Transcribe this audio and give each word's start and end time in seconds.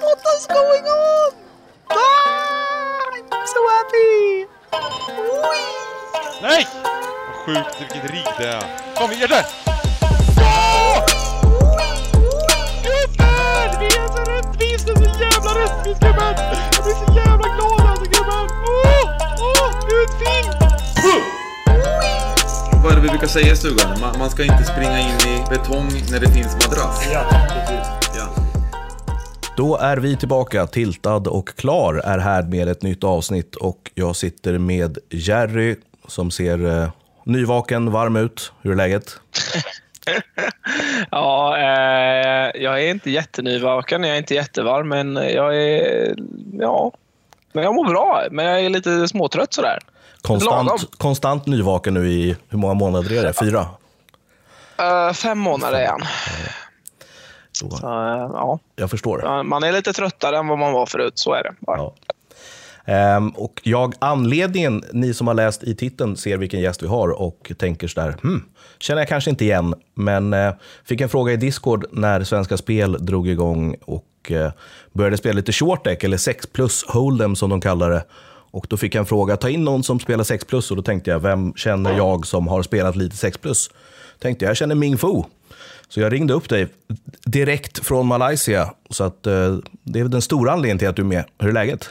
what 0.00 0.18
is 0.36 0.46
going 0.46 0.84
on? 0.84 1.32
Ah, 1.90 1.96
I'm 3.32 3.46
so 3.46 3.60
happy! 3.76 4.46
Nej! 6.42 6.66
Vad 7.26 7.36
sjukt 7.56 7.80
vilket 7.80 8.10
rigg 8.10 8.26
det 8.38 8.48
är. 8.48 8.62
Kom, 8.96 9.10
vi 9.10 9.16
gör 9.16 9.28
det! 9.28 9.46
Gubben! 12.82 13.80
Vi 13.80 13.86
är 13.86 14.08
så 14.08 14.22
rättvisa, 14.32 14.96
så 14.96 15.20
jävla 15.20 15.50
rättvist 15.62 16.00
gubben! 16.00 16.34
Jag 16.72 16.84
blir 16.84 16.94
så 17.06 17.14
jävla 17.16 17.48
glad 17.56 17.90
alltså 17.90 18.04
gubben! 18.04 18.48
Åh! 18.68 19.10
Åh! 19.40 19.70
Utfint! 20.02 20.56
Vad 22.82 22.92
är 22.92 22.96
det 22.96 23.02
vi 23.02 23.08
brukar 23.08 23.26
säga 23.26 23.52
i 23.52 23.56
stugan? 23.56 24.00
Man, 24.00 24.18
man 24.18 24.30
ska 24.30 24.42
inte 24.42 24.64
springa 24.64 24.98
in 24.98 25.28
i 25.28 25.44
betong 25.50 25.88
när 26.10 26.20
det 26.20 26.28
finns 26.28 26.52
madrass. 26.54 27.06
Ja, 27.12 27.24
precis. 27.48 27.85
Då 29.56 29.76
är 29.76 29.96
vi 29.96 30.16
tillbaka. 30.16 30.66
Tiltad 30.66 31.28
och 31.28 31.48
klar 31.48 31.94
är 31.94 32.18
här 32.18 32.42
med 32.42 32.68
ett 32.68 32.82
nytt 32.82 33.04
avsnitt 33.04 33.54
och 33.54 33.90
jag 33.94 34.16
sitter 34.16 34.58
med 34.58 34.98
Jerry 35.10 35.76
som 36.08 36.30
ser 36.30 36.82
eh, 36.82 36.88
nyvaken, 37.24 37.92
varm 37.92 38.16
ut. 38.16 38.52
Hur 38.62 38.72
är 38.72 38.76
läget? 38.76 39.20
Ja, 41.10 41.56
eh, 41.58 42.62
jag 42.62 42.82
är 42.82 42.90
inte 42.90 43.10
jättenyvaken, 43.10 44.04
jag 44.04 44.14
är 44.14 44.18
inte 44.18 44.34
jättevarm, 44.34 44.88
men 44.88 45.16
jag 45.16 45.56
är... 45.56 46.14
Ja, 46.52 46.92
men 47.52 47.64
jag 47.64 47.74
mår 47.74 47.88
bra. 47.88 48.24
Men 48.30 48.44
jag 48.44 48.60
är 48.60 48.70
lite 48.70 49.08
småtrött 49.08 49.54
sådär. 49.54 49.78
Lagom. 50.28 50.40
Konstant, 50.40 50.98
konstant 50.98 51.46
nyvaken 51.46 51.94
nu 51.94 52.08
i, 52.08 52.36
hur 52.48 52.58
många 52.58 52.74
månader 52.74 53.18
är 53.18 53.22
det? 53.22 53.32
Fyra? 53.32 53.66
Eh, 54.78 55.12
fem 55.12 55.38
månader 55.38 55.78
är 55.78 55.88
han. 55.88 56.02
Så, 57.58 57.70
Så, 57.70 57.86
eh, 57.86 58.30
ja. 58.32 58.58
jag 58.76 58.90
förstår. 58.90 59.42
Man 59.42 59.64
är 59.64 59.72
lite 59.72 59.92
tröttare 59.92 60.38
än 60.38 60.48
vad 60.48 60.58
man 60.58 60.72
var 60.72 60.86
förut, 60.86 61.18
så 61.18 61.32
är 61.32 61.42
det 61.42 61.54
bara. 61.60 61.78
Ja. 61.78 61.94
Ehm, 62.86 63.28
och 63.28 63.60
jag, 63.64 63.94
anledningen, 63.98 64.84
ni 64.92 65.14
som 65.14 65.26
har 65.26 65.34
läst 65.34 65.62
i 65.64 65.74
titeln 65.74 66.16
ser 66.16 66.36
vilken 66.36 66.60
gäst 66.60 66.82
vi 66.82 66.86
har 66.86 67.08
och 67.08 67.52
tänker 67.58 67.88
sådär, 67.88 68.16
hmm, 68.22 68.42
känner 68.78 69.00
jag 69.00 69.08
kanske 69.08 69.30
inte 69.30 69.44
igen, 69.44 69.74
men 69.94 70.32
eh, 70.32 70.52
fick 70.84 71.00
en 71.00 71.08
fråga 71.08 71.32
i 71.32 71.36
Discord 71.36 71.86
när 71.92 72.24
Svenska 72.24 72.56
Spel 72.56 73.06
drog 73.06 73.28
igång 73.28 73.76
och 73.84 74.32
eh, 74.32 74.52
började 74.92 75.16
spela 75.16 75.36
lite 75.36 75.52
short 75.52 75.84
deck, 75.84 76.04
eller 76.04 76.16
6 76.16 76.46
plus 76.46 76.84
hold'em 76.86 77.34
som 77.34 77.50
de 77.50 77.60
kallar 77.60 77.90
det. 77.90 78.04
Och 78.50 78.66
då 78.68 78.76
fick 78.76 78.94
jag 78.94 79.00
en 79.00 79.06
fråga, 79.06 79.36
ta 79.36 79.48
in 79.48 79.64
någon 79.64 79.82
som 79.82 80.00
spelar 80.00 80.24
6 80.24 80.44
plus 80.44 80.70
och 80.70 80.76
då 80.76 80.82
tänkte 80.82 81.10
jag, 81.10 81.20
vem 81.20 81.54
känner 81.54 81.96
jag 81.96 82.26
som 82.26 82.48
har 82.48 82.62
spelat 82.62 82.96
lite 82.96 83.16
6 83.16 83.38
plus? 83.38 83.70
Tänkte 84.18 84.44
jag, 84.44 84.50
jag 84.50 84.56
känner 84.56 84.74
Ming 84.74 84.98
Fu. 84.98 85.22
Så 85.88 86.00
jag 86.00 86.12
ringde 86.12 86.34
upp 86.34 86.48
dig 86.48 86.68
direkt 87.24 87.86
från 87.86 88.06
Malaysia. 88.06 88.74
Så 88.90 89.04
att, 89.04 89.26
eh, 89.26 89.56
det 89.82 90.00
är 90.00 90.04
den 90.04 90.22
stora 90.22 90.52
anledningen 90.52 90.78
till 90.78 90.88
att 90.88 90.96
du 90.96 91.02
är 91.02 91.06
med. 91.06 91.24
Hur 91.38 91.48
är 91.48 91.52
läget? 91.52 91.90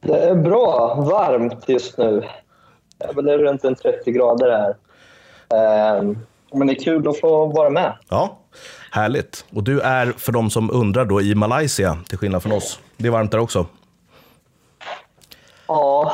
Det 0.00 0.18
är 0.18 0.34
bra. 0.34 0.94
Varmt 0.94 1.68
just 1.68 1.98
nu. 1.98 2.24
Det 2.98 3.04
är 3.04 3.12
väl 3.14 3.38
runt 3.38 3.64
en 3.64 3.74
30 3.74 4.12
grader 4.12 4.50
här. 4.50 4.76
Ehm, 5.98 6.18
Men 6.52 6.66
det 6.66 6.72
är 6.72 6.84
kul 6.84 7.08
att 7.08 7.20
få 7.20 7.46
vara 7.46 7.70
med. 7.70 7.92
Ja, 8.08 8.38
härligt. 8.92 9.44
Och 9.54 9.62
du 9.62 9.80
är, 9.80 10.06
för 10.06 10.32
de 10.32 10.50
som 10.50 10.70
undrar, 10.70 11.04
då 11.04 11.20
i 11.20 11.34
Malaysia, 11.34 11.98
till 12.08 12.18
skillnad 12.18 12.42
från 12.42 12.52
oss. 12.52 12.80
Det 12.96 13.06
är 13.06 13.10
varmt 13.12 13.30
där 13.32 13.38
också. 13.38 13.66
Ja, 15.66 16.12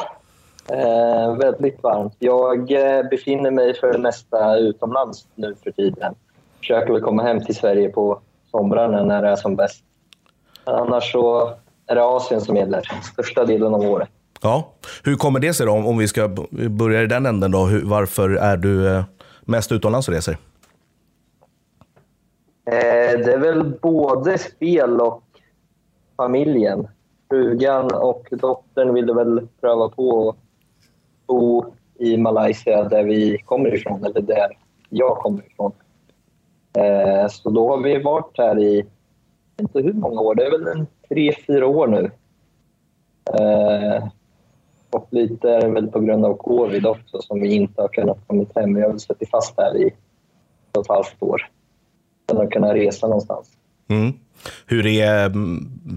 eh, 0.68 1.36
väldigt 1.36 1.82
varmt. 1.82 2.16
Jag 2.18 2.72
eh, 2.72 3.02
befinner 3.08 3.50
mig 3.50 3.74
för 3.80 3.92
det 3.92 3.98
mesta 3.98 4.56
utomlands 4.56 5.26
nu 5.34 5.54
för 5.64 5.70
tiden. 5.70 6.14
Försöker 6.64 6.92
väl 6.92 7.02
komma 7.02 7.22
hem 7.22 7.44
till 7.44 7.54
Sverige 7.54 7.88
på 7.88 8.20
somrarna 8.50 9.02
när 9.02 9.22
det 9.22 9.28
är 9.28 9.36
som 9.36 9.56
bäst. 9.56 9.84
Annars 10.64 11.12
så 11.12 11.54
är 11.86 11.94
det 11.94 12.04
Asien 12.04 12.40
som 12.40 12.56
gäller 12.56 12.82
största 13.12 13.44
delen 13.44 13.74
av 13.74 13.80
året. 13.80 14.08
Ja. 14.42 14.72
Hur 15.04 15.16
kommer 15.16 15.40
det 15.40 15.54
sig 15.54 15.66
då, 15.66 15.72
om 15.72 15.98
vi 15.98 16.08
ska 16.08 16.28
börja 16.70 17.02
i 17.02 17.06
den 17.06 17.26
änden 17.26 17.50
då? 17.50 17.64
Hur, 17.64 17.82
varför 17.84 18.30
är 18.30 18.56
du 18.56 18.88
eh, 18.88 19.04
mest 19.40 19.72
utomlands 19.72 20.08
och 20.08 20.14
reser? 20.14 20.32
Eh, 22.66 23.18
det 23.18 23.32
är 23.32 23.38
väl 23.38 23.64
både 23.82 24.38
spel 24.38 25.00
och 25.00 25.22
familjen. 26.16 26.88
Frugan 27.30 27.94
och 27.94 28.28
dottern 28.30 28.94
ville 28.94 29.12
väl 29.12 29.48
pröva 29.60 29.88
på 29.88 30.28
att 30.28 30.36
bo 31.26 31.64
i 31.98 32.16
Malaysia 32.16 32.84
där 32.84 33.04
vi 33.04 33.38
kommer 33.38 33.74
ifrån, 33.74 34.04
eller 34.04 34.20
där 34.20 34.58
jag 34.88 35.16
kommer 35.16 35.46
ifrån. 35.46 35.72
Eh, 36.78 37.28
så 37.28 37.50
då 37.50 37.68
har 37.68 37.82
vi 37.82 37.98
varit 37.98 38.38
här 38.38 38.58
i, 38.58 38.84
inte 39.60 39.80
hur 39.80 39.92
många 39.92 40.20
år, 40.20 40.34
det 40.34 40.46
är 40.46 40.50
väl 40.50 40.66
en 40.66 40.86
tre, 41.08 41.34
fyra 41.46 41.66
år 41.66 41.86
nu. 41.86 42.10
Eh, 43.38 44.08
och 44.90 45.08
lite 45.10 45.50
är 45.50 45.60
det 45.60 45.68
väl 45.68 45.86
på 45.86 46.00
grund 46.00 46.24
av 46.24 46.36
covid 46.36 46.86
också 46.86 47.22
som 47.22 47.40
vi 47.40 47.54
inte 47.54 47.82
har 47.82 47.88
kunnat 47.88 48.18
komma 48.26 48.46
hem. 48.54 48.74
Vi 48.74 48.82
har 48.82 48.88
väl 48.88 49.00
suttit 49.00 49.30
fast 49.30 49.54
här 49.56 49.76
i 49.76 49.86
ett 49.86 49.94
och 50.76 50.80
ett 50.80 50.88
halvt 50.88 51.22
år 51.22 51.48
utan 52.26 52.46
att 52.46 52.52
kunna 52.52 52.74
resa 52.74 53.06
någonstans. 53.06 53.48
Mm. 53.88 54.12
Hur, 54.66 54.86
är, 54.86 55.32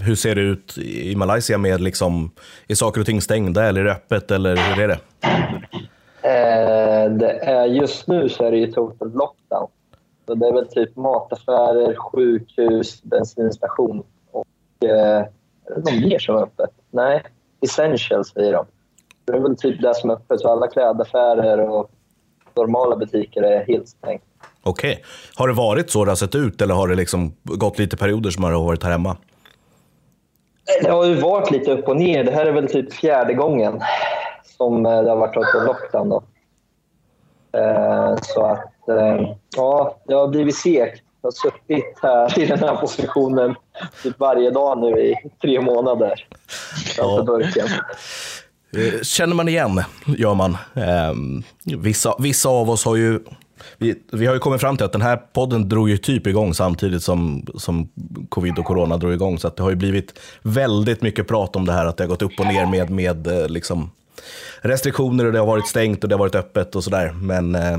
hur 0.03 0.15
ser 0.15 0.35
det 0.35 0.41
ut 0.41 0.77
i 0.77 1.15
Malaysia 1.15 1.57
med 1.57 1.81
liksom, 1.81 2.31
är 2.67 2.75
saker 2.75 3.01
och 3.01 3.07
ting 3.07 3.21
stängda 3.21 3.65
eller 3.65 3.81
är 3.81 3.85
det 3.85 3.91
öppet 3.91 4.31
eller 4.31 4.55
hur 4.55 4.83
är 4.83 4.88
det? 4.88 4.99
Eh, 6.21 7.11
det 7.11 7.31
är, 7.31 7.65
just 7.65 8.07
nu 8.07 8.29
så 8.29 8.44
är 8.44 8.51
det 8.51 8.57
ju 8.57 8.71
total 8.71 9.11
lockdown. 9.13 9.37
Så 10.27 10.35
det 10.35 10.47
är 10.47 10.53
väl 10.53 10.67
typ 10.67 10.95
mataffärer, 10.95 11.95
sjukhus, 11.95 13.03
bensinstation 13.03 14.03
och 14.31 14.47
eh, 14.83 15.25
mer 16.01 16.19
som 16.19 16.35
är 16.35 16.41
öppet? 16.41 16.69
Nej, 16.91 17.23
essentials 17.61 18.29
säger 18.29 18.53
de. 18.53 18.65
Det 19.25 19.33
är 19.33 19.39
väl 19.39 19.57
typ 19.57 19.81
det 19.81 19.95
som 19.95 20.09
är 20.09 20.13
öppet, 20.13 20.39
så 20.39 20.51
alla 20.51 20.67
klädaffärer 20.67 21.69
och 21.69 21.91
normala 22.55 22.95
butiker 22.95 23.43
är 23.43 23.65
helt 23.65 23.88
stängt. 23.88 24.23
Okej. 24.63 25.03
Har 25.35 25.47
det 25.47 25.53
varit 25.53 25.89
så 25.89 26.05
det 26.05 26.11
har 26.11 26.15
sett 26.15 26.35
ut 26.35 26.61
eller 26.61 26.75
har 26.75 26.88
det 26.88 26.95
liksom 26.95 27.33
gått 27.44 27.79
lite 27.79 27.97
perioder 27.97 28.29
som 28.29 28.44
har 28.44 28.51
varit 28.51 28.83
här 28.83 28.91
hemma? 28.91 29.17
Det 30.83 30.89
har 30.89 31.05
ju 31.05 31.15
varit 31.15 31.51
lite 31.51 31.71
upp 31.71 31.88
och 31.88 31.97
ner. 31.97 32.23
Det 32.23 32.31
här 32.31 32.45
är 32.45 32.51
väl 32.51 32.67
typ 32.67 32.94
fjärde 32.94 33.33
gången 33.33 33.81
som 34.57 34.85
eh, 34.85 35.01
det 35.03 35.09
har 35.09 35.17
varit 35.17 35.65
lockdown. 35.67 36.09
Då. 36.09 36.23
Eh, 37.59 38.15
Så 38.21 38.45
att, 38.45 38.73
eh, 38.90 39.30
ja, 39.56 39.98
det 40.08 40.14
har 40.14 40.28
blivit 40.28 40.56
segt. 40.56 41.02
Jag 41.22 41.28
har 41.28 41.31
suttit 41.31 42.00
här 42.02 42.40
i 42.40 42.46
den 42.46 42.59
här 42.59 42.75
positionen 42.75 43.56
typ 44.03 44.20
varje 44.20 44.52
dag 44.52 44.78
nu 44.81 45.00
i 45.02 45.16
tre 45.42 45.62
månader 45.62 46.28
framför 46.96 47.18
Ja. 47.18 47.24
burken. 47.24 47.68
Eh, 48.78 49.02
Känner 49.03 49.36
man 49.36 49.48
igen, 49.50 49.81
gör 50.18 50.34
man. 50.34 50.58
Ehm, 50.75 51.44
vissa, 51.64 52.16
vissa 52.20 52.50
av 52.50 52.70
oss 52.70 52.86
har 52.86 52.96
ju 52.96 53.20
vi, 53.78 53.96
vi 54.12 54.25
har 54.25 54.34
ju 54.34 54.40
kommit 54.40 54.62
fram 54.62 54.78
till 54.78 54.86
att 54.86 54.92
den 54.92 55.02
här 55.02 55.18
podden 55.18 55.69
drog 55.69 55.90
ju 55.90 55.98
typ 55.98 56.28
igång 56.28 56.54
samtidigt 56.54 57.04
som, 57.04 57.46
som 57.56 57.90
covid 58.30 58.59
och 58.59 58.66
corona 58.66 58.98
drog 58.98 59.14
igång. 59.14 59.40
Så 59.40 59.48
att 59.48 59.56
det 59.56 59.64
har 59.64 59.69
ju 59.69 59.75
blivit 59.75 60.19
väldigt 60.42 61.02
mycket 61.02 61.28
prat 61.28 61.56
om 61.56 61.66
det 61.66 61.74
här, 61.74 61.86
att 61.86 61.98
det 61.98 62.04
har 62.04 62.09
gått 62.09 62.22
upp 62.22 62.40
och 62.40 62.46
ner 62.48 62.66
med, 62.66 62.90
med 62.90 63.28
eh, 63.28 63.48
liksom 63.50 63.92
restriktioner 64.62 65.25
och 65.25 65.31
det 65.31 65.40
har 65.40 65.46
varit 65.46 65.68
stängt 65.68 66.04
och 66.04 66.09
det 66.09 66.16
har 66.16 66.19
varit 66.19 66.36
öppet 66.36 66.75
och 66.75 66.84
sådär. 66.84 67.12
Men 67.22 67.56
eh, 67.56 67.78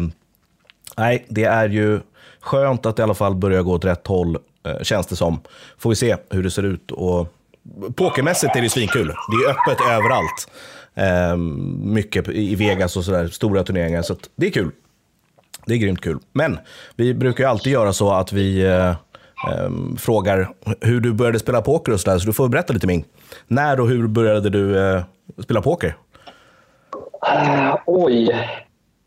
nej, 0.99 1.27
det 1.29 1.45
är 1.45 1.69
ju 1.69 2.01
skönt 2.41 2.87
att 2.87 2.97
det 2.97 3.01
i 3.01 3.05
alla 3.05 3.15
fall 3.15 3.35
börjar 3.35 3.63
gå 3.63 3.73
åt 3.73 3.85
rätt 3.85 4.07
håll, 4.07 4.39
eh, 4.67 4.83
känns 4.83 5.07
det 5.07 5.17
som. 5.17 5.41
Får 5.79 5.91
vi 5.91 5.97
se 5.97 6.17
hur 6.31 6.43
det 6.43 6.51
ser 6.51 6.63
ut. 6.63 6.91
Och 6.91 7.35
pokermässigt 7.95 8.57
är 8.57 8.63
det 8.63 8.71
svinkul. 8.71 9.07
Det 9.07 9.45
är 9.45 9.51
öppet 9.51 9.87
överallt. 9.91 10.51
Eh, 10.95 11.37
mycket 11.83 12.29
i 12.29 12.55
Vegas 12.55 12.97
och 12.97 13.05
sådär, 13.05 13.29
stora 13.29 13.65
turneringar. 13.65 14.03
Så 14.03 14.13
att 14.13 14.31
det 14.37 14.47
är 14.47 14.51
kul. 14.51 14.71
Det 15.67 15.75
är 15.75 15.79
grymt 15.79 16.01
kul. 16.01 16.19
Men 16.33 16.59
vi 16.97 17.15
brukar 17.15 17.45
ju 17.45 17.51
alltid 17.51 17.73
göra 17.73 17.93
så 17.93 18.11
att 18.13 18.33
vi 18.33 18.67
eh, 18.67 18.89
eh, 18.89 19.71
frågar 19.99 20.49
hur 20.81 21.01
du 21.01 21.13
började 21.13 21.39
spela 21.39 21.63
poker 21.63 21.93
och 21.93 22.01
sådär. 22.01 22.19
Så 22.19 22.27
du 22.27 22.33
får 22.33 22.49
berätta 22.49 22.73
lite 22.73 22.87
Ming. 22.87 23.05
När 23.47 23.81
och 23.81 23.89
hur 23.89 24.07
började 24.07 24.51
du 24.51 24.79
eh, 24.79 25.03
spela 25.43 25.63
poker? 25.63 25.97
Uh, 27.33 27.77
oj, 27.87 28.31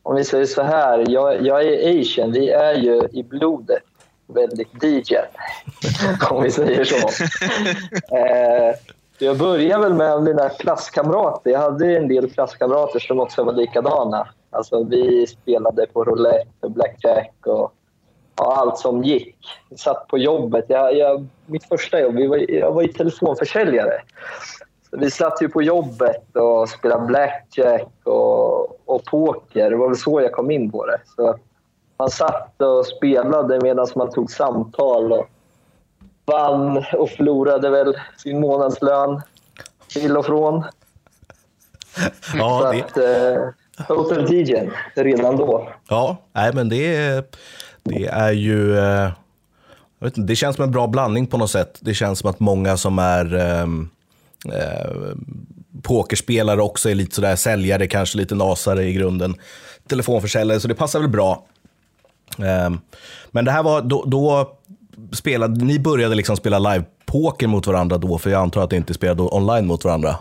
om 0.04 0.16
vi 0.16 0.24
säger 0.24 0.46
så 0.46 0.62
här. 0.62 1.06
Jag, 1.10 1.46
jag 1.46 1.64
är 1.64 2.00
asian. 2.00 2.32
Vi 2.32 2.50
är 2.50 2.74
ju 2.74 3.08
i 3.12 3.24
blodet 3.24 3.84
väldigt 4.28 4.84
DJ, 4.84 5.16
om 6.30 6.44
vi 6.44 6.52
säger 6.52 6.84
så. 6.84 7.08
Eh, 8.16 8.76
jag 9.20 9.38
började 9.38 9.84
väl 9.84 9.94
med 9.94 10.24
mina 10.24 10.50
klasskamrater. 10.50 11.52
Jag 11.52 11.60
hade 11.60 11.98
en 11.98 12.08
del 12.08 12.32
klasskamrater 12.32 13.00
som 13.00 13.20
också 13.20 13.44
var 13.44 13.54
likadana. 13.54 14.28
Alltså, 14.50 14.84
vi 14.84 15.28
spelade 15.28 15.86
på 15.86 16.04
roulette 16.04 16.50
och 16.60 16.72
blackjack 16.72 17.34
och 17.46 17.74
ja, 18.36 18.56
allt 18.56 18.78
som 18.78 19.04
gick. 19.04 19.38
Vi 19.70 19.78
satt 19.78 20.08
på 20.08 20.18
jobbet. 20.18 20.66
Jag, 20.68 20.98
jag, 20.98 21.28
mitt 21.46 21.64
första 21.64 22.02
jobb, 22.02 22.16
vi 22.16 22.28
var, 22.28 22.52
jag 22.52 22.72
var 22.72 22.82
ju 22.82 22.88
telefonförsäljare. 22.88 24.02
Vi 24.98 25.12
satt 25.12 25.42
ju 25.42 25.50
på 25.50 25.62
jobbet 25.62 26.36
och 26.36 26.70
spelade 26.70 27.06
blackjack 27.06 27.88
och, 28.04 28.90
och 28.90 29.06
poker. 29.06 29.70
Det 29.70 29.76
var 29.76 29.88
väl 29.88 29.98
så 29.98 30.22
jag 30.22 30.32
kom 30.32 30.52
in 30.52 30.72
på 30.72 30.86
det. 30.86 30.98
Så 31.16 31.36
man 31.98 32.10
satt 32.10 32.62
och 32.62 32.86
spelade 32.86 33.60
medan 33.62 33.88
man 33.96 34.12
tog 34.12 34.32
samtal. 34.32 35.12
Och 35.12 35.26
vann 36.26 36.78
och 36.94 37.10
förlorade 37.10 37.70
väl 37.70 37.98
sin 38.18 38.40
månadslön 38.42 39.22
till 39.90 40.18
och 40.18 40.26
från. 40.26 40.64
Ja, 42.36 42.60
Så 42.62 42.72
det, 42.72 42.84
att, 42.84 42.98
eh, 43.88 43.96
Hotel 43.98 44.34
DJn 44.34 44.72
redan 44.96 45.38
då. 45.38 45.70
ja 45.90 46.18
nej, 46.32 46.54
men 46.54 46.70
det, 46.70 46.96
det 47.84 48.06
är 48.08 48.32
ju... 48.32 48.78
eh, 48.78 49.10
Jag 50.00 50.06
vet 50.08 50.18
inte, 50.18 50.32
det 50.32 50.36
känns 50.36 50.56
som 50.56 50.64
en 50.66 50.72
bra 50.72 50.88
blandning 50.88 51.28
på 51.28 51.38
något 51.38 51.50
sätt. 51.52 51.78
Det 51.82 51.94
känns 51.94 52.20
som 52.20 52.30
att 52.30 52.40
många 52.40 52.78
som 52.78 53.00
är 53.00 53.36
ehm, 53.36 53.90
eh, 54.46 55.16
pokerspelare 55.84 56.62
också 56.62 56.90
är 56.90 56.96
lite 56.96 57.16
sådär 57.16 57.36
säljare, 57.36 57.88
kanske 57.88 58.18
lite 58.18 58.36
nasare 58.36 58.84
i 58.84 58.94
grunden. 58.94 59.36
Telefonförsäljare, 59.90 60.60
så 60.60 60.68
det 60.68 60.76
passar 60.76 61.00
väl 61.00 61.10
bra. 61.10 61.44
Ehm, 62.40 62.80
men 63.32 63.46
det 63.46 63.52
här 63.52 63.64
var, 63.64 63.82
då, 63.82 64.04
då 64.08 64.52
spelade, 65.12 65.66
ni 65.66 65.80
började 65.80 66.16
liksom 66.16 66.38
spela 66.38 66.60
live-poker 66.60 67.48
mot 67.48 67.68
varandra 67.68 67.98
då, 67.98 68.18
för 68.18 68.30
jag 68.30 68.42
antar 68.42 68.64
att 68.64 68.72
ni 68.72 68.78
inte 68.78 68.94
spelade 68.94 69.24
online 69.24 69.68
mot 69.68 69.86
varandra. 69.86 70.16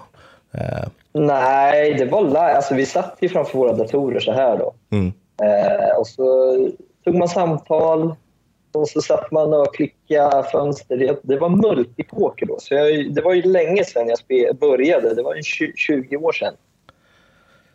Eh, 0.53 0.89
Nej, 1.13 1.95
det 1.95 2.05
var 2.05 2.25
live. 2.25 2.39
Alltså, 2.57 2.75
vi 2.75 2.87
satt 2.87 3.17
ju 3.21 3.29
framför 3.29 3.59
våra 3.59 3.73
datorer 3.73 4.21
så 4.21 4.33
här 4.33 4.59
då. 4.59 4.73
mm. 4.91 5.13
Eh, 5.43 5.97
och 5.99 6.07
så 6.07 6.25
tog 7.05 7.15
man 7.15 7.29
samtal 7.29 8.15
och 8.73 8.89
så 8.89 9.03
satt 9.03 9.31
man 9.31 9.55
och 9.55 9.75
klickade 9.75 10.45
fönster. 10.53 11.19
Det, 11.23 11.37
var 11.37 11.49
multipoker 11.49 12.47
då. 12.47 12.57
Så 12.61 12.75
jag, 12.75 13.15
det 13.15 13.23
var 13.23 13.35
ju 13.35 13.43
länge 13.43 13.85
sedan 13.85 14.09
jag 14.09 14.19
spe, 14.19 14.53
började. 14.53 15.15
Det 15.15 15.23
var 15.23 15.35
ju 15.35 15.43
20, 15.43 15.73
20 15.77 16.17
år 16.17 16.33
sedan. 16.33 16.55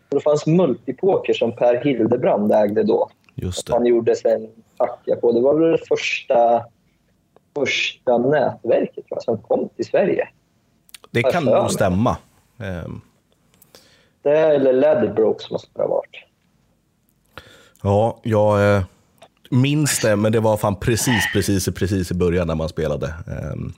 Och 0.10 0.16
det 0.16 0.22
fanns 0.22 0.46
multipoker 0.46 1.34
som 1.34 1.56
Per 1.56 1.84
Hildebrand 1.84 2.52
ägde 2.52 2.84
då. 2.84 3.10
Just 3.36 3.68
det. 3.68 3.74
Han 3.74 3.86
gjorde 3.86 4.16
sen 4.16 4.50
facka 4.78 5.16
på. 5.16 5.32
Det 5.32 5.42
var 5.42 5.54
väl 5.54 5.72
det 5.72 5.86
första, 5.88 6.66
första 7.56 8.18
nätverket 8.18 9.06
jag, 9.08 9.24
som 9.24 9.38
kom 9.38 9.70
till 9.76 9.86
Sverige. 9.86 10.28
Det 11.12 11.24
kan 11.24 11.46
nog 11.46 11.72
stämma. 11.72 12.18
Ehm, 12.60 13.02
Det 14.22 14.40
eller 14.40 14.74
Ladbrokes 14.74 15.52
måste 15.52 15.70
det 15.74 15.82
ha 15.82 15.88
varit. 15.88 16.16
Ja, 17.84 18.20
jag 18.24 18.76
eh, 18.76 18.84
minns 19.56 20.00
det, 20.00 20.16
men 20.16 20.32
det 20.32 20.40
var 20.40 20.58
fan 20.58 20.76
precis, 20.80 21.24
precis, 21.34 21.70
precis 21.76 22.12
i 22.12 22.14
början 22.14 22.48
när 22.48 22.56
man 22.56 22.70
spelade. 22.70 23.08
Ehm, 23.08 23.74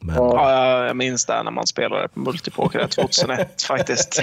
men 0.00 0.14
Ja, 0.16 0.86
jag, 0.86 0.96
minns 0.96 1.26
det 1.26 1.42
när 1.42 1.50
man 1.50 1.66
spelade 1.66 2.08
på 2.08 2.20
multipoker 2.20 2.86
2001 2.86 3.62
faktiskt. 3.68 4.22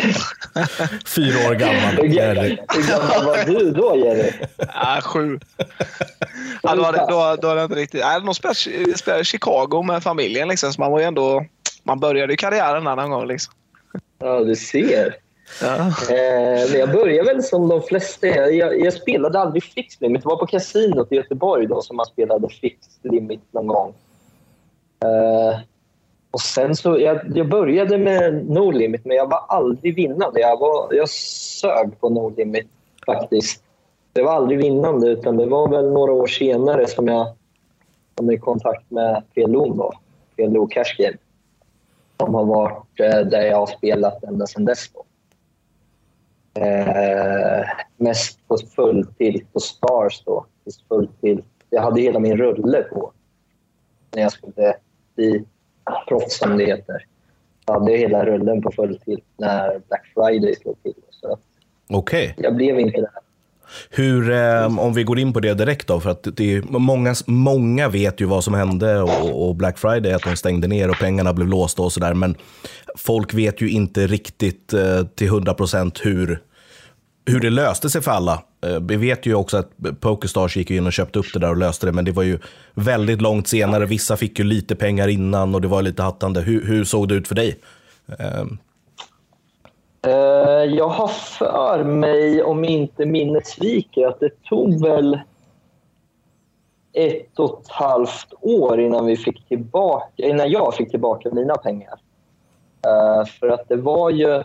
fyra 1.05 1.49
år 1.49 1.55
gammal. 1.55 1.95
Hur 1.95 2.87
gammal, 2.87 3.25
var 3.25 3.45
du 3.45 3.71
då, 3.71 3.97
Jerry? 3.97 4.31
Ja, 4.57 4.99
sju. 5.03 5.39
Ja, 6.63 6.75
då, 6.75 6.83
hade, 6.83 6.97
då, 6.97 7.37
då 7.41 7.47
hade 7.47 7.61
jag 7.61 7.65
inte 7.65 7.75
riktigt... 7.75 8.01
Nej, 8.01 8.21
de 8.21 8.35
spelade, 8.35 8.97
spelade 8.97 9.23
Chicago 9.23 9.83
med 9.83 10.03
familjen. 10.03 10.47
Liksom, 10.47 10.73
så 10.73 10.81
man 10.81 10.91
var 10.91 10.99
ju 10.99 11.05
ändå... 11.05 11.45
Man 11.83 11.99
började 11.99 12.33
ju 12.33 12.37
karriären 12.37 12.83
där 12.83 12.95
någon 12.95 13.09
gång. 13.09 13.27
Liksom. 13.27 13.53
Ja, 14.19 14.39
du 14.39 14.55
ser. 14.55 15.15
Ja. 15.61 15.87
Eh, 15.87 16.71
men 16.71 16.79
jag 16.79 16.91
började 16.91 17.33
väl 17.33 17.43
som 17.43 17.67
de 17.69 17.81
flesta. 17.81 18.27
Jag, 18.27 18.79
jag 18.79 18.93
spelade 18.93 19.39
aldrig 19.39 19.63
fixed 19.63 20.01
limit. 20.01 20.21
Det 20.21 20.29
var 20.29 20.37
på 20.37 20.45
kasinot 20.45 21.11
i 21.11 21.15
Göteborg 21.15 21.67
då 21.67 21.81
som 21.81 21.97
man 21.97 22.05
spelade 22.05 22.49
fixed 22.49 23.11
limit 23.11 23.41
någon 23.51 23.67
gång. 23.67 23.93
Eh, 25.03 25.59
och 26.31 26.41
sen 26.41 26.75
så, 26.75 26.99
jag, 26.99 27.37
jag 27.37 27.49
började 27.49 27.97
med 27.97 28.49
no 28.49 28.71
limit, 28.71 29.05
men 29.05 29.17
jag 29.17 29.29
var 29.29 29.45
aldrig 29.47 29.95
vinnande. 29.95 30.39
Jag, 30.39 30.59
var, 30.59 30.93
jag 30.93 31.09
sög 31.09 31.99
på 31.99 32.09
no 32.09 32.33
limit 32.37 32.67
faktiskt. 33.05 33.63
Det 34.13 34.21
var 34.21 34.31
aldrig 34.31 34.59
vinnande, 34.59 35.07
utan 35.09 35.37
det 35.37 35.45
var 35.45 35.69
väl 35.69 35.91
några 35.91 36.11
år 36.11 36.27
senare 36.27 36.87
som 36.87 37.07
jag 37.07 37.27
kom 38.15 38.31
i 38.31 38.37
kontakt 38.37 38.91
med 38.91 39.23
PLO 39.33 39.73
då. 39.73 39.93
PLO 40.35 40.67
Cash 40.67 40.95
Game. 40.97 41.17
Som 42.19 42.33
har 42.33 42.45
varit 42.45 42.99
eh, 42.99 43.19
där 43.19 43.41
jag 43.41 43.57
har 43.57 43.67
spelat 43.67 44.23
ända 44.23 44.47
sedan 44.47 44.65
dess. 44.65 44.89
Då. 44.93 45.03
Eh, 46.55 47.65
mest 47.97 48.47
på 48.47 48.57
full 48.75 49.07
tilt 49.17 49.53
på 49.53 49.59
Stars 49.59 50.23
då. 50.25 50.45
Full 50.87 51.09
tilt. 51.21 51.45
Jag 51.69 51.81
hade 51.81 52.01
hela 52.01 52.19
min 52.19 52.37
rulle 52.37 52.83
på 52.83 53.11
när 54.15 54.21
jag 54.21 54.31
skulle 54.31 54.75
bli 55.15 55.45
proffs 56.07 56.37
som 56.37 56.57
det 56.57 56.65
heter. 56.65 57.05
Jag 57.65 57.73
hade 57.73 57.97
hela 57.97 58.25
rullen 58.25 58.61
på 58.61 58.71
full 58.71 58.99
tilt 58.99 59.25
när 59.37 59.81
Black 59.87 60.11
Friday 60.15 60.55
slog 60.55 60.83
till. 60.83 60.93
Så 61.09 61.37
Okej. 61.89 62.33
jag 62.37 62.55
blev 62.55 62.79
inte 62.79 63.01
där. 63.01 63.22
Hur, 63.89 64.31
eh, 64.31 64.79
om 64.79 64.93
vi 64.93 65.03
går 65.03 65.19
in 65.19 65.33
på 65.33 65.39
det 65.39 65.53
direkt 65.53 65.87
då, 65.87 65.99
för 65.99 66.09
att 66.09 66.27
det 66.33 66.55
är, 66.55 66.61
många, 66.61 67.15
många 67.25 67.89
vet 67.89 68.21
ju 68.21 68.25
vad 68.25 68.43
som 68.43 68.53
hände 68.53 69.01
och, 69.01 69.47
och 69.47 69.55
Black 69.55 69.77
Friday, 69.77 70.13
att 70.13 70.23
de 70.23 70.35
stängde 70.35 70.67
ner 70.67 70.89
och 70.89 70.99
pengarna 70.99 71.33
blev 71.33 71.47
låsta 71.47 71.81
och 71.81 71.93
sådär, 71.93 72.13
men 72.13 72.35
folk 72.95 73.33
vet 73.33 73.61
ju 73.61 73.69
inte 73.69 74.07
riktigt 74.07 74.73
eh, 74.73 75.03
till 75.15 75.29
100% 75.29 75.99
hur, 76.01 76.39
hur 77.25 77.39
det 77.39 77.49
löste 77.49 77.89
sig 77.89 78.01
för 78.01 78.11
alla. 78.11 78.43
Eh, 78.65 78.79
vi 78.79 78.95
vet 78.95 79.25
ju 79.25 79.35
också 79.35 79.57
att 79.57 79.71
Pokerstars 79.99 80.57
gick 80.57 80.71
in 80.71 80.85
och 80.85 80.93
köpte 80.93 81.19
upp 81.19 81.33
det 81.33 81.39
där 81.39 81.49
och 81.49 81.57
löste 81.57 81.85
det, 81.85 81.91
men 81.91 82.05
det 82.05 82.11
var 82.11 82.23
ju 82.23 82.39
väldigt 82.73 83.21
långt 83.21 83.47
senare. 83.47 83.85
Vissa 83.85 84.17
fick 84.17 84.39
ju 84.39 84.45
lite 84.45 84.75
pengar 84.75 85.07
innan 85.07 85.55
och 85.55 85.61
det 85.61 85.67
var 85.67 85.81
lite 85.81 86.03
hattande. 86.03 86.41
Hur, 86.41 86.65
hur 86.65 86.83
såg 86.83 87.09
det 87.09 87.15
ut 87.15 87.27
för 87.27 87.35
dig? 87.35 87.59
Eh, 88.19 88.45
Eh, 90.07 90.63
jag 90.75 90.87
har 90.87 91.07
för 91.07 91.83
mig, 91.83 92.43
om 92.43 92.65
inte 92.65 93.05
minnet 93.05 93.47
sviker, 93.47 94.07
att 94.07 94.19
det 94.19 94.43
tog 94.43 94.81
väl 94.81 95.19
ett 96.93 97.39
och 97.39 97.61
ett 97.61 97.67
halvt 97.69 98.33
år 98.41 98.79
innan, 98.79 99.05
vi 99.05 99.17
fick 99.17 99.47
tillbaka, 99.47 100.25
innan 100.25 100.51
jag 100.51 100.75
fick 100.75 100.91
tillbaka 100.91 101.29
mina 101.31 101.55
pengar. 101.55 101.99
Eh, 102.85 103.25
för 103.25 103.49
att 103.49 103.67
det 103.69 103.75
var 103.75 104.09
ju... 104.09 104.43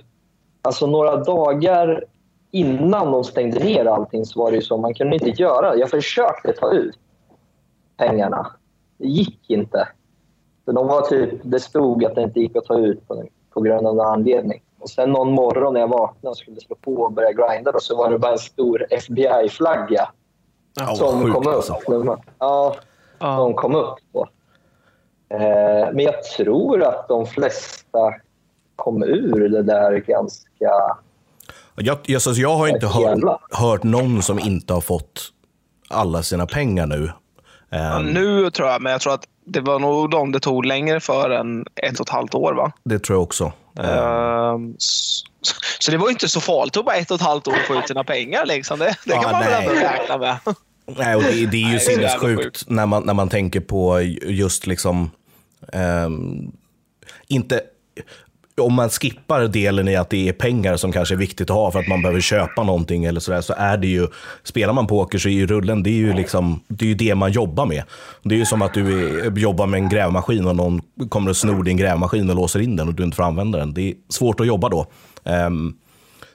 Alltså 0.63 0.87
några 0.87 1.17
dagar 1.17 2.05
innan 2.51 3.13
de 3.13 3.25
stängde 3.25 3.65
ner 3.65 3.85
allting 3.85 4.25
så 4.25 4.41
var 4.41 4.51
det 4.51 4.57
ju 4.57 4.63
så 4.63 4.77
man 4.77 4.95
kunde 4.95 5.17
inte 5.17 5.43
göra. 5.43 5.77
Jag 5.77 5.91
försökte 5.91 6.53
ta 6.53 6.73
ut 6.73 6.99
pengarna. 7.97 8.47
Det 8.99 9.09
gick 9.09 9.51
inte. 9.51 9.89
För 10.65 10.73
de 10.73 10.87
var 10.87 11.01
typ, 11.01 11.31
det 11.43 11.61
stod 11.61 12.05
att 12.05 12.15
det 12.15 12.23
inte 12.23 12.41
gick 12.41 12.57
att 12.57 12.65
ta 12.65 12.79
ut 12.79 13.09
på, 13.09 13.25
på 13.51 13.61
grund 13.61 13.87
av 13.87 13.97
någon 13.97 14.07
anledning. 14.07 14.63
Och 14.81 14.91
sen 14.91 15.11
någon 15.13 15.33
morgon 15.33 15.75
när 15.75 15.81
jag 15.81 15.89
vaknade 15.89 16.29
och 16.31 16.37
skulle 16.37 16.61
slå 16.61 16.77
på 16.77 16.95
och 16.95 17.13
börja 17.13 17.33
grinda 17.33 17.73
då, 17.73 17.81
så 17.81 17.97
var 17.97 18.11
det 18.11 18.19
bara 18.19 18.33
en 18.33 18.39
stor 18.39 18.87
FBI-flagga 18.91 20.09
ja, 20.75 20.95
som 20.95 21.33
kom 21.33 21.47
upp. 21.47 21.55
alltså. 21.55 21.77
Ja, 22.39 22.77
Ja. 23.19 23.37
som 23.37 23.55
kom 23.55 23.75
upp 23.75 23.99
då. 24.13 24.29
Eh, 25.31 25.93
men 25.93 25.99
jag 25.99 26.23
tror 26.23 26.83
att 26.83 27.09
de 27.09 27.27
flesta 27.27 28.15
kom 28.77 29.03
ur 29.03 29.49
det 29.49 29.63
där 29.63 29.93
ganska... 29.93 30.71
Jag, 31.77 31.99
jag, 32.03 32.23
så 32.23 32.33
jag 32.41 32.57
har 32.57 32.69
inte 32.69 32.87
hört, 32.87 33.41
hört 33.51 33.83
någon 33.83 34.23
som 34.23 34.39
inte 34.39 34.75
har 34.75 34.81
fått 34.81 35.33
alla 35.89 36.23
sina 36.23 36.47
pengar 36.47 36.87
nu. 36.87 37.13
Ja, 37.71 37.79
Ehm, 37.79 38.07
nu 38.07 38.51
tror 38.51 38.69
jag, 38.69 38.83
men 38.83 38.93
jag 38.93 39.01
tror 39.01 39.15
att 39.15 39.25
det 39.49 39.61
var 39.61 39.79
nog 39.79 40.11
de 40.11 40.33
det 40.33 40.41
tog 40.41 40.65
längre 40.67 41.01
för 41.01 41.31
än 41.31 41.67
ett 41.83 42.01
och 42.01 42.07
ett 42.07 42.13
halvt 42.13 42.35
år. 42.35 42.53
va? 42.55 42.73
Det 42.85 42.99
tror 42.99 43.17
jag 43.17 43.23
också. 43.23 43.53
Ehm, 43.79 43.85
Ehm, 43.89 44.75
s- 44.79 45.23
så 45.79 45.91
det 45.91 45.97
var 45.97 46.11
inte 46.11 46.29
så 46.29 46.41
farligt. 46.41 46.73
Tog 46.75 46.85
bara 46.85 46.97
ett 46.97 47.11
och 47.11 47.15
ett 47.15 47.21
halvt 47.27 47.49
år 47.49 47.53
att 47.55 47.67
få 47.67 47.75
ut 47.75 47.89
sina 47.89 48.05
pengar. 48.05 48.47
Liksom. 48.47 48.79
Det, 48.79 48.97
det 49.05 49.13
kan 49.13 49.23
man 49.23 49.41
väl 49.41 49.51
nej. 49.51 49.67
ändå 49.69 49.81
räkna 49.81 50.19
med. 50.19 50.37
nej, 50.99 51.17
och 51.17 51.23
det, 51.23 51.47
det 51.47 51.57
är 51.57 51.61
ju 51.61 51.67
Nej, 51.67 51.81
sinnessjukt 51.81 52.43
sjukt. 52.45 52.65
när 52.69 52.87
man, 52.87 53.03
när 53.07 53.15
man 53.15 53.29
tänker 53.29 53.61
på 53.61 54.01
just 54.23 54.67
liksom... 54.67 55.11
ehm, 55.73 56.53
inte... 57.27 57.61
Om 58.59 58.75
man 58.75 58.89
skippar 58.91 59.41
delen 59.49 59.89
i 59.89 59.97
att 59.97 60.11
det 60.11 60.29
är 60.29 60.33
pengar 60.33 60.77
som 60.77 60.93
kanske 60.93 61.15
är 61.15 61.19
viktigt 61.19 61.51
att 61.51 61.57
ha 61.57 61.71
för 61.71 61.79
att 61.79 61.89
man 61.89 62.03
behöver 62.03 62.21
köpa 62.21 62.63
någonting 62.63 63.05
eller 63.05 63.21
sådär, 63.21 63.41
så 63.41 63.55
är 63.57 63.77
det 63.77 63.87
ju, 63.87 64.07
spelar 64.45 64.73
man 64.73 64.87
poker 64.87 65.19
så 65.19 65.29
är 65.29 65.33
ju 65.33 65.47
rullen, 65.47 65.83
det 65.83 65.91
är 65.91 65.95
ju 65.95 66.13
liksom, 66.13 66.61
det 66.69 66.85
är 66.85 66.89
ju 66.89 66.95
det 66.95 67.15
man 67.15 67.33
jobbar 67.33 67.67
med. 67.67 67.83
Det 68.23 68.35
är 68.35 68.39
ju 68.39 68.47
som 68.47 68.63
att 68.63 68.75
du 68.75 69.11
är, 69.27 69.39
jobbar 69.39 69.67
med 69.67 69.79
en 69.79 69.89
grävmaskin 69.89 70.47
och 70.47 70.57
någon 70.57 70.81
kommer 71.09 71.31
och 71.31 71.37
snor 71.37 71.63
din 71.65 71.77
grävmaskin 71.77 72.31
och 72.31 72.37
låser 72.37 72.61
in 72.61 72.77
den 72.77 72.89
och 72.89 72.95
du 72.95 73.05
inte 73.05 73.17
får 73.17 73.23
använda 73.25 73.59
den. 73.59 73.75
Det 73.75 73.89
är 73.91 73.95
svårt 74.09 74.41
att 74.41 74.47
jobba 74.47 74.69
då. 74.69 74.87
Ehm, 75.25 75.75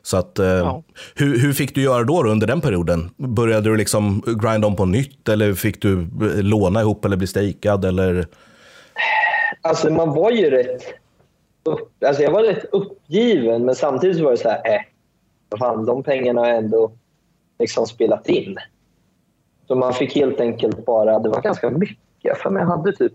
så 0.06 0.18
att, 0.18 0.40
eh, 0.40 0.46
Ja. 0.48 0.84
hur, 1.16 1.40
hur 1.40 1.54
fick 1.54 1.76
du 1.76 1.82
göra 1.82 2.04
då, 2.04 2.24
då 2.24 2.30
under 2.30 2.48
den 2.48 2.62
perioden? 2.62 3.10
Började 3.18 3.70
du 3.70 3.78
liksom 3.78 4.24
grinda 4.42 4.68
om 4.68 4.76
på 4.76 4.86
nytt 4.86 5.30
eller 5.30 5.54
fick 5.54 5.82
du 5.82 6.00
eh, 6.02 6.44
låna 6.44 6.82
ihop 6.82 7.06
eller 7.06 7.18
bli 7.18 7.28
stakead? 7.28 7.86
Eller? 7.86 8.28
Alltså 9.62 9.90
man 9.90 10.10
var 10.10 10.32
ju 10.32 10.50
rätt... 10.50 10.84
Upp, 11.64 12.04
alltså 12.04 12.24
jag 12.24 12.32
var 12.32 12.44
rätt 12.44 12.66
uppgiven, 12.72 13.66
men 13.66 13.76
samtidigt 13.76 14.18
så 14.18 14.24
var 14.24 14.32
det 14.32 14.38
så 14.38 14.50
här... 14.50 14.76
Äh, 14.76 14.82
fan, 15.60 15.86
de 15.86 16.04
pengarna 16.04 16.42
har 16.42 16.48
jag 16.48 16.58
ändå 16.58 16.92
liksom 17.60 17.86
spelat 17.86 18.30
in. 18.30 18.58
Så 19.68 19.76
man 19.76 19.94
fick 19.94 20.16
helt 20.16 20.40
enkelt 20.40 20.86
bara... 20.86 21.20
Det 21.20 21.30
var 21.30 21.42
ganska 21.42 21.70
mycket, 21.70 22.38
för 22.38 22.52
jag 22.52 22.66
hade 22.66 22.94
typ 22.94 23.14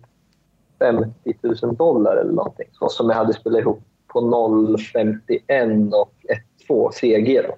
50 0.79 1.35
000 1.63 1.77
dollar 1.77 2.17
eller 2.17 2.33
någonting. 2.33 2.69
Så 2.73 2.89
som 2.89 3.09
jag 3.09 3.17
hade 3.17 3.33
spelat 3.33 3.61
ihop 3.61 3.83
på 4.07 4.21
0,51 4.21 5.93
och 5.93 6.13
1,2 6.69 6.91
CG 6.93 7.43
då. 7.43 7.57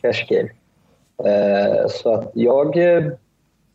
Cash 0.00 0.26
game. 0.28 0.48
Eh, 1.24 1.88
så 1.88 2.14
att 2.14 2.30
jag 2.34 2.76
eh, 2.76 3.12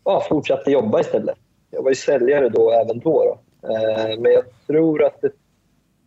ja, 0.03 0.25
fortsatte 0.29 0.71
jobba 0.71 0.99
istället. 0.99 1.37
jag 1.69 1.83
var 1.83 1.89
ju 1.89 1.95
säljare 1.95 2.49
då 2.49 2.71
även 2.71 2.99
då. 2.99 3.23
då. 3.23 3.69
Eh, 3.69 4.19
men 4.19 4.31
jag 4.31 4.43
tror 4.67 5.03
att 5.03 5.21
det 5.21 5.31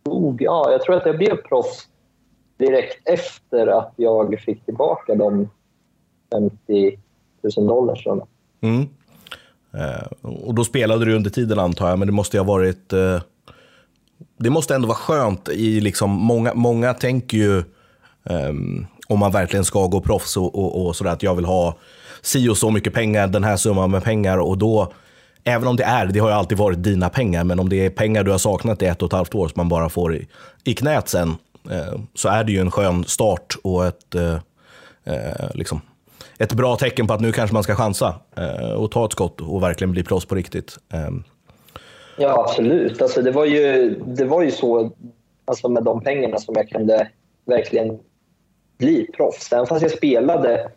tog... 0.03 0.41
Ja, 0.41 0.71
jag 0.71 0.81
tror 0.81 0.95
att 0.95 1.05
jag 1.05 1.17
blev 1.17 1.35
proffs 1.35 1.87
direkt 2.57 3.07
efter 3.07 3.67
att 3.67 3.93
jag 3.95 4.39
fick 4.39 4.65
tillbaka 4.65 5.15
de 5.15 5.49
50 6.31 6.99
000 7.57 7.67
dollar. 7.67 8.03
Mm. 8.61 8.87
Eh, 9.73 10.31
och 10.43 10.55
då 10.55 10.63
spelade 10.63 11.05
du 11.05 11.15
under 11.15 11.29
tiden 11.29 11.59
antar 11.59 11.89
jag, 11.89 11.99
men 11.99 12.07
det 12.07 12.11
måste 12.11 12.37
ju 12.37 12.41
ha 12.41 12.47
varit... 12.47 12.93
Eh, 12.93 13.21
det 14.37 14.49
måste 14.49 14.75
ändå 14.75 14.87
vara 14.87 14.97
skönt 14.97 15.49
i 15.49 15.81
liksom, 15.81 16.09
många, 16.09 16.53
många 16.53 16.93
tänker 16.93 17.37
ju 17.37 17.57
eh, 18.23 18.53
om 19.07 19.19
man 19.19 19.31
verkligen 19.31 19.65
ska 19.65 19.87
gå 19.87 20.01
proffs 20.01 20.37
och, 20.37 20.55
och, 20.55 20.85
och 20.85 20.95
sådär 20.95 21.11
att 21.11 21.23
jag 21.23 21.35
vill 21.35 21.45
ha 21.45 21.77
si 22.21 22.49
och 22.49 22.57
så 22.57 22.71
mycket 22.71 22.93
pengar, 22.93 23.27
den 23.27 23.43
här 23.43 23.57
summan 23.57 23.91
med 23.91 24.03
pengar 24.03 24.37
och 24.37 24.57
då 24.57 24.93
Även 25.43 25.67
om 25.67 25.75
det 25.75 25.83
är, 25.83 26.05
det 26.05 26.19
har 26.19 26.29
ju 26.29 26.35
alltid 26.35 26.57
varit 26.57 26.83
dina 26.83 27.09
pengar, 27.09 27.43
men 27.43 27.59
om 27.59 27.69
det 27.69 27.85
är 27.85 27.89
pengar 27.89 28.23
du 28.23 28.31
har 28.31 28.37
saknat 28.37 28.81
i 28.81 28.85
ett 28.85 29.01
och 29.01 29.07
ett 29.07 29.13
halvt 29.13 29.35
år 29.35 29.47
som 29.47 29.53
man 29.55 29.69
bara 29.69 29.89
får 29.89 30.15
i, 30.15 30.27
i 30.63 30.73
knät 30.73 31.09
sen, 31.09 31.35
eh, 31.71 31.99
så 32.13 32.29
är 32.29 32.43
det 32.43 32.51
ju 32.51 32.59
en 32.59 32.71
skön 32.71 33.03
start 33.03 33.57
och 33.63 33.85
ett, 33.85 34.15
eh, 34.15 34.33
eh, 35.03 35.49
liksom, 35.53 35.81
ett 36.37 36.53
bra 36.53 36.75
tecken 36.75 37.07
på 37.07 37.13
att 37.13 37.21
nu 37.21 37.31
kanske 37.31 37.53
man 37.53 37.63
ska 37.63 37.75
chansa 37.75 38.15
eh, 38.37 38.71
och 38.71 38.91
ta 38.91 39.05
ett 39.05 39.11
skott 39.11 39.41
och 39.41 39.63
verkligen 39.63 39.91
bli 39.91 40.03
proffs 40.03 40.25
på 40.25 40.35
riktigt. 40.35 40.77
Ehm. 40.93 41.23
Ja, 42.17 42.43
absolut. 42.43 43.01
Alltså, 43.01 43.21
det, 43.21 43.31
var 43.31 43.45
ju, 43.45 43.89
det 44.05 44.25
var 44.25 44.43
ju 44.43 44.51
så 44.51 44.91
alltså, 45.45 45.69
med 45.69 45.83
de 45.83 46.01
pengarna 46.01 46.37
som 46.37 46.55
jag 46.55 46.69
kunde 46.69 47.07
verkligen 47.45 47.99
bli 48.77 49.07
proffs. 49.17 49.53
Även 49.53 49.67
fast 49.67 49.81
jag 49.81 49.91
spelade 49.91 50.71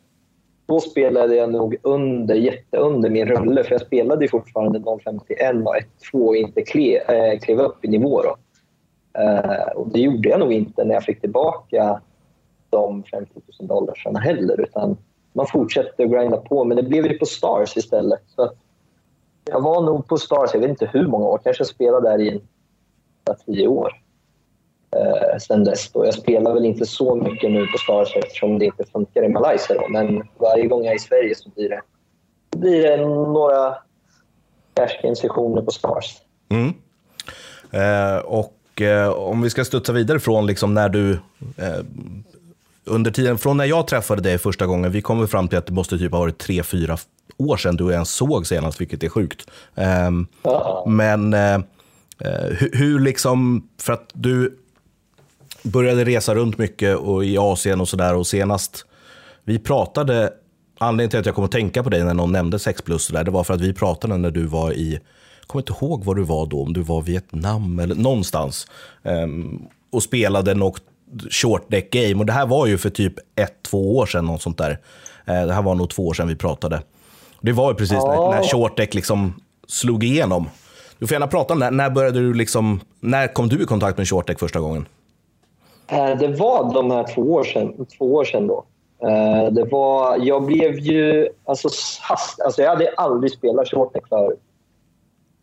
då 0.67 0.81
spelade 0.81 1.37
jag 1.37 1.53
nog 1.53 1.77
under, 1.83 2.35
jätteunder 2.35 3.11
min 3.11 3.27
rulle, 3.27 3.65
för 3.65 3.73
jag 3.73 3.81
spelade 3.81 4.25
ju 4.25 4.29
fortfarande 4.29 4.79
0,51 4.79 5.67
och 5.67 5.77
1,2 5.77 6.27
och 6.27 6.37
inte 6.37 6.63
klev, 6.63 7.01
äh, 7.09 7.17
eh, 7.17 7.39
klev 7.39 7.61
upp 7.61 7.85
i 7.85 7.89
nivå. 7.89 8.23
Då. 8.23 8.37
Äh, 9.21 9.73
och 9.75 9.89
det 9.89 10.01
gjorde 10.01 10.29
jag 10.29 10.41
nog 10.41 10.53
inte 10.53 10.85
när 10.85 10.95
jag 10.95 11.05
fick 11.05 11.21
tillbaka 11.21 12.01
de 12.71 13.03
50 13.03 13.31
000 13.61 13.69
dollarna 13.69 14.19
heller, 14.19 14.61
utan 14.61 14.97
man 15.33 15.47
fortsatte 15.47 16.05
att 16.05 16.11
grinda 16.11 16.37
på, 16.37 16.65
men 16.65 16.77
det 16.77 16.83
blev 16.83 17.07
ju 17.07 17.19
på 17.19 17.27
Stars 17.27 17.77
istället. 17.77 18.23
Så 18.27 18.43
att 18.43 18.57
jag 19.45 19.61
var 19.61 19.83
nog 19.83 20.09
på 20.09 20.17
Stars, 20.17 20.51
jag 20.53 20.61
vet 20.61 20.71
inte 20.71 20.91
hur 20.93 21.07
många 21.07 21.25
år, 21.25 21.41
kanske 21.45 21.65
spelade 21.65 22.09
där 22.09 22.21
i 22.21 22.41
tio 23.47 23.69
år 23.69 24.04
eh, 24.95 25.39
sen 25.39 25.65
dess. 25.65 25.91
Då. 25.93 26.07
Jag 26.07 26.15
spelar 26.15 26.55
väl 26.55 26.65
inte 26.65 26.87
så 26.87 27.15
mycket 27.15 27.51
nu 27.51 27.67
på 27.67 27.79
Stars 27.79 28.17
eftersom 28.17 28.59
det 28.59 28.65
inte 28.65 28.85
funkar 28.93 29.25
i 29.25 29.29
Malaysia. 29.29 29.77
Då. 29.77 29.89
Men 29.89 30.23
varje 30.39 30.67
gång 30.67 30.85
jag 30.85 30.93
är 30.93 30.97
i 30.97 30.99
Sverige 30.99 31.35
så 31.35 31.49
blir 31.51 31.69
det, 31.69 31.81
blir 32.57 32.83
det 32.83 32.97
några 33.07 33.77
sessioner 35.17 35.63
på 35.63 35.71
Stars. 35.71 36.17
Mm. 36.49 36.73
Eh, 37.71 38.19
och 38.19 38.83
eh, 38.83 39.09
om 39.09 39.43
vi 39.43 39.51
ska 39.51 39.65
studsa 39.65 39.93
vidare 39.93 40.21
från 40.21 40.47
liksom 40.47 40.75
när 40.75 40.89
du 40.89 41.13
eh, 41.57 41.85
under 42.85 43.11
tiden, 43.11 43.39
från 43.39 43.57
när 43.57 43.65
jag 43.65 43.87
träffade 43.87 44.23
dig 44.23 44.39
första 44.39 44.67
gången, 44.67 44.93
vi 44.93 45.03
kommer 45.03 45.27
fram 45.27 45.49
till 45.49 45.59
att 45.59 45.67
det 45.67 45.73
måste 45.73 45.99
typ 45.99 46.13
ha 46.13 46.19
varit 46.19 46.39
tre, 46.39 46.63
fyra 46.63 46.97
år 47.37 47.57
sedan 47.57 47.77
du 47.77 47.93
ens 47.93 48.11
såg 48.11 48.47
senast, 48.47 48.81
vilket 48.81 49.03
är 49.03 49.09
sjukt. 49.09 49.51
Um. 49.75 50.27
Men 50.87 51.35
uh, 51.35 51.59
hur, 52.51 52.71
hur, 52.73 53.01
liksom, 53.01 53.69
för 53.81 53.93
att 53.93 54.11
du 54.13 54.59
började 55.65 56.05
resa 56.05 56.35
runt 56.35 56.59
mycket 56.59 56.97
och 56.97 57.25
i 57.25 57.39
Asien 57.39 57.81
och 57.81 57.89
sådär 57.89 58.15
och 58.15 58.27
senast 58.27 58.87
vi 59.45 59.59
pratade, 59.59 60.33
anledningen 60.79 61.11
till 61.11 61.21
att 61.21 61.27
jag 61.27 61.35
kom 61.35 61.45
att 61.45 61.53
tänka 61.53 61.83
på 61.83 61.91
dig 61.91 62.05
när 62.05 62.15
någon 62.15 62.33
nämnde 62.33 62.59
6 62.59 62.83
plus, 62.83 63.09
där, 63.09 63.25
det 63.25 63.31
var 63.31 63.45
för 63.45 63.55
att 63.55 63.61
vi 63.61 63.73
pratade 63.73 64.17
när 64.17 64.31
du 64.31 64.47
var 64.47 64.73
i, 64.73 64.93
jag 65.41 65.49
kommer 65.49 65.63
inte 65.63 65.73
ihåg 65.73 66.05
var 66.05 66.15
du 66.15 66.23
var 66.23 66.47
då, 66.47 66.63
om 66.63 66.73
du 66.73 66.81
var 66.81 67.03
Vietnam 67.03 67.79
eller 67.79 67.95
någonstans 67.95 68.67
um, 69.03 69.67
och 69.91 70.03
spelade 70.03 70.55
något 70.55 70.83
short 71.31 71.71
deck 71.71 71.91
game 71.91 72.15
och 72.15 72.27
det 72.27 72.33
här 72.33 72.47
var 72.47 72.67
ju 72.67 72.79
för 72.79 72.91
typ 72.91 73.15
ett, 73.37 73.63
två 73.63 73.97
år 73.97 74.07
sedan, 74.07 74.27
något 74.27 74.43
sånt 74.43 74.59
där. 74.59 74.71
Uh, 75.29 75.47
det 75.47 75.53
här 75.53 75.63
var 75.63 75.75
nog 75.75 75.91
två 75.91 76.07
år 76.07 76.15
sedan 76.15 76.29
vi 76.29 76.37
pratade. 76.37 76.83
Det 77.41 77.53
var 77.53 77.71
ju 77.71 77.77
precis 77.77 77.99
när, 78.05 78.31
när 78.31 78.43
short 78.43 78.77
deck 78.77 78.95
liksom 78.95 79.41
slog 79.69 80.05
igenom. 80.05 80.49
Du 80.99 81.07
får 81.07 81.15
gärna 81.15 81.27
prata 81.27 81.55
om 81.55 81.61
det. 81.61 81.71
När 81.71 81.91
började 81.91 82.21
du 82.21 82.35
liksom, 82.35 82.81
när 83.01 83.35
kom 83.35 83.49
du 83.49 83.63
i 83.63 83.65
kontakt 83.65 83.99
med 83.99 84.09
short 84.09 84.27
deck 84.27 84.39
första 84.39 84.61
gången? 84.61 84.87
Eh, 85.87 86.17
det 86.19 86.29
var 86.29 86.75
de 86.75 86.91
här 86.91 87.15
två 87.15 87.23
år 87.23 87.45
sedan, 87.45 87.87
två 87.99 88.15
år 88.15 88.25
sedan 88.25 88.47
då. 88.47 88.65
Eh, 89.03 89.53
det 89.53 89.65
var, 89.65 90.19
jag 90.19 90.45
blev 90.45 90.79
ju... 90.79 91.29
Alltså, 91.45 91.69
hast, 92.01 92.41
alltså 92.41 92.63
jag 92.63 92.71
hade 92.71 92.91
aldrig 92.97 93.33
spelat 93.33 93.69
shortneck 93.69 94.09
förut. 94.09 94.41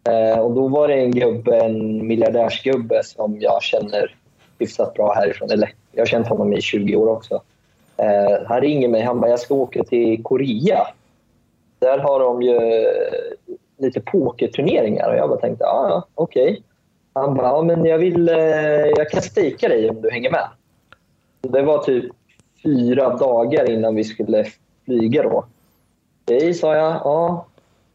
Eh, 0.10 0.40
och 0.40 0.52
då 0.52 0.68
var 0.68 0.88
det 0.88 0.94
en 0.94 1.12
gubbe, 1.12 1.58
en 1.58 2.08
miljardärsgubbe 2.08 3.04
som 3.04 3.38
jag 3.40 3.64
känner 3.64 4.16
hyfsat 4.60 4.94
bra 4.94 5.14
härifrån. 5.14 5.52
Eller 5.52 5.74
jag 5.92 6.02
har 6.02 6.06
känt 6.08 6.28
honom 6.28 6.54
i 6.54 6.62
20 6.62 6.96
år 6.96 7.08
också. 7.08 7.42
Han 8.48 8.62
ringer 8.62 8.88
mig 8.88 9.02
han 9.02 9.20
bara, 9.20 9.30
jag 9.30 9.40
ska 9.40 9.56
åka 9.56 9.84
till 9.84 10.24
Korea. 10.24 10.88
Där 11.80 11.98
har 11.98 12.20
de 12.20 12.42
ju 12.42 12.60
lite 13.78 14.02
pokerturneringar 14.02 15.10
och 15.10 15.16
jag 15.16 15.30
bara 15.30 15.40
tänkte, 15.40 15.64
ja, 15.64 15.88
ja 15.90 16.04
okej. 16.16 16.52
Okay. 16.52 16.64
Han 17.14 17.36
bara, 17.36 17.48
ja, 17.48 17.62
men 17.62 17.86
jag, 17.86 17.98
vill, 17.98 18.30
eh, 18.30 18.36
jag 18.98 19.10
kan 19.10 19.22
steka 19.22 19.68
dig 19.68 19.90
om 19.90 20.02
du 20.02 20.10
hänger 20.10 20.32
med. 20.32 20.48
Det 21.42 21.62
var 21.62 21.84
typ 21.84 22.06
fyra 22.64 23.10
dagar 23.16 23.70
innan 23.70 23.96
vi 23.96 24.04
skulle 24.04 24.46
flyga 24.86 25.24
då. 25.24 25.46
Okej, 26.26 26.54
sa 26.54 26.76
jag. 26.76 26.92
Ja. 27.04 27.46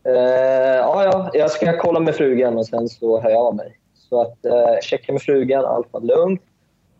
Eh, 0.04 0.76
ja, 0.76 1.04
ja, 1.04 1.30
jag 1.32 1.50
ska 1.50 1.78
kolla 1.78 2.00
med 2.00 2.14
frugan 2.14 2.58
och 2.58 2.66
sen 2.66 2.88
så 2.88 3.20
hör 3.20 3.30
jag 3.30 3.46
av 3.46 3.56
mig. 3.56 3.78
Så 3.94 4.20
att 4.20 4.44
eh, 4.44 4.80
checka 4.82 5.12
med 5.12 5.22
frugan, 5.22 5.64
allt 5.64 5.86
var 5.90 6.00
lugnt. 6.00 6.42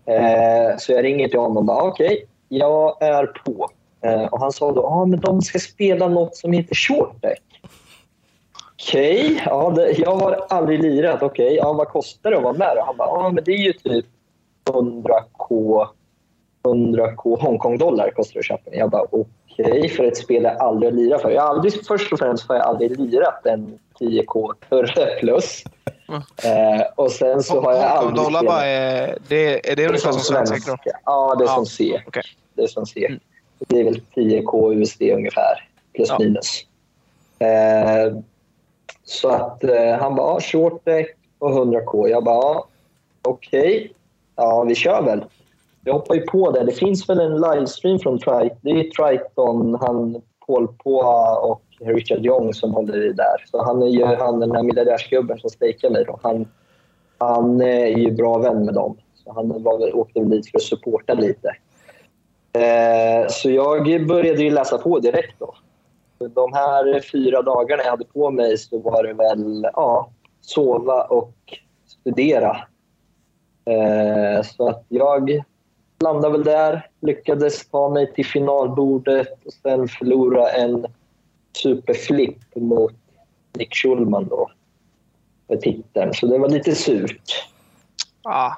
Eh, 0.04 0.76
så 0.78 0.92
jag 0.92 1.04
ringer 1.04 1.28
till 1.28 1.38
honom 1.38 1.56
och 1.56 1.64
bara, 1.64 1.82
okej, 1.82 2.06
okay, 2.06 2.26
jag 2.48 3.02
är 3.02 3.26
på. 3.26 3.70
Eh, 4.00 4.24
och 4.24 4.40
han 4.40 4.52
sa 4.52 4.72
då, 4.72 4.82
ja, 4.82 5.04
men 5.04 5.20
de 5.20 5.42
ska 5.42 5.58
spela 5.58 6.08
något 6.08 6.36
som 6.36 6.52
heter 6.52 6.74
short 6.74 7.22
deck. 7.22 7.42
Okej, 8.78 9.26
okay, 9.26 9.40
ja, 9.46 9.86
jag 9.96 10.16
har 10.16 10.46
aldrig 10.48 10.82
lirat. 10.82 11.22
Okej, 11.22 11.46
okay, 11.46 11.56
ja, 11.56 11.72
vad 11.72 11.88
kostar 11.88 12.30
det 12.30 12.36
att 12.36 12.42
vara 12.42 12.52
med? 12.52 12.76
Då? 12.76 12.82
Han 12.82 12.96
bara, 12.96 13.08
ja, 13.08 13.30
men 13.30 13.44
det 13.44 13.52
är 13.52 13.58
ju 13.58 13.72
typ 13.72 14.06
100k, 14.64 15.86
100k 16.62 17.40
Hongkong-dollar 17.40 18.10
kostar 18.10 18.34
det 18.34 18.38
att 18.38 18.46
köpa. 18.46 18.74
Jag 18.74 18.90
bara, 18.90 19.02
okej, 19.02 19.26
okay, 19.56 19.88
för 19.88 20.04
ett 20.04 20.16
spel 20.16 20.42
jag 20.42 20.56
aldrig 20.56 20.92
har 20.92 20.96
lirat 20.96 21.22
för. 21.22 21.30
Jag 21.30 21.42
har 21.42 21.48
aldrig, 21.48 21.86
först 21.86 22.12
och 22.12 22.18
främst 22.18 22.48
har 22.48 22.56
jag 22.56 22.66
aldrig 22.66 23.00
lirat 23.00 23.46
en 23.46 23.78
10k 24.00 24.52
för 24.68 25.16
plus. 25.20 25.64
Eh, 26.44 26.86
och 26.94 27.12
sen 27.12 27.42
så 27.42 27.60
har 27.60 27.72
jag 27.72 27.82
aldrig. 27.82 28.48
Vad 28.48 28.64
är 28.64 29.18
det? 29.28 29.72
Är 29.72 29.76
det, 29.76 29.86
ungefär 29.86 30.12
som 30.12 30.20
svenska? 30.20 30.78
Ja, 31.04 31.34
det 31.38 31.44
är 31.44 31.48
som 31.48 31.66
C. 31.66 32.02
Okay. 32.06 32.22
Det 32.54 32.62
är 32.62 32.66
som 32.66 32.86
C. 32.86 33.06
Mm. 33.06 33.20
Det 33.58 33.80
är 33.80 33.84
väl 33.84 34.00
10k 34.14 34.74
USD 34.74 35.02
ungefär, 35.02 35.68
plus 35.94 36.08
ja. 36.08 36.18
minus. 36.18 36.66
Eh, 37.38 38.18
så 39.08 39.28
att 39.28 39.64
eh, 39.64 39.98
han 40.00 40.14
bara, 40.14 40.40
short 40.40 40.84
deck 40.84 41.16
och 41.38 41.50
100k. 41.50 42.08
Jag 42.08 42.24
bara, 42.24 42.62
okej. 43.22 43.76
Okay. 43.76 43.88
Ja, 44.36 44.64
vi 44.68 44.74
kör 44.74 45.02
väl. 45.02 45.24
Jag 45.84 45.92
hoppar 45.94 46.14
ju 46.14 46.20
på 46.20 46.50
det. 46.50 46.64
Det 46.64 46.72
finns 46.72 47.08
väl 47.08 47.20
en 47.20 47.40
livestream 47.40 47.98
från 47.98 48.18
Triton. 48.18 48.58
Det 48.60 48.70
är 48.70 48.90
Triton, 48.90 49.78
han 49.80 50.22
Paul 50.46 50.68
Poa 50.68 51.38
och 51.38 51.62
Richard 51.80 52.26
Young 52.26 52.54
som 52.54 52.74
håller 52.74 53.06
i 53.06 53.12
där. 53.12 53.44
Så 53.50 53.64
han 53.64 53.82
är 53.82 53.86
ju 53.86 54.04
han, 54.04 54.40
den 54.40 54.50
här 54.52 54.62
miljardärsgubben 54.62 55.38
som 55.38 55.50
stejkar 55.50 55.90
mig. 55.90 56.04
Då. 56.04 56.20
Han, 56.22 56.48
han 57.18 57.60
är 57.60 57.86
ju 57.86 58.10
bra 58.10 58.38
vän 58.38 58.64
med 58.64 58.74
dem. 58.74 58.96
Så 59.24 59.32
han 59.32 59.62
var, 59.62 59.96
åkte 59.96 60.20
väl 60.20 60.30
dit 60.30 60.50
för 60.50 60.58
att 60.58 60.62
supporta 60.62 61.14
lite. 61.14 61.48
Eh, 62.52 63.28
så 63.28 63.50
jag 63.50 64.06
började 64.06 64.42
ju 64.42 64.50
läsa 64.50 64.78
på 64.78 64.98
direkt. 64.98 65.34
då 65.38 65.54
de 66.18 66.52
här 66.52 67.00
fyra 67.00 67.42
dagarna 67.42 67.82
jag 67.82 67.90
hade 67.90 68.04
på 68.04 68.30
mig 68.30 68.58
så 68.58 68.78
var 68.78 69.02
det 69.02 69.12
väl 69.12 69.66
ja, 69.72 70.10
sova 70.40 71.02
och 71.02 71.34
studera. 71.86 72.56
Eh, 73.64 74.42
så 74.42 74.68
att 74.68 74.84
jag 74.88 75.44
landade 76.00 76.32
väl 76.32 76.44
där, 76.44 76.88
lyckades 77.00 77.68
ta 77.68 77.88
mig 77.88 78.12
till 78.12 78.26
finalbordet 78.26 79.46
och 79.46 79.52
sen 79.52 79.88
förlora 79.88 80.50
en 80.50 80.86
superflip 81.62 82.56
mot 82.56 82.94
Nick 83.58 83.74
Schulman 83.74 84.28
då 84.28 84.50
för 85.46 85.56
titeln. 85.56 86.14
Så 86.14 86.26
det 86.26 86.38
var 86.38 86.48
lite 86.48 86.74
surt. 86.74 87.48
Ah. 88.22 88.52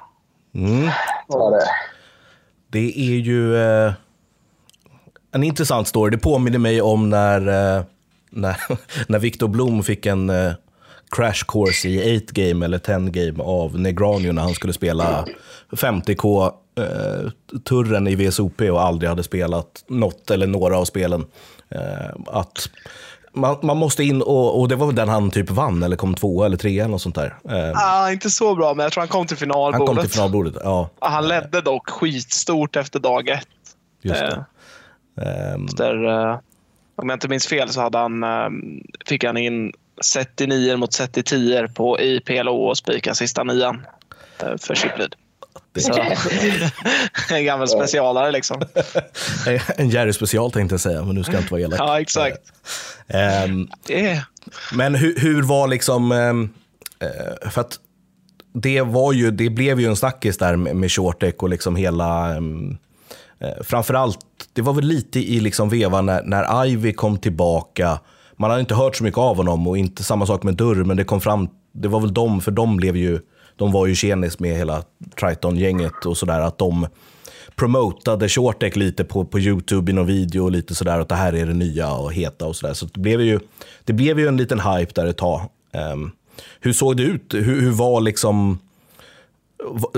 Mm. 0.53 0.89
Var 1.27 1.51
det. 1.51 1.65
det 2.67 2.99
är 2.99 3.19
ju... 3.19 3.57
Eh 3.57 3.93
en 5.31 5.43
intressant 5.43 5.87
story. 5.87 6.11
Det 6.11 6.17
påminner 6.17 6.59
mig 6.59 6.81
om 6.81 7.09
när, 7.09 7.47
eh, 7.77 7.83
när, 8.29 8.57
när 9.07 9.19
Victor 9.19 9.47
Blom 9.47 9.83
fick 9.83 10.05
en 10.05 10.29
eh, 10.29 10.51
crash 11.15 11.43
course 11.47 11.89
i 11.89 12.17
8 12.17 12.25
game 12.33 12.65
eller 12.65 12.77
10 12.79 12.99
game 12.99 13.43
av 13.43 13.79
Negranio 13.79 14.31
när 14.31 14.41
han 14.41 14.53
skulle 14.53 14.73
spela 14.73 15.25
50k 15.71 16.51
eh, 16.77 17.31
turren 17.59 18.07
i 18.07 18.15
VSOP 18.15 18.61
och 18.61 18.81
aldrig 18.81 19.09
hade 19.09 19.23
spelat 19.23 19.83
något 19.87 20.31
eller 20.31 20.47
några 20.47 20.77
av 20.77 20.85
spelen. 20.85 21.25
att 22.27 22.69
man, 23.33 23.57
man 23.63 23.77
måste 23.77 24.03
in 24.03 24.21
och, 24.21 24.59
och 24.59 24.67
det 24.67 24.75
var 24.75 24.85
väl 24.85 24.95
den 24.95 25.09
han 25.09 25.31
typ 25.31 25.49
vann 25.49 25.83
eller 25.83 25.95
kom 25.95 26.15
två 26.15 26.43
eller 26.43 26.57
tre 26.57 26.79
eller 26.79 26.89
något 26.89 27.01
sånt 27.01 27.15
där. 27.15 27.37
Ah, 27.75 28.11
inte 28.11 28.29
så 28.29 28.55
bra, 28.55 28.73
men 28.73 28.83
jag 28.83 28.91
tror 28.93 29.01
han 29.01 29.07
kom 29.07 29.27
till 29.27 29.37
han 29.37 29.39
finalbordet. 29.39 29.87
kom 29.87 29.97
till 29.97 30.09
finalbordet. 30.09 30.55
Ja, 30.63 30.89
Han 30.99 31.27
ledde 31.27 31.61
dock 31.61 31.89
skitstort 31.89 32.75
efter 32.75 32.99
dag 32.99 33.29
ett. 33.29 33.47
just 34.01 34.19
det. 34.19 34.45
Ehm, 35.25 35.65
Där, 35.65 36.05
eh, 36.05 36.39
om 36.95 37.09
jag 37.09 37.15
inte 37.15 37.27
minns 37.27 37.47
fel 37.47 37.69
så 37.69 37.81
hade 37.81 37.97
han, 37.97 38.23
eh, 38.23 38.49
fick 39.05 39.23
han 39.23 39.37
in 39.37 39.73
set 40.01 40.41
i 40.41 40.47
nior 40.47 40.77
mot 40.77 40.93
set 40.93 41.17
i 41.17 41.23
tior 41.23 41.67
på 41.67 41.99
i 41.99 42.19
PLO 42.19 42.55
och 42.55 42.77
spika 42.77 43.15
sista 43.15 43.43
nian 43.43 43.85
eh, 44.43 44.57
för 44.57 44.75
Så, 45.79 45.93
en 47.33 47.45
gammal 47.45 47.67
specialare 47.67 48.31
liksom. 48.31 48.61
en 49.75 49.89
Jerry 49.89 50.13
special 50.13 50.51
tänkte 50.51 50.73
jag 50.73 50.79
säga, 50.81 51.03
men 51.03 51.15
nu 51.15 51.23
ska 51.23 51.33
jag 51.33 51.41
inte 51.41 51.53
vara 51.53 51.61
elak. 51.61 51.79
Ja, 51.79 52.01
exakt. 52.01 52.41
Ehm, 53.07 53.67
Det 53.87 54.05
är, 54.05 54.23
Men 54.73 54.95
hur, 54.95 55.15
hur 55.19 55.41
var 55.43 55.67
liksom, 55.67 56.11
ehm, 56.11 56.49
eh, 56.99 57.49
för 57.49 57.61
att 57.61 57.79
det 58.53 58.81
var 58.81 59.13
ju, 59.13 59.31
det 59.31 59.49
blev 59.49 59.79
ju 59.79 59.87
en 59.87 59.95
snackis 59.95 60.37
där 60.37 60.55
med, 60.55 60.75
med 60.75 60.91
Shortek 60.91 61.43
och 61.43 61.49
liksom 61.49 61.75
hela, 61.75 62.37
um, 62.37 62.77
eh, 63.39 63.63
framförallt, 63.63 64.19
det 64.53 64.61
var 64.61 64.73
väl 64.73 64.85
lite 64.85 65.19
i 65.19 65.39
liksom 65.39 65.69
vevan 65.69 66.05
när, 66.05 66.23
när 66.23 66.65
Ivy 66.65 66.93
kom 66.93 67.17
tillbaka, 67.17 67.99
man 68.37 68.49
hade 68.49 68.61
inte 68.61 68.75
hört 68.75 68.95
så 68.95 69.03
mycket 69.03 69.17
av 69.17 69.37
honom 69.37 69.67
och 69.67 69.77
inte 69.77 70.03
samma 70.03 70.25
sak 70.25 70.43
med 70.43 70.55
Durr, 70.55 70.83
men 70.83 70.97
det 70.97 71.03
kom 71.03 71.21
fram, 71.21 71.49
det 71.71 71.87
var 71.87 71.99
väl 71.99 72.13
de, 72.13 72.41
för 72.41 72.51
de 72.51 72.77
blev 72.77 72.97
ju, 72.97 73.19
de 73.55 73.71
var 73.71 73.87
ju 73.87 73.95
tjenis 73.95 74.39
med 74.39 74.57
hela 74.57 74.83
Triton-gänget 75.19 76.05
och 76.05 76.17
sådär, 76.17 76.39
att 76.39 76.57
de 76.57 76.87
promotade 77.55 78.29
Shortek 78.29 78.75
lite 78.75 79.03
på, 79.03 79.25
på 79.25 79.39
YouTube 79.39 79.91
i 79.91 79.95
någon 79.95 80.07
video 80.07 80.43
och 80.43 80.51
lite 80.51 80.75
sådär 80.75 80.99
att 80.99 81.09
det 81.09 81.15
här 81.15 81.35
är 81.35 81.45
det 81.45 81.53
nya 81.53 81.93
och 81.93 82.13
heta 82.13 82.45
och 82.45 82.55
sådär. 82.55 82.73
Så 82.73 82.85
det 82.85 82.99
blev, 82.99 83.21
ju, 83.21 83.39
det 83.83 83.93
blev 83.93 84.19
ju 84.19 84.27
en 84.27 84.37
liten 84.37 84.59
hype 84.59 84.91
där 84.95 85.05
ett 85.05 85.17
tag. 85.17 85.41
Ehm, 85.73 86.11
hur 86.59 86.73
såg 86.73 86.97
det 86.97 87.03
ut? 87.03 87.33
Hur, 87.33 87.61
hur 87.61 87.71
var 87.71 88.01
liksom... 88.01 88.59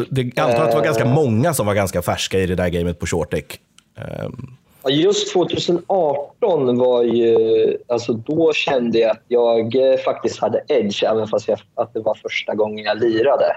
Det, 0.10 0.22
jag 0.36 0.50
antar 0.50 0.64
att 0.64 0.72
det 0.72 0.78
var 0.78 0.84
ganska 0.84 1.06
många 1.06 1.54
som 1.54 1.66
var 1.66 1.74
ganska 1.74 2.02
färska 2.02 2.40
i 2.40 2.46
det 2.46 2.56
där 2.56 2.70
gamet 2.70 3.00
på 3.00 3.06
Shortek. 3.06 3.60
Ehm, 3.98 4.58
Ja, 4.84 4.90
Just 4.90 5.34
2018 5.34 6.78
var 6.78 7.04
ju... 7.04 7.78
Alltså 7.88 8.14
då 8.14 8.54
kände 8.54 9.00
jag 9.00 9.12
att 9.12 9.24
jag 9.28 9.76
eh, 9.76 9.98
faktiskt 9.98 10.40
hade 10.40 10.64
edge, 10.68 11.04
även 11.04 11.28
fast 11.28 11.48
jag, 11.48 11.60
att 11.76 11.94
det 11.94 12.00
var 12.00 12.16
första 12.16 12.56
gången 12.56 12.86
jag 12.86 13.00
lirade. 13.00 13.56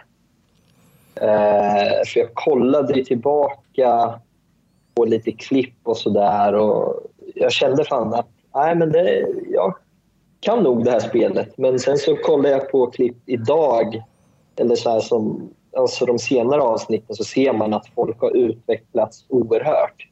Eh, 1.15 2.05
för 2.07 2.21
jag 2.21 2.35
kollade 2.35 2.95
ju 2.95 3.05
tillbaka 3.05 4.21
på 4.95 5.05
lite 5.05 5.33
klipp 5.33 5.75
och 5.83 5.97
sådär 5.97 6.55
och 6.55 7.01
jag 7.35 7.53
kände 7.53 7.85
fan 7.85 8.15
att 8.15 8.29
nej, 8.55 8.75
men 8.75 8.93
det, 8.93 9.27
jag 9.51 9.75
kan 10.41 10.63
nog 10.63 10.85
det 10.85 10.91
här 10.91 11.01
spelet. 11.01 11.59
Men 11.59 11.79
sen 11.79 11.99
så 11.99 12.17
kollade 12.17 12.55
jag 12.55 12.71
på 12.71 12.87
klipp 12.87 13.17
idag, 13.27 14.03
eller 14.57 14.77
så 14.77 14.91
här 14.91 15.01
som, 15.01 15.51
alltså 15.77 16.07
de 16.07 16.19
senare 16.19 16.63
avsnitten, 16.63 17.17
så 17.17 17.25
ser 17.25 17.53
man 17.53 17.75
att 17.75 17.87
folk 17.95 18.21
har 18.21 18.37
utvecklats 18.37 19.25
oerhört. 19.29 20.09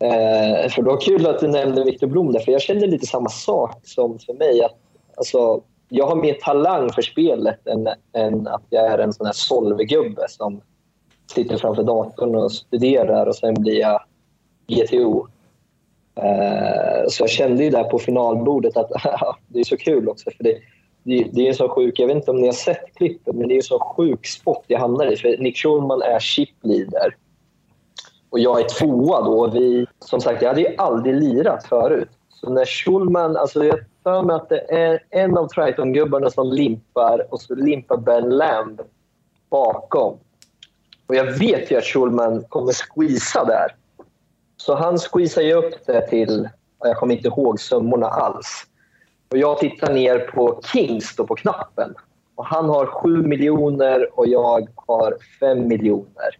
Eh, 0.00 0.70
för 0.70 0.82
det 0.82 0.88
var 0.88 1.00
kul 1.00 1.26
att 1.26 1.40
du 1.40 1.48
nämnde 1.48 1.84
Viktor 1.84 2.06
Blom 2.06 2.32
där, 2.32 2.40
för 2.40 2.52
jag 2.52 2.60
kände 2.62 2.86
lite 2.86 3.06
samma 3.06 3.28
sak 3.28 3.80
som 3.82 4.18
för 4.18 4.34
mig. 4.34 4.62
Att, 4.62 4.76
alltså, 5.16 5.62
jag 5.88 6.06
har 6.06 6.16
mer 6.16 6.34
talang 6.34 6.92
för 6.92 7.02
spelet 7.02 7.66
än, 7.66 7.88
än 8.12 8.46
att 8.46 8.62
jag 8.70 8.86
är 8.86 8.98
en 8.98 9.12
sån 9.12 9.26
här 9.26 9.32
solvegubbe 9.32 10.26
som 10.28 10.60
sitter 11.34 11.56
framför 11.56 11.82
datorn 11.82 12.34
och 12.34 12.52
studerar 12.52 13.26
och 13.26 13.36
sen 13.36 13.54
blir 13.54 13.80
jag 13.80 14.00
GTO. 14.66 15.26
Eh, 16.14 17.08
så 17.08 17.22
jag 17.22 17.30
kände 17.30 17.64
ju 17.64 17.70
där 17.70 17.84
på 17.84 17.98
finalbordet 17.98 18.76
att 18.76 18.90
det 19.48 19.60
är 19.60 19.64
så 19.64 19.76
kul 19.76 20.08
också. 20.08 20.30
För 20.36 20.44
det, 20.44 20.58
det, 21.08 21.28
det 21.32 21.42
är 21.42 21.48
en 21.48 21.54
så 21.54 21.68
sjuk, 21.68 21.98
jag 21.98 22.06
vet 22.06 22.16
inte 22.16 22.30
om 22.30 22.40
ni 22.40 22.46
har 22.46 22.52
sett 22.52 22.94
klippet, 22.94 23.34
men 23.34 23.48
det 23.48 23.54
är 23.54 23.56
en 23.56 23.62
så 23.62 23.78
sjuk 23.78 24.26
spot 24.26 24.64
jag 24.66 24.78
hamnar 24.78 25.12
i. 25.12 25.16
För 25.16 25.38
Nick 25.38 25.56
Schulman 25.56 26.02
är 26.02 26.18
chipleader. 26.18 27.16
och 28.30 28.38
jag 28.38 28.60
är 28.60 28.68
tvåa 28.68 29.22
då. 29.22 29.46
Vi, 29.46 29.86
som 29.98 30.20
sagt, 30.20 30.42
jag 30.42 30.48
hade 30.48 30.60
ju 30.60 30.74
aldrig 30.78 31.14
lirat 31.14 31.66
förut. 31.66 32.08
Så 32.28 32.50
när 32.50 32.64
Schulman, 32.64 33.36
alltså 33.36 33.64
jag 33.64 33.78
för 34.02 34.22
mig 34.22 34.36
att 34.36 34.48
det 34.48 34.66
är 34.68 35.04
en 35.10 35.38
av 35.38 35.48
Triton-gubbarna 35.48 36.30
som 36.30 36.52
limpar 36.52 37.26
och 37.30 37.40
så 37.40 37.54
limpar 37.54 37.96
Ben 37.96 38.28
Lamb 38.28 38.80
bakom. 39.50 40.18
Och 41.06 41.14
jag 41.14 41.38
vet 41.38 41.70
ju 41.70 41.76
att 41.76 41.84
Schulman 41.84 42.44
kommer 42.48 42.72
squeeza 42.72 43.44
där. 43.44 43.74
Så 44.56 44.74
han 44.74 44.98
squeezar 44.98 45.42
ju 45.42 45.52
upp 45.52 45.86
det 45.86 46.08
till, 46.08 46.48
jag 46.78 46.96
kommer 46.96 47.14
inte 47.14 47.28
ihåg 47.28 47.60
summorna 47.60 48.06
alls. 48.06 48.67
Och 49.30 49.38
jag 49.38 49.58
tittar 49.58 49.92
ner 49.92 50.18
på 50.18 50.60
Kings 50.72 51.16
då 51.16 51.26
på 51.26 51.34
knappen. 51.34 51.94
Och 52.34 52.46
han 52.46 52.68
har 52.68 52.86
7 52.86 53.22
miljoner 53.22 54.18
och 54.18 54.26
jag 54.26 54.68
har 54.74 55.16
5 55.40 55.68
miljoner. 55.68 56.38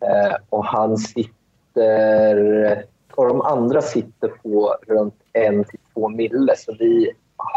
Eh, 0.00 0.34
och 0.48 0.64
han 0.64 0.98
sitter... 0.98 2.84
Och 3.14 3.28
de 3.28 3.40
andra 3.40 3.82
sitter 3.82 4.28
på 4.28 4.76
runt 4.86 5.14
1-2 5.94 6.16
mille. 6.16 6.56
Så 6.56 6.74
vi 6.78 7.12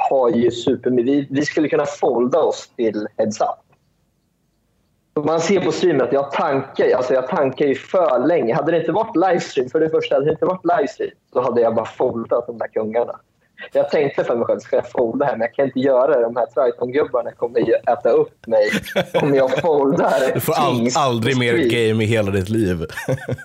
har 0.09 0.29
ju 0.29 0.51
super... 0.51 0.89
Vi, 0.91 1.27
vi 1.29 1.45
skulle 1.45 1.69
kunna 1.69 1.85
folda 1.85 2.39
oss 2.39 2.71
till 2.75 3.07
heads 3.17 3.41
up. 3.41 3.63
Man 5.25 5.39
ser 5.39 5.59
på 5.59 5.71
streamen 5.71 6.01
att 6.01 6.13
jag 6.13 6.31
tankar, 6.31 6.95
alltså 6.95 7.13
jag 7.13 7.27
tankar 7.27 7.65
ju 7.65 7.75
för 7.75 8.27
länge. 8.27 8.55
Hade 8.55 8.71
det 8.71 8.79
inte 8.79 8.91
varit 8.91 9.15
livestream, 9.15 9.69
för 9.69 9.79
det 9.79 9.89
första, 9.89 10.15
hade 10.15 10.25
det 10.25 10.31
inte 10.31 10.45
varit 10.45 10.65
livestream 10.65 11.11
så 11.33 11.41
hade 11.41 11.61
jag 11.61 11.75
bara 11.75 11.85
foldat 11.85 12.47
de 12.47 12.57
där 12.57 12.67
kungarna. 12.67 13.19
Jag 13.71 13.89
tänkte 13.89 14.23
för 14.23 14.35
mig 14.35 14.45
själv, 14.45 14.59
ska 14.59 14.75
jag 14.75 14.91
folda 14.91 15.25
här? 15.25 15.33
Men 15.33 15.41
jag 15.41 15.53
kan 15.53 15.65
inte 15.65 15.79
göra 15.79 16.17
det. 16.17 16.23
De 16.23 16.35
här 16.35 16.45
Triton-gubbarna 16.45 17.31
kommer 17.31 17.59
ju 17.59 17.73
äta 17.73 18.09
upp 18.09 18.47
mig 18.47 18.69
om 19.21 19.35
jag 19.35 19.61
foldar 19.61 20.33
du 20.33 20.39
får 20.39 20.53
all, 20.53 20.87
aldrig 20.97 21.37
mer 21.37 21.53
game 21.53 22.03
i 22.03 22.07
hela 22.07 22.31
ditt 22.31 22.49
liv. 22.49 22.85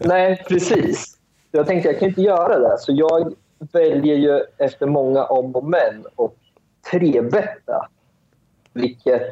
Nej, 0.01 0.45
precis. 0.49 1.19
Jag 1.51 1.67
tänkte 1.67 1.89
jag 1.89 1.99
kan 1.99 2.09
inte 2.09 2.23
göra 2.23 2.59
det. 2.59 2.79
Så 2.79 2.93
jag 2.93 3.35
väljer 3.73 4.17
ju 4.17 4.41
efter 4.59 4.87
många 4.87 5.25
om 5.25 5.57
och 5.57 5.65
men 5.65 6.07
och 6.15 6.37
trebetta. 6.91 7.89
Vilket 8.73 9.23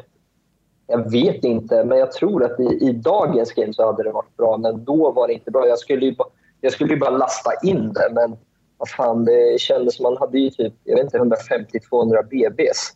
jag 0.87 1.11
vet 1.11 1.43
inte, 1.43 1.83
men 1.83 1.97
jag 1.97 2.11
tror 2.11 2.43
att 2.43 2.59
i, 2.59 2.63
i 2.63 2.91
dagens 2.91 3.51
game 3.51 3.73
så 3.73 3.85
hade 3.85 4.03
det 4.03 4.11
varit 4.11 4.37
bra. 4.37 4.57
Men 4.57 4.83
då 4.83 5.11
var 5.11 5.27
det 5.27 5.33
inte 5.33 5.51
bra. 5.51 5.67
Jag 5.67 5.79
skulle 5.79 6.05
ju 6.05 6.15
bara, 6.15 6.27
jag 6.61 6.71
skulle 6.71 6.93
ju 6.93 6.99
bara 6.99 7.09
lasta 7.09 7.51
in 7.63 7.93
det, 7.93 8.09
men 8.13 8.37
vad 8.77 8.89
fan, 8.89 9.25
det 9.25 9.59
kändes 9.59 9.95
som 9.95 10.03
man 10.03 10.17
hade 10.17 10.39
ju 10.39 10.49
typ 10.49 10.73
jag 10.83 10.95
vet 10.95 11.03
inte, 11.03 11.17
150-200 11.17 12.23
BBs. 12.29 12.93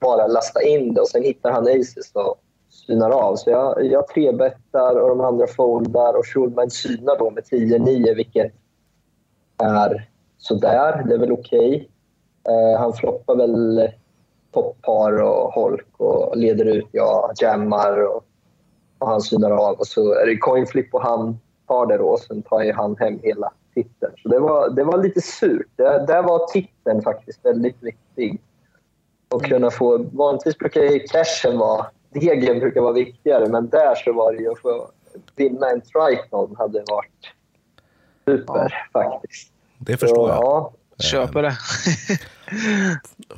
Bara 0.00 0.26
lasta 0.26 0.62
in 0.62 0.94
det 0.94 1.00
och 1.00 1.08
sen 1.08 1.22
hittar 1.22 1.50
han 1.50 1.68
aces 1.68 2.12
och 2.12 2.36
synar 2.68 3.10
av. 3.10 3.36
Så 3.36 3.50
jag, 3.50 3.84
jag 3.84 4.08
trebettar 4.08 5.00
och 5.00 5.08
de 5.08 5.20
andra 5.20 5.46
foldar 5.46 6.14
och 6.14 6.26
Schulman 6.26 6.70
synar 6.70 7.18
då 7.18 7.30
med 7.30 7.44
10-9 7.44 8.14
vilket 8.14 8.52
är 9.58 10.08
sådär. 10.38 11.04
Det 11.08 11.14
är 11.14 11.18
väl 11.18 11.32
okej. 11.32 11.88
Eh, 12.48 12.80
han 12.80 12.92
floppar 12.92 13.36
väl 13.36 13.90
toppar 14.52 15.22
och 15.22 15.52
holk 15.52 15.86
och 15.96 16.36
leder 16.36 16.64
ut. 16.64 16.88
Jag 16.92 17.32
jammar 17.40 18.06
och, 18.06 18.24
och 18.98 19.08
han 19.08 19.20
synar 19.20 19.50
av. 19.50 19.76
Och 19.78 19.86
så 19.86 20.14
är 20.14 20.26
det 20.26 20.36
coin 20.36 20.66
flip 20.66 20.94
och 20.94 21.02
han 21.02 21.38
tar 21.68 21.86
det 21.86 21.96
då 21.96 22.04
och 22.04 22.20
sen 22.20 22.42
tar 22.42 22.62
ju 22.62 22.72
han 22.72 22.96
hem 22.96 23.18
hela 23.22 23.52
titeln. 23.76 24.12
Så 24.22 24.28
det 24.28 24.38
var, 24.38 24.70
det 24.70 24.84
var 24.84 25.02
lite 25.02 25.20
surt. 25.20 25.66
Det, 25.76 26.04
där 26.06 26.22
var 26.22 26.46
titeln 26.52 27.02
faktiskt 27.02 27.44
väldigt 27.44 27.82
viktig. 27.82 28.40
Och 29.28 29.44
kunna 29.44 29.70
få, 29.70 29.98
vanligtvis 30.12 30.58
brukar 30.58 30.82
ju 30.82 30.98
cashen 30.98 31.58
vara, 31.58 31.86
degen 32.10 32.60
brukar 32.60 32.80
vara 32.80 32.92
viktigare, 32.92 33.48
men 33.48 33.68
där 33.68 33.94
så 33.94 34.12
var 34.12 34.32
det 34.32 34.38
ju 34.38 34.52
att 34.52 34.58
få 34.58 34.90
vinna 35.36 35.70
en 35.70 35.80
Triton 35.80 36.56
hade 36.58 36.84
varit 36.86 37.32
super 38.24 38.88
faktiskt. 38.92 39.52
Det 39.78 39.96
förstår 39.96 40.28
Så, 40.28 40.32
jag. 40.32 40.42
Ja, 40.44 40.72
Köper 40.98 41.42
det. 41.42 41.52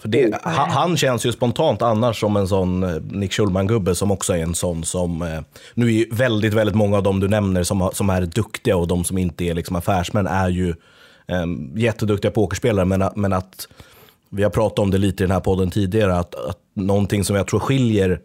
Det, 0.03 0.39
han, 0.43 0.97
känns 0.97 1.27
ju 1.27 1.33
spontant 1.33 1.83
annars 1.83 2.21
som 2.21 2.37
en 2.37 2.49
sån 2.49 2.83
eh, 2.83 2.97
Nick 3.11 3.33
Schulman-gubbe 3.33 3.95
som 3.95 4.11
också 4.11 4.33
är 4.33 4.43
en 4.43 4.55
sån 4.55 4.85
som... 4.85 5.23
Eh, 5.23 5.41
nu 5.75 5.87
är 5.87 5.91
ju 5.91 6.07
väldigt, 6.13 6.55
väldigt 6.55 6.77
många 6.77 6.97
av 6.97 7.03
dem 7.03 7.21
du 7.21 7.29
nämner 7.29 7.63
som, 7.63 7.91
som 7.93 8.11
är 8.11 8.23
duktiga 8.23 8.77
och 8.77 8.89
de 8.89 9.05
som 9.05 9.19
inte 9.19 9.45
är 9.45 9.55
liksom 9.55 9.77
affärsmän 9.77 10.27
är 10.27 10.49
ju 10.49 10.69
eh, 11.27 11.47
jätteduktiga 11.77 12.31
pokerspelare. 12.31 12.85
Men, 12.85 13.03
att- 13.03 13.17
men 13.17 13.33
att, 13.33 13.69
vi 14.31 14.43
har 14.43 14.51
pratat 14.51 14.79
om 14.79 14.91
det 14.91 14.99
lite 14.99 15.23
i 15.25 15.27
den 15.27 15.35
här 15.35 15.41
podden 15.41 15.71
tidigare, 15.71 16.17
att, 16.19 16.35
att 16.35 16.59
någonting 16.75 17.25
som 17.25 17.37
jag 17.37 17.47
tror 17.47 17.61
skiljer 17.61 18.21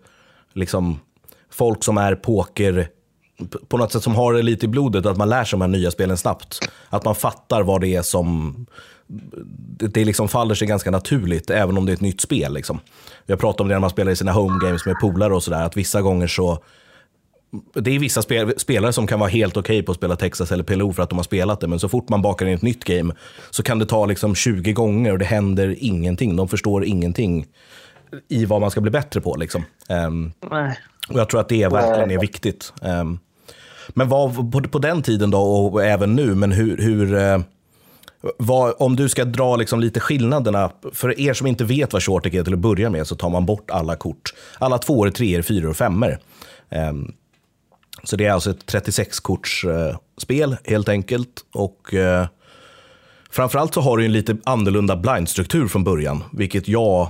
liksom, 0.53 0.99
folk 1.51 1.83
som 1.83 1.97
är 1.97 2.15
poker 2.15 2.87
på 3.67 3.77
något 3.77 3.91
sätt 3.91 4.03
som 4.03 4.15
har 4.15 4.33
det 4.33 4.41
lite 4.41 4.65
i 4.65 4.69
blodet, 4.69 5.05
att 5.05 5.17
man 5.17 5.29
lär 5.29 5.43
sig 5.43 5.59
de 5.59 5.61
här 5.61 5.67
nya 5.67 5.91
spelen 5.91 6.17
snabbt. 6.17 6.69
Att 6.89 7.05
man 7.05 7.15
fattar 7.15 7.63
vad 7.63 7.81
det 7.81 7.95
är 7.95 8.01
som 8.01 8.55
det, 9.07 9.87
det 9.87 10.05
liksom 10.05 10.27
faller 10.27 10.55
sig 10.55 10.67
ganska 10.67 10.91
naturligt, 10.91 11.49
även 11.49 11.77
om 11.77 11.85
det 11.85 11.91
är 11.91 11.93
ett 11.93 12.01
nytt 12.01 12.21
spel. 12.21 12.53
Liksom. 12.53 12.79
Jag 13.25 13.39
pratar 13.39 13.63
om 13.63 13.67
det 13.67 13.75
när 13.75 13.79
man 13.79 13.89
spelar 13.89 14.11
i 14.11 14.15
sina 14.15 14.31
home 14.31 14.59
games 14.65 14.85
med 14.85 14.99
polare 15.01 15.35
och 15.35 15.43
sådär, 15.43 15.63
att 15.63 15.77
vissa 15.77 16.01
gånger 16.01 16.27
så 16.27 16.63
det 17.73 17.95
är 17.95 17.99
vissa 17.99 18.21
spel, 18.21 18.53
spelare 18.57 18.93
som 18.93 19.07
kan 19.07 19.19
vara 19.19 19.29
helt 19.29 19.57
okej 19.57 19.83
på 19.83 19.91
att 19.91 19.97
spela 19.97 20.15
Texas 20.15 20.51
eller 20.51 20.63
PLO 20.63 20.93
för 20.93 21.03
att 21.03 21.09
de 21.09 21.19
har 21.19 21.23
spelat 21.23 21.59
det, 21.59 21.67
men 21.67 21.79
så 21.79 21.89
fort 21.89 22.09
man 22.09 22.21
bakar 22.21 22.45
in 22.45 22.53
ett 22.53 22.61
nytt 22.61 22.83
game 22.83 23.13
så 23.49 23.63
kan 23.63 23.79
det 23.79 23.85
ta 23.85 24.05
liksom 24.05 24.35
20 24.35 24.73
gånger 24.73 25.11
och 25.11 25.19
det 25.19 25.25
händer 25.25 25.75
ingenting. 25.79 26.35
De 26.35 26.47
förstår 26.47 26.85
ingenting 26.85 27.45
i 28.27 28.45
vad 28.45 28.61
man 28.61 28.71
ska 28.71 28.81
bli 28.81 28.91
bättre 28.91 29.21
på. 29.21 29.35
Liksom. 29.35 29.63
Um, 29.89 30.33
Nej 30.51 30.77
och 31.09 31.19
jag 31.19 31.29
tror 31.29 31.39
att 31.39 31.49
det 31.49 31.67
verkligen 31.67 32.11
är 32.11 32.19
viktigt. 32.19 32.73
Ehm, 32.81 33.19
men 33.89 34.09
vad, 34.09 34.51
på, 34.51 34.61
på 34.61 34.79
den 34.79 35.01
tiden 35.01 35.31
då, 35.31 35.41
och 35.41 35.83
även 35.83 36.15
nu, 36.15 36.35
men 36.35 36.51
hur, 36.51 36.77
hur 36.77 37.15
eh, 37.15 37.39
vad, 38.37 38.73
om 38.79 38.95
du 38.95 39.09
ska 39.09 39.25
dra 39.25 39.55
liksom 39.55 39.79
lite 39.79 39.99
skillnaderna, 39.99 40.71
för 40.93 41.19
er 41.19 41.33
som 41.33 41.47
inte 41.47 41.63
vet 41.63 41.93
vad 41.93 42.03
shortec 42.03 42.33
är 42.33 42.43
till 42.43 42.53
att 42.53 42.59
börja 42.59 42.89
med, 42.89 43.07
så 43.07 43.15
tar 43.15 43.29
man 43.29 43.45
bort 43.45 43.71
alla 43.71 43.95
kort. 43.95 44.33
Alla 44.59 44.77
tvåor, 44.77 45.09
treor, 45.09 45.41
fyror 45.41 45.69
och 45.69 45.77
femmor. 45.77 46.17
Ehm, 46.69 47.11
så 48.03 48.15
det 48.15 48.25
är 48.25 48.31
alltså 48.31 48.51
ett 48.51 48.65
36-korts 48.65 49.65
eh, 49.65 49.97
spel 50.17 50.57
helt 50.63 50.89
enkelt. 50.89 51.45
Och 51.53 51.93
eh, 51.93 52.27
framförallt 53.31 53.73
så 53.73 53.81
har 53.81 53.97
du 53.97 54.05
en 54.05 54.11
lite 54.11 54.37
annorlunda 54.43 54.95
blindstruktur 54.95 55.67
från 55.67 55.83
början, 55.83 56.23
vilket 56.31 56.67
jag, 56.67 57.07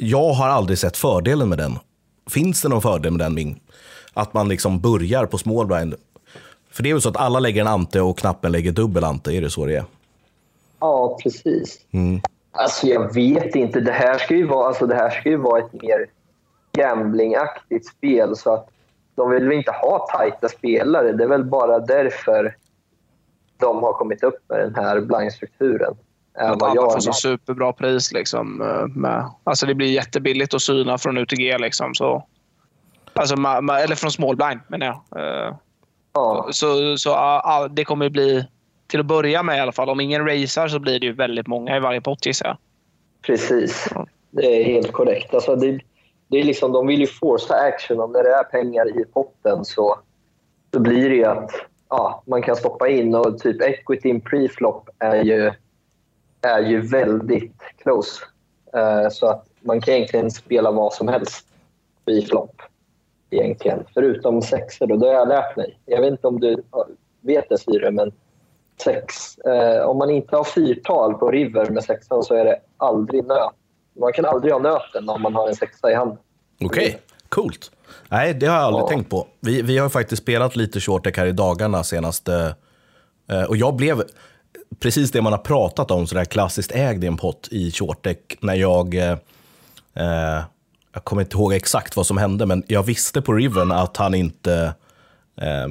jag 0.00 0.32
har 0.32 0.48
aldrig 0.48 0.78
sett 0.78 0.96
fördelen 0.96 1.48
med 1.48 1.58
den. 1.58 1.78
Finns 2.30 2.62
det 2.62 2.68
någon 2.68 2.82
fördel 2.82 3.12
med 3.12 3.20
den, 3.20 3.34
Ming? 3.34 3.60
Att 4.14 4.34
man 4.34 4.48
liksom 4.48 4.80
börjar 4.80 5.26
på 5.26 5.38
small 5.38 5.66
blind? 5.66 5.94
För 6.70 6.82
det 6.82 6.90
är 6.90 6.94
väl 6.94 7.02
så 7.02 7.08
att 7.08 7.16
alla 7.16 7.40
lägger 7.40 7.60
en 7.60 7.66
ante 7.66 8.00
och 8.00 8.18
knappen 8.18 8.52
lägger 8.52 8.72
dubbel 8.72 9.04
ante, 9.04 9.32
är 9.32 9.40
det 9.40 9.50
så 9.50 9.66
det 9.66 9.76
är? 9.76 9.84
Ja, 10.80 11.18
precis. 11.22 11.80
Mm. 11.90 12.20
Alltså 12.52 12.86
jag 12.86 13.14
vet 13.14 13.54
inte. 13.54 13.80
Det 13.80 13.92
här 13.92 14.18
ska 14.18 14.34
ju 14.34 14.46
vara, 14.46 14.66
alltså, 14.66 14.86
det 14.86 14.94
här 14.94 15.10
ska 15.10 15.28
ju 15.28 15.36
vara 15.36 15.58
ett 15.58 15.72
mer 15.72 16.06
gamblingaktigt 16.72 17.86
spel. 17.86 18.36
Så 18.36 18.52
att 18.52 18.68
de 19.14 19.30
vill 19.30 19.44
väl 19.44 19.58
inte 19.58 19.70
ha 19.70 20.06
tajta 20.12 20.48
spelare. 20.48 21.12
Det 21.12 21.24
är 21.24 21.28
väl 21.28 21.44
bara 21.44 21.78
därför 21.78 22.56
de 23.56 23.82
har 23.82 23.92
kommit 23.92 24.22
upp 24.22 24.38
med 24.48 24.58
den 24.58 24.74
här 24.74 25.00
blindstrukturen. 25.00 25.94
Att 26.38 26.62
alla 26.62 26.74
jag 26.74 26.92
får 26.92 27.00
så 27.00 27.12
superbra 27.12 27.72
pris. 27.72 28.12
Liksom, 28.12 28.62
eh, 28.62 28.86
med. 28.86 29.30
Alltså 29.44 29.66
det 29.66 29.74
blir 29.74 29.90
jättebilligt 29.92 30.54
att 30.54 30.62
syna 30.62 30.98
från 30.98 31.18
UTG. 31.18 31.58
Liksom, 31.58 31.94
så. 31.94 32.26
Alltså, 33.12 33.34
ma- 33.34 33.60
ma- 33.60 33.78
eller 33.78 33.94
från 33.96 34.10
small 34.10 34.36
blind 34.36 34.60
menar 34.68 34.86
jag. 34.86 35.20
Eh, 35.22 35.54
ja, 36.12 36.48
Så, 36.50 36.96
så 36.98 37.10
ah, 37.14 37.68
det 37.68 37.84
kommer 37.84 38.08
bli, 38.08 38.46
till 38.86 39.00
att 39.00 39.06
börja 39.06 39.42
med 39.42 39.56
i 39.56 39.60
alla 39.60 39.72
fall, 39.72 39.88
om 39.88 40.00
ingen 40.00 40.26
racear 40.26 40.68
så 40.68 40.78
blir 40.78 41.00
det 41.00 41.06
ju 41.06 41.12
väldigt 41.12 41.46
många 41.46 41.76
i 41.76 41.80
varje 41.80 42.00
pott 42.00 42.26
gissar 42.26 42.46
jag. 42.46 42.56
precis. 43.26 43.88
Det 44.30 44.60
är 44.60 44.64
helt 44.64 44.92
korrekt. 44.92 45.34
Alltså 45.34 45.56
det, 45.56 45.80
det 46.28 46.38
är 46.40 46.44
liksom, 46.44 46.72
de 46.72 46.86
vill 46.86 47.00
ju 47.00 47.06
forsa 47.06 47.54
action. 47.54 48.12
När 48.12 48.22
det 48.22 48.34
är 48.34 48.44
pengar 48.44 49.00
i 49.00 49.04
potten 49.04 49.64
så, 49.64 49.98
så 50.74 50.80
blir 50.80 51.10
det 51.10 51.16
ju 51.16 51.24
att 51.24 51.50
ja, 51.90 52.22
man 52.26 52.42
kan 52.42 52.56
stoppa 52.56 52.88
in. 52.88 53.14
Och 53.14 53.38
typ 53.38 53.62
equity 53.62 54.08
in 54.08 54.20
preflop 54.20 54.88
är 54.98 55.24
ju, 55.24 55.52
är 56.44 56.60
ju 56.62 56.80
väldigt 56.80 57.52
close. 57.82 58.20
Eh, 58.74 59.08
så 59.10 59.26
att 59.26 59.46
man 59.60 59.80
kan 59.80 59.94
egentligen 59.94 60.30
spela 60.30 60.70
vad 60.70 60.92
som 60.92 61.08
helst 61.08 61.46
i 62.06 62.22
flop. 62.22 62.62
Egentligen. 63.30 63.84
Förutom 63.94 64.42
sexor. 64.42 64.86
Då, 64.86 64.96
det 64.96 65.06
har 65.06 65.14
jag 65.14 65.28
lärt 65.28 65.56
mig. 65.56 65.78
Jag 65.84 66.00
vet 66.00 66.10
inte 66.10 66.26
om 66.26 66.40
du 66.40 66.62
vet 67.20 67.48
det 67.48 67.58
Syre, 67.58 67.90
men 67.90 68.12
sex. 68.84 69.38
Eh, 69.38 69.82
om 69.86 69.98
man 69.98 70.10
inte 70.10 70.36
har 70.36 70.44
fyrtal 70.44 71.14
på 71.14 71.30
river 71.30 71.70
med 71.70 71.84
sexan 71.84 72.22
så 72.22 72.34
är 72.34 72.44
det 72.44 72.58
aldrig 72.76 73.24
nöt. 73.26 73.52
Man 74.00 74.12
kan 74.12 74.24
aldrig 74.24 74.52
ha 74.52 74.60
nöten 74.60 75.08
om 75.08 75.22
man 75.22 75.34
har 75.34 75.48
en 75.48 75.54
sexa 75.54 75.90
i 75.90 75.94
handen. 75.94 76.18
Okej, 76.64 76.98
coolt. 77.28 77.70
Nej, 78.08 78.34
det 78.34 78.46
har 78.46 78.54
jag 78.56 78.64
aldrig 78.64 78.82
Ja. 78.82 78.88
tänkt 78.88 79.10
på. 79.10 79.26
Vi, 79.40 79.62
vi 79.62 79.78
har 79.78 79.88
faktiskt 79.88 80.22
spelat 80.22 80.56
lite 80.56 80.80
shortec 80.80 81.16
här 81.16 81.26
i 81.26 81.32
dagarna 81.32 81.84
senaste... 81.84 82.54
eh, 83.30 83.42
och 83.42 83.56
jag 83.56 83.74
blev 83.76 84.02
precis 84.80 85.10
det 85.10 85.22
man 85.22 85.32
har 85.32 85.40
pratat 85.40 85.90
om, 85.90 86.06
sådär 86.06 86.24
klassiskt 86.24 86.72
ägd 86.72 87.04
i 87.04 87.06
en 87.06 87.16
pott 87.16 87.48
i 87.50 87.70
shortec 87.70 88.18
när 88.40 88.54
jag... 88.54 88.94
Eh, 88.94 90.42
jag 90.94 91.04
kommer 91.04 91.22
inte 91.22 91.36
ihåg 91.36 91.52
exakt 91.52 91.96
vad 91.96 92.06
som 92.06 92.18
hände, 92.18 92.46
men 92.46 92.62
jag 92.66 92.82
visste 92.82 93.22
på 93.22 93.32
Riven 93.32 93.72
att 93.72 93.96
han 93.96 94.14
inte... 94.14 94.74
Eh, 95.40 95.68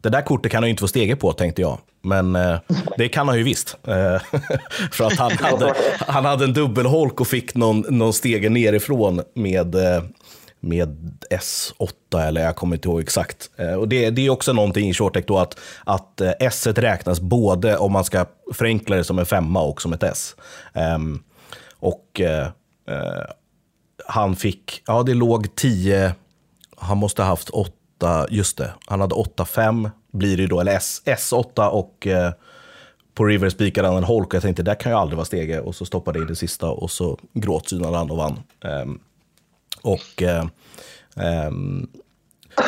det 0.00 0.08
där 0.08 0.22
kortet 0.22 0.52
kan 0.52 0.62
han 0.62 0.68
ju 0.68 0.70
inte 0.70 0.80
få 0.80 0.88
stege 0.88 1.16
på, 1.16 1.32
tänkte 1.32 1.62
jag. 1.62 1.78
Men 2.02 2.36
eh, 2.36 2.58
det 2.96 3.08
kan 3.08 3.28
han 3.28 3.38
ju 3.38 3.42
visst. 3.42 3.76
Eh, 3.86 3.94
för 4.92 5.04
att 5.04 5.18
han 5.18 5.32
hade, 5.32 5.74
han 5.98 6.24
hade 6.24 6.44
en 6.44 6.52
dubbelholk 6.52 7.20
och 7.20 7.28
fick 7.28 7.54
någon, 7.54 7.84
någon 7.88 8.12
stege 8.12 8.48
nerifrån 8.48 9.22
med, 9.34 9.74
eh, 9.74 10.02
med 10.60 11.20
S8, 11.30 12.26
eller 12.26 12.40
jag 12.40 12.56
kommer 12.56 12.76
inte 12.76 12.88
ihåg 12.88 13.00
exakt. 13.00 13.50
Eh, 13.56 13.74
och 13.74 13.88
det, 13.88 14.10
det 14.10 14.26
är 14.26 14.30
också 14.30 14.52
någonting 14.52 14.88
i 14.88 14.94
ShortTech 14.94 15.24
då 15.26 15.38
att, 15.38 15.58
att 15.84 16.20
eh, 16.20 16.32
S 16.40 16.66
räknas 16.66 17.20
både 17.20 17.76
om 17.76 17.92
man 17.92 18.04
ska 18.04 18.26
förenkla 18.54 18.96
det 18.96 19.04
som 19.04 19.18
en 19.18 19.26
femma 19.26 19.62
och 19.62 19.82
som 19.82 19.92
ett 19.92 20.02
S. 20.02 20.36
Ehm, 20.74 21.22
och 21.72 22.20
eh, 22.20 22.46
eh, 22.88 23.24
han 24.06 24.36
fick, 24.36 24.82
ja 24.86 25.02
det 25.02 25.14
låg 25.14 25.54
10, 25.54 26.14
han 26.76 26.98
måste 26.98 27.22
ha 27.22 27.28
haft 27.28 27.50
8, 27.50 28.26
just 28.30 28.58
det, 28.58 28.70
han 28.86 29.00
hade 29.00 29.14
8-5 29.14 29.90
blir 30.12 30.36
det 30.36 30.46
då, 30.46 30.60
eller 30.60 30.76
S, 30.76 31.02
S8 31.04 31.68
och 31.68 32.06
eh, 32.06 32.32
på 33.14 33.24
River 33.24 33.50
spikade 33.50 33.88
han 33.88 33.96
en 33.96 34.04
holk 34.04 34.26
och 34.26 34.34
jag 34.34 34.42
tänkte 34.42 34.62
det 34.62 34.74
kan 34.74 34.92
ju 34.92 34.98
aldrig 34.98 35.16
vara 35.16 35.24
stege 35.24 35.60
och 35.60 35.74
så 35.74 35.84
stoppade 35.84 36.18
jag 36.18 36.24
in 36.24 36.28
det 36.28 36.36
sista 36.36 36.70
och 36.70 36.90
så 36.90 37.18
gråtsynade 37.32 37.96
han 37.96 38.10
och 38.10 38.16
vann. 38.16 38.38
Ehm, 38.64 39.00
och 39.82 40.22
eh, 40.22 40.44
ehm, 41.16 41.88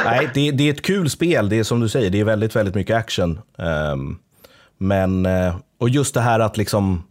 nej, 0.04 0.30
det, 0.34 0.50
det 0.50 0.68
är 0.68 0.72
ett 0.72 0.82
kul 0.82 1.10
spel, 1.10 1.48
det 1.48 1.58
är 1.58 1.64
som 1.64 1.80
du 1.80 1.88
säger, 1.88 2.10
det 2.10 2.20
är 2.20 2.24
väldigt, 2.24 2.56
väldigt 2.56 2.74
mycket 2.74 2.96
action. 2.96 3.40
Ehm, 3.58 4.18
men, 4.78 5.26
eh, 5.26 5.56
och 5.78 5.88
just 5.88 6.14
det 6.14 6.20
här 6.20 6.40
att 6.40 6.56
liksom, 6.56 7.04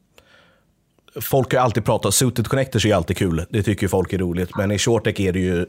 folk 1.22 1.54
har 1.54 1.62
alltid 1.62 1.86
pratat, 1.86 2.14
suited 2.14 2.48
connectors 2.48 2.86
är 2.86 2.90
ju 2.90 2.96
alltid 2.96 3.18
kul, 3.18 3.46
det 3.50 3.64
tycker 3.64 3.84
ju 3.84 3.88
folk 3.88 4.14
är 4.14 4.18
roligt, 4.18 4.56
men 4.58 4.72
i 4.72 4.78
shortec 4.78 5.20
är 5.20 5.32
det 5.32 5.40
ju 5.40 5.66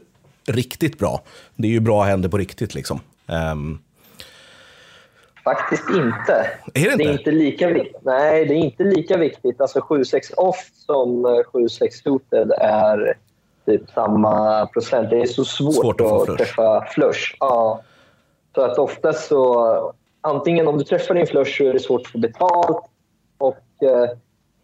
riktigt 0.47 0.99
bra. 0.99 1.23
Det 1.55 1.67
är 1.67 1.71
ju 1.71 1.79
bra 1.79 2.03
händer 2.03 2.29
på 2.29 2.37
riktigt 2.37 2.75
liksom. 2.75 2.99
Ehm, 3.27 3.79
Faktiskt 5.43 5.89
inte. 5.89 6.49
Är 6.73 6.83
det 6.85 6.91
inte? 6.91 6.97
Det 6.97 7.09
är 7.09 7.11
inte 7.11 7.31
lika 7.31 7.67
viktigt. 7.67 8.01
Nej, 8.01 8.45
det 8.45 8.53
är 8.53 8.57
inte 8.57 8.83
lika 8.83 9.17
viktigt. 9.17 9.61
Alltså 9.61 9.79
7-6 9.79 10.33
off 10.37 10.69
som 10.85 11.25
eh, 11.25 11.29
7-6 11.29 11.69
suited 12.03 12.51
är 12.51 13.17
typ 13.65 13.91
samma 13.91 14.65
procent. 14.65 15.09
Det 15.09 15.21
är 15.21 15.25
så 15.25 15.45
svårt, 15.45 15.75
Svårt 15.75 16.01
att 16.01 16.11
att, 16.11 16.25
flush. 16.25 16.37
träffa 16.37 16.85
flush. 16.85 17.35
Ja. 17.39 17.81
Så 18.55 18.61
att 18.61 18.77
oftast 18.77 19.27
så... 19.27 19.93
Antingen 20.21 20.67
om 20.67 20.77
du 20.77 20.83
träffar 20.83 21.15
din 21.15 21.27
flush 21.27 21.57
så 21.57 21.63
är 21.63 21.73
det 21.73 21.79
svårt 21.79 22.01
att 22.01 22.07
få 22.07 22.17
betalt 22.17 22.85
och 23.37 23.83
eh, 23.83 24.09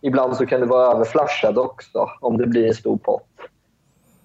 ibland 0.02 0.38
så 0.38 0.46
kan 0.46 0.62
du 0.62 0.68
vara 0.68 0.92
överflashad 0.96 1.58
också 1.58 2.10
om 2.22 2.38
det 2.38 2.48
blir 2.48 2.68
en 2.68 2.74
stor 2.74 2.98
pott. 2.98 3.24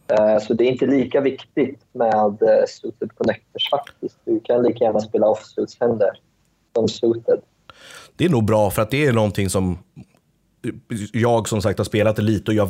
Eh, 0.09 0.39
så 0.39 0.55
det 0.55 0.65
är 0.65 0.69
inte 0.69 0.87
lika 0.87 1.21
viktigt 1.21 1.81
med 1.93 2.43
eh, 2.43 2.65
suited 2.69 3.15
connectors 3.15 3.71
faktiskt. 3.71 4.19
Du 4.25 4.41
kan 4.41 4.63
lika 4.63 4.85
gärna 4.85 5.01
spela 5.01 5.27
off-suits 5.27 5.77
händer 5.81 6.11
som 6.75 6.89
suited. 6.89 7.41
Det 8.17 8.25
är 8.25 8.29
nog 8.29 8.45
bra 8.45 8.71
för 8.71 8.83
att 8.83 8.91
det 8.91 9.07
är 9.07 9.13
någonting 9.13 9.51
som 9.51 9.79
jag 11.13 11.49
som 11.49 11.63
sagt 11.63 11.79
har 11.79 11.85
spelat 11.85 12.17
det 12.17 12.23
lite 12.23 12.51
och 12.51 12.55
jag 12.55 12.69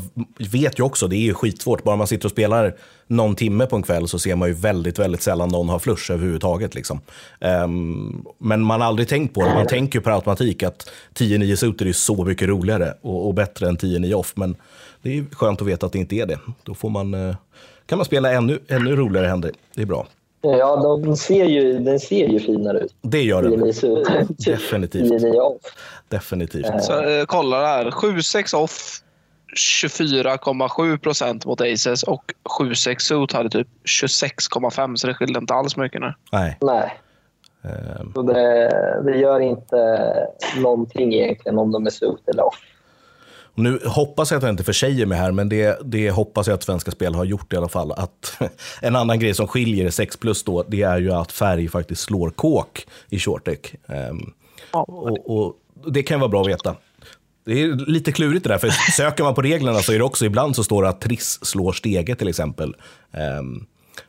vet 0.53 0.79
ju 0.79 0.83
också, 0.83 1.09
det 1.09 1.17
är 1.17 1.21
ju 1.21 1.35
skitsvårt. 1.35 1.85
Bara 1.85 1.97
man 1.97 2.07
sitter 2.07 2.27
och 2.27 2.33
spelar 2.33 2.75
någon 3.07 3.37
timme 3.37 3.67
på 3.67 3.77
en 3.77 3.83
kväll 3.83 4.09
så 4.09 4.19
ser 4.19 4.37
man 4.37 4.49
ju 4.49 4.55
väldigt, 4.55 4.99
väldigt 4.99 5.23
sällan 5.23 5.49
någon 5.49 5.69
har 5.69 5.79
flush 5.79 6.13
överhuvudtaget. 6.13 6.75
Liksom. 6.75 7.01
Ehm, 7.41 8.25
men 8.39 8.61
man 8.61 8.81
har 8.81 8.89
aldrig 8.89 9.09
tänkt 9.09 9.35
på 9.35 9.41
det. 9.41 9.55
Man 9.55 9.67
tänker 9.67 9.99
ju 9.99 10.03
per 10.03 10.11
automatik 10.11 10.63
att 10.63 10.91
10-9 11.15 11.57
suter 11.57 11.87
är 11.87 11.93
så 11.93 12.25
mycket 12.25 12.49
roligare 12.49 12.95
och, 13.01 13.27
och 13.27 13.35
bättre 13.35 13.69
än 13.69 13.77
10-9 13.77 14.15
off. 14.15 14.33
Men 14.37 14.57
det 15.03 15.19
är 15.19 15.25
skönt 15.33 15.63
att 15.63 15.69
veta 15.69 15.87
att 15.87 15.93
det 15.93 15.99
inte 15.99 16.17
är 16.17 16.27
det. 16.27 16.39
Då 16.63 16.75
får 16.75 16.91
man, 16.91 17.15
eh, 17.15 17.37
kan 17.87 17.99
man 17.99 18.05
spela 18.05 18.33
ännu, 18.33 18.59
ännu 18.69 18.97
roligare 18.97 19.27
händer. 19.27 19.53
Det 19.75 19.83
är 19.83 19.87
bra. 19.87 20.07
Ja, 20.41 21.01
de 21.05 21.17
ser 21.17 21.45
ju, 21.45 21.79
den 21.79 22.01
ser 22.01 22.29
ju 22.29 22.41
finare 22.41 22.79
ut. 22.79 22.95
Det 23.03 23.23
gör 23.23 23.43
det. 23.43 23.49
10-9 23.49 23.73
suited. 23.73 24.37
Definitivt. 24.39 25.23
10-9 26.15 26.19
off. 26.19 26.31
Definitivt. 26.31 26.85
Så, 26.85 27.03
eh, 27.03 27.25
kolla 27.25 27.61
där. 27.61 27.91
7-6 27.91 28.55
off 28.55 29.01
24,7 29.57 30.99
procent 30.99 31.47
mot 31.47 31.61
Aces 31.61 32.03
och 32.03 32.33
7-6 32.59 32.99
suit 32.99 33.33
hade 33.33 33.51
typ 33.51 33.69
26,5 33.85 34.97
så 34.97 35.07
det 35.07 35.15
skilde 35.15 35.39
inte 35.39 35.55
alls 35.55 35.77
mycket 35.77 36.01
nu. 36.01 36.15
Nej. 36.33 36.59
Nej, 36.61 37.01
Ehm, 37.65 38.13
så 38.15 38.23
det, 38.23 39.03
det 39.05 39.19
gör 39.19 39.41
inte 39.41 39.77
någonting 40.57 41.15
egentligen 41.15 41.59
om 41.59 41.73
de 41.73 41.87
är 41.87 41.91
suit 41.91 42.29
eller 42.29 42.47
off. 42.47 42.61
Nu 43.55 43.79
hoppas 43.87 44.31
jag 44.31 44.39
att 44.39 44.43
jag 44.43 44.53
inte 44.53 44.65
försäger 44.65 45.07
mig 45.07 45.19
här, 45.19 45.33
men 45.33 45.49
det, 45.49 45.79
det 45.85 46.11
hoppas 46.11 46.47
jag 46.47 46.55
att 46.55 46.63
Svenska 46.63 46.91
Spel 46.91 47.15
har 47.15 47.25
gjort 47.25 47.53
i 47.53 47.57
alla 47.57 47.69
fall. 47.69 47.93
Att, 47.93 48.39
en 48.83 48.97
annan 48.97 49.19
grej 49.19 49.35
som 49.35 49.47
skiljer 49.49 49.91
6 49.91 50.17
plus 50.17 50.43
då, 50.43 50.65
det 50.69 50.83
är 50.83 50.99
ju 50.99 51.13
att 51.13 51.33
färg 51.33 51.69
faktiskt 51.69 52.01
slår 52.01 52.31
kåk 52.31 52.87
i 53.11 53.19
shortec. 53.19 53.59
Ehm, 53.89 54.33
och, 54.71 55.31
och 55.31 55.55
det 55.87 56.03
kan 56.03 56.21
vara 56.21 56.29
bra 56.29 56.41
att 56.41 56.49
veta. 56.49 56.77
Det 57.47 57.63
är 57.63 57.91
lite 57.91 58.13
klurigt 58.13 58.45
det 58.45 58.51
där, 58.51 58.59
för 58.59 58.69
söker 58.93 59.25
man 59.25 59.35
på 59.35 59.43
reglerna 59.43 59.79
så 59.79 59.93
är 59.93 59.99
det 59.99 60.05
också 60.05 60.25
ibland 60.25 60.57
så 60.57 60.65
står 60.65 60.83
det 60.83 60.89
att 60.89 61.01
triss 61.01 61.45
slår 61.45 61.73
stege 61.73 62.15
till 62.15 62.29
exempel. 62.29 62.75
Ehm, 63.13 63.67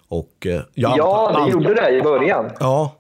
Och 0.08 0.48
jag 0.74 0.98
Ja, 0.98 1.46
det 1.46 1.52
gjorde 1.52 1.74
det 1.74 1.90
i 1.90 2.02
början. 2.02 2.50
Ja, 2.60 2.96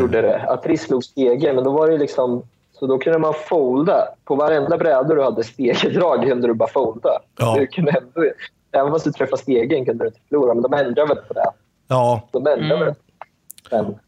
Gjorde 0.00 0.22
det. 0.22 0.44
Atris 0.48 0.82
slog 0.82 1.04
stege, 1.04 1.52
men 1.52 1.64
då 1.64 1.72
var 1.72 1.90
det 1.90 1.98
liksom... 1.98 2.42
Så 2.72 2.86
då 2.86 2.98
kunde 2.98 3.18
man 3.18 3.34
folda. 3.48 4.08
På 4.24 4.34
varenda 4.34 4.78
bräda 4.78 5.14
du 5.14 5.22
hade 5.22 5.44
stegedrag 5.44 6.22
kunde 6.22 6.46
du 6.48 6.54
bara 6.54 6.68
folda. 6.68 7.10
Ja. 7.38 7.56
Du 7.58 7.66
kunde 7.66 7.90
ändå, 7.90 8.30
även 8.72 8.92
fast 8.92 9.04
du 9.04 9.12
träffade 9.12 9.42
stegen 9.42 9.84
kunde 9.84 10.04
du 10.04 10.08
inte 10.08 10.20
förlora, 10.28 10.54
men 10.54 10.62
de 10.62 10.72
ändrade 10.74 11.14
väl 11.14 11.24
på 11.24 11.34
det. 11.34 11.50
ja. 11.88 12.28
De 12.32 12.46
ändrade 12.46 12.82
Mm. 12.82 12.94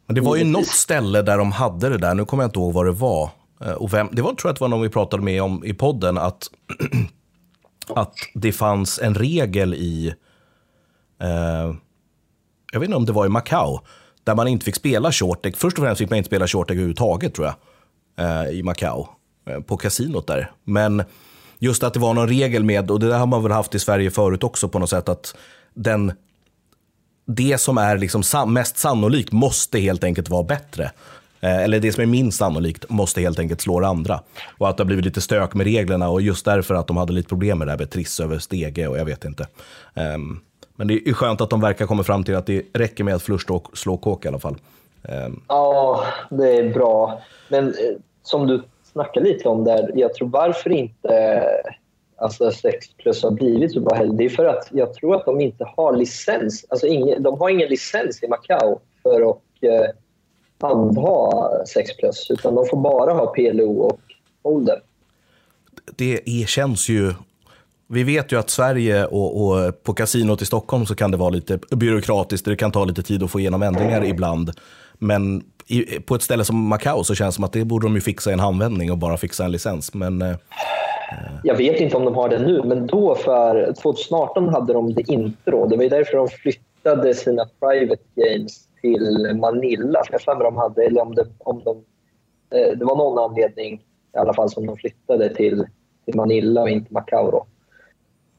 Men, 0.07 0.15
det 0.15 0.21
var 0.21 0.37
ju 0.37 0.45
något 0.45 0.67
ställe 0.67 1.23
där 1.23 1.39
de 1.39 1.53
hade 1.53 1.89
det 1.89 1.99
där, 1.99 2.15
nu 2.15 2.25
kommer 2.25 2.43
jag 2.43 2.49
inte 2.49 2.59
ihåg 2.59 2.73
vad 2.73 2.87
det 2.87 2.93
var. 2.93 3.31
Eh, 3.61 3.73
Och 3.73 3.95
vem, 3.95 4.09
det 4.13 4.23
var, 4.23 4.35
tror 4.35 4.49
jag 4.49 4.53
att 4.53 4.59
det 4.59 4.65
var 4.65 4.69
någon 4.69 4.83
vi 4.83 4.89
pratade 4.89 5.23
med 5.23 5.43
om 5.43 5.65
i 5.65 5.75
podden, 5.75 6.19
att, 6.19 6.51
att 7.89 8.15
det 8.35 8.53
fanns 8.53 8.99
en 8.99 9.15
regel 9.15 9.75
i, 9.75 10.15
eh, 11.23 11.75
jag 12.73 12.81
vet 12.81 12.85
inte 12.89 12.97
om 12.97 13.07
det 13.07 13.13
var 13.13 13.27
i 13.27 13.29
Macau, 13.29 13.79
där 14.25 14.35
man 14.35 14.49
inte 14.49 14.65
fick 14.65 14.75
spela 14.77 15.13
shortdeck. 15.13 15.57
Först 15.57 15.79
och 15.79 15.85
främst 15.85 15.99
fick 15.99 16.11
man 16.11 16.17
inte 16.17 16.27
spela 16.27 16.47
shortdeck 16.47 16.75
överhuvudtaget 16.75 17.35
tror 17.35 17.47
jag, 17.47 17.57
eh, 18.45 18.51
i 18.51 18.63
Macau, 18.63 19.07
eh, 19.51 19.61
på 19.61 19.77
kasinot 19.77 20.27
där. 20.27 20.51
Men 20.65 21.03
just 21.59 21.83
att 21.83 21.95
det 21.95 22.01
var 22.01 22.15
någon 22.15 22.29
regel 22.29 22.65
med, 22.65 22.91
och 22.91 23.01
det 23.01 23.09
där 23.09 23.19
har 23.19 23.27
man 23.27 23.43
väl 23.43 23.53
haft 23.53 23.75
i 23.75 23.79
Sverige 23.79 24.11
förut 24.11 24.45
också 24.45 24.69
på 24.69 24.79
något 24.79 24.91
sätt, 24.91 25.09
att 25.09 25.37
den 25.75 26.13
det 27.25 27.61
som 27.61 27.79
är 27.79 27.99
liksom 27.99 28.53
mest 28.53 28.77
sannolikt 28.77 29.33
måste 29.33 29.79
helt 29.79 30.05
enkelt 30.05 30.31
vara 30.31 30.43
bättre. 30.43 30.91
Eh, 31.41 31.63
eller 31.65 31.81
det 31.81 31.93
som 31.93 32.03
är 32.03 32.07
minst 32.07 32.39
sannolikt 32.39 32.91
måste 32.91 33.21
helt 33.21 33.39
enkelt 33.39 33.61
slå 33.61 33.81
det 33.81 33.87
andra. 33.87 34.21
Och 34.59 34.69
att 34.69 34.77
det 34.77 34.83
har 34.83 34.87
blivit 34.87 35.05
lite 35.05 35.21
stök 35.21 35.55
med 35.55 35.65
reglerna 35.65 36.09
och 36.09 36.23
just 36.23 36.45
därför 36.45 36.75
att 36.75 36.87
de 36.87 36.97
hade 36.97 37.13
lite 37.13 37.29
problem 37.29 37.59
med 37.59 37.67
det 37.67 37.73
här 37.73 37.79
med 37.79 37.91
triss 37.91 38.21
över 38.21 38.39
stege 38.39 38.87
och 38.87 38.99
jag 38.99 39.05
vet 39.05 39.25
inte. 39.25 39.47
Ehm, 39.95 40.41
men 40.77 40.87
det 40.89 40.95
är 40.95 41.07
ju 41.07 41.15
skönt 41.15 41.41
att 41.41 41.51
de 41.51 41.61
verkar 41.61 41.87
komma 41.87 42.03
fram 42.03 42.25
till 42.25 42.37
att 42.37 42.47
det 42.47 42.63
räcker 42.73 43.05
med 43.05 43.15
att 43.15 43.23
flush 43.23 43.45
slå, 43.45 43.63
slå 43.73 43.97
kåk 43.97 44.25
i 44.25 44.29
alla 44.29 44.39
fall. 44.39 44.57
Ehm. 45.09 45.41
Ja, 45.49 46.05
det 46.31 46.57
är 46.57 46.75
bra. 46.75 47.23
Men 47.49 47.69
eh, 47.69 47.75
som 48.23 48.47
du 48.47 48.63
snackade 48.93 49.27
lite 49.27 49.49
om 49.49 49.65
där, 49.65 49.91
jag 49.95 50.15
tror 50.15 50.29
varför 50.29 50.71
inte 50.73 51.43
alltså 52.17 52.51
6 52.51 52.89
plus 52.97 53.23
har 53.23 53.31
blivit 53.31 53.73
så 53.73 53.81
bra 53.81 53.97
heller, 53.97 54.15
det 54.15 54.25
är 54.25 54.29
för 54.29 54.45
att 54.45 54.69
jag 54.71 54.95
tror 54.95 55.17
att 55.17 55.25
de 55.25 55.41
inte 55.41 55.65
har 55.77 55.97
licens. 55.97 56.67
Alltså 56.69 56.87
ingen, 56.87 57.23
de 57.23 57.39
har 57.39 57.49
ingen 57.49 57.69
licens 57.69 58.23
i 58.23 58.29
Macau 58.29 58.79
för 59.03 59.31
att 59.31 59.43
eh, 59.61 59.91
handha 60.61 61.51
6 61.67 61.97
plus, 61.97 62.31
utan 62.31 62.55
de 62.55 62.67
får 62.67 62.77
bara 62.77 63.13
ha 63.13 63.27
PLO 63.27 63.79
och 63.79 64.01
Holder. 64.43 64.83
det 65.97 66.49
känns 66.49 66.89
ju... 66.89 67.13
Vi 67.87 68.05
vet 68.05 68.33
ju 68.33 68.39
att 68.39 68.51
Sverige 68.51 69.07
och, 69.07 69.45
och 69.45 69.83
på 69.83 69.95
kasinot 69.95 70.43
i 70.43 70.47
Stockholm 70.47 70.87
så 70.87 70.95
kan 70.95 71.11
det 71.11 71.17
vara 71.17 71.31
lite 71.31 71.59
byråkratiskt. 71.71 72.47
Det 72.47 72.57
kan 72.57 72.73
ta 72.73 72.85
lite 72.85 73.03
tid 73.03 73.23
att 73.23 73.31
få 73.31 73.41
igenom 73.41 73.63
ändringar 73.63 74.05
ibland. 74.05 74.51
Men 74.99 75.45
i, 75.67 75.83
på 75.83 76.15
ett 76.15 76.23
ställe 76.23 76.45
som 76.45 76.69
Macau 76.69 77.05
så 77.05 77.15
känns 77.15 77.35
det 77.35 77.37
som 77.37 77.45
att 77.45 77.53
det 77.53 77.65
borde 77.65 77.87
de 77.87 77.95
ju 77.95 78.01
fixa 78.01 78.31
i 78.31 78.33
en 78.33 78.41
handvändning 78.41 78.93
och 78.93 78.99
bara 78.99 79.17
fixa 79.17 79.45
en 79.45 79.53
licens. 79.53 79.95
Men 79.95 80.23
eh, 80.23 80.37
jag 81.43 81.57
vet 81.57 81.81
inte 81.81 81.97
om 81.97 82.05
de 82.05 82.15
har 82.15 82.29
det 82.29 82.39
nu, 82.39 82.63
men 82.65 82.87
då 82.87 83.15
för 83.15 83.73
2018 83.73 84.49
hade 84.49 84.73
de 84.73 84.95
det 84.95 85.11
inte. 85.11 85.51
Då. 85.51 85.67
Det 85.67 85.77
var 85.77 85.83
ju 85.83 85.89
därför 85.89 86.17
de 86.17 86.29
flyttade 86.29 87.15
sina 87.15 87.49
private 87.61 88.03
games 88.15 88.69
till 88.81 89.37
Manila. 89.41 90.03
Jag 90.11 90.23
för 90.23 90.45
de 90.45 90.57
hade, 90.57 90.85
eller 90.85 91.03
om 91.03 91.15
det, 91.15 91.27
om 91.39 91.63
de, 91.65 91.77
eh, 92.59 92.79
det 92.79 92.85
var 92.85 92.97
någon 92.97 93.31
anledning 93.31 93.75
i 94.15 94.19
alla 94.19 94.35
fall 94.35 94.51
som 94.51 94.67
de 94.67 94.77
flyttade 94.77 95.35
till, 95.35 95.67
till 96.05 96.17
Manila 96.17 96.63
och 96.63 96.71
inte 96.71 96.95
Macau. 96.95 97.31
Då. 97.31 97.47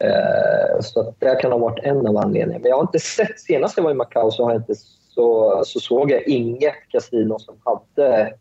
Eh, 0.06 0.82
så 0.82 1.00
att 1.00 1.20
det 1.20 1.36
kan 1.36 1.52
ha 1.52 1.60
varit 1.60 1.84
en 1.84 2.08
av 2.08 2.18
anledningarna. 2.18 2.60
Men 2.62 2.70
jag 2.70 2.76
har 2.76 2.84
inte 2.84 3.00
sett, 3.00 3.40
senast 3.40 3.78
jag 3.78 3.84
var 3.84 3.92
i 3.92 3.94
Macau 3.94 4.32
så, 4.32 4.44
har 4.44 4.52
jag 4.52 4.62
inte, 4.62 4.76
så, 5.16 5.62
så 5.66 5.80
såg 5.80 6.12
jag 6.12 6.28
inget 6.28 6.76
kasino 6.90 7.40
som 7.40 7.56
hade 7.64 8.34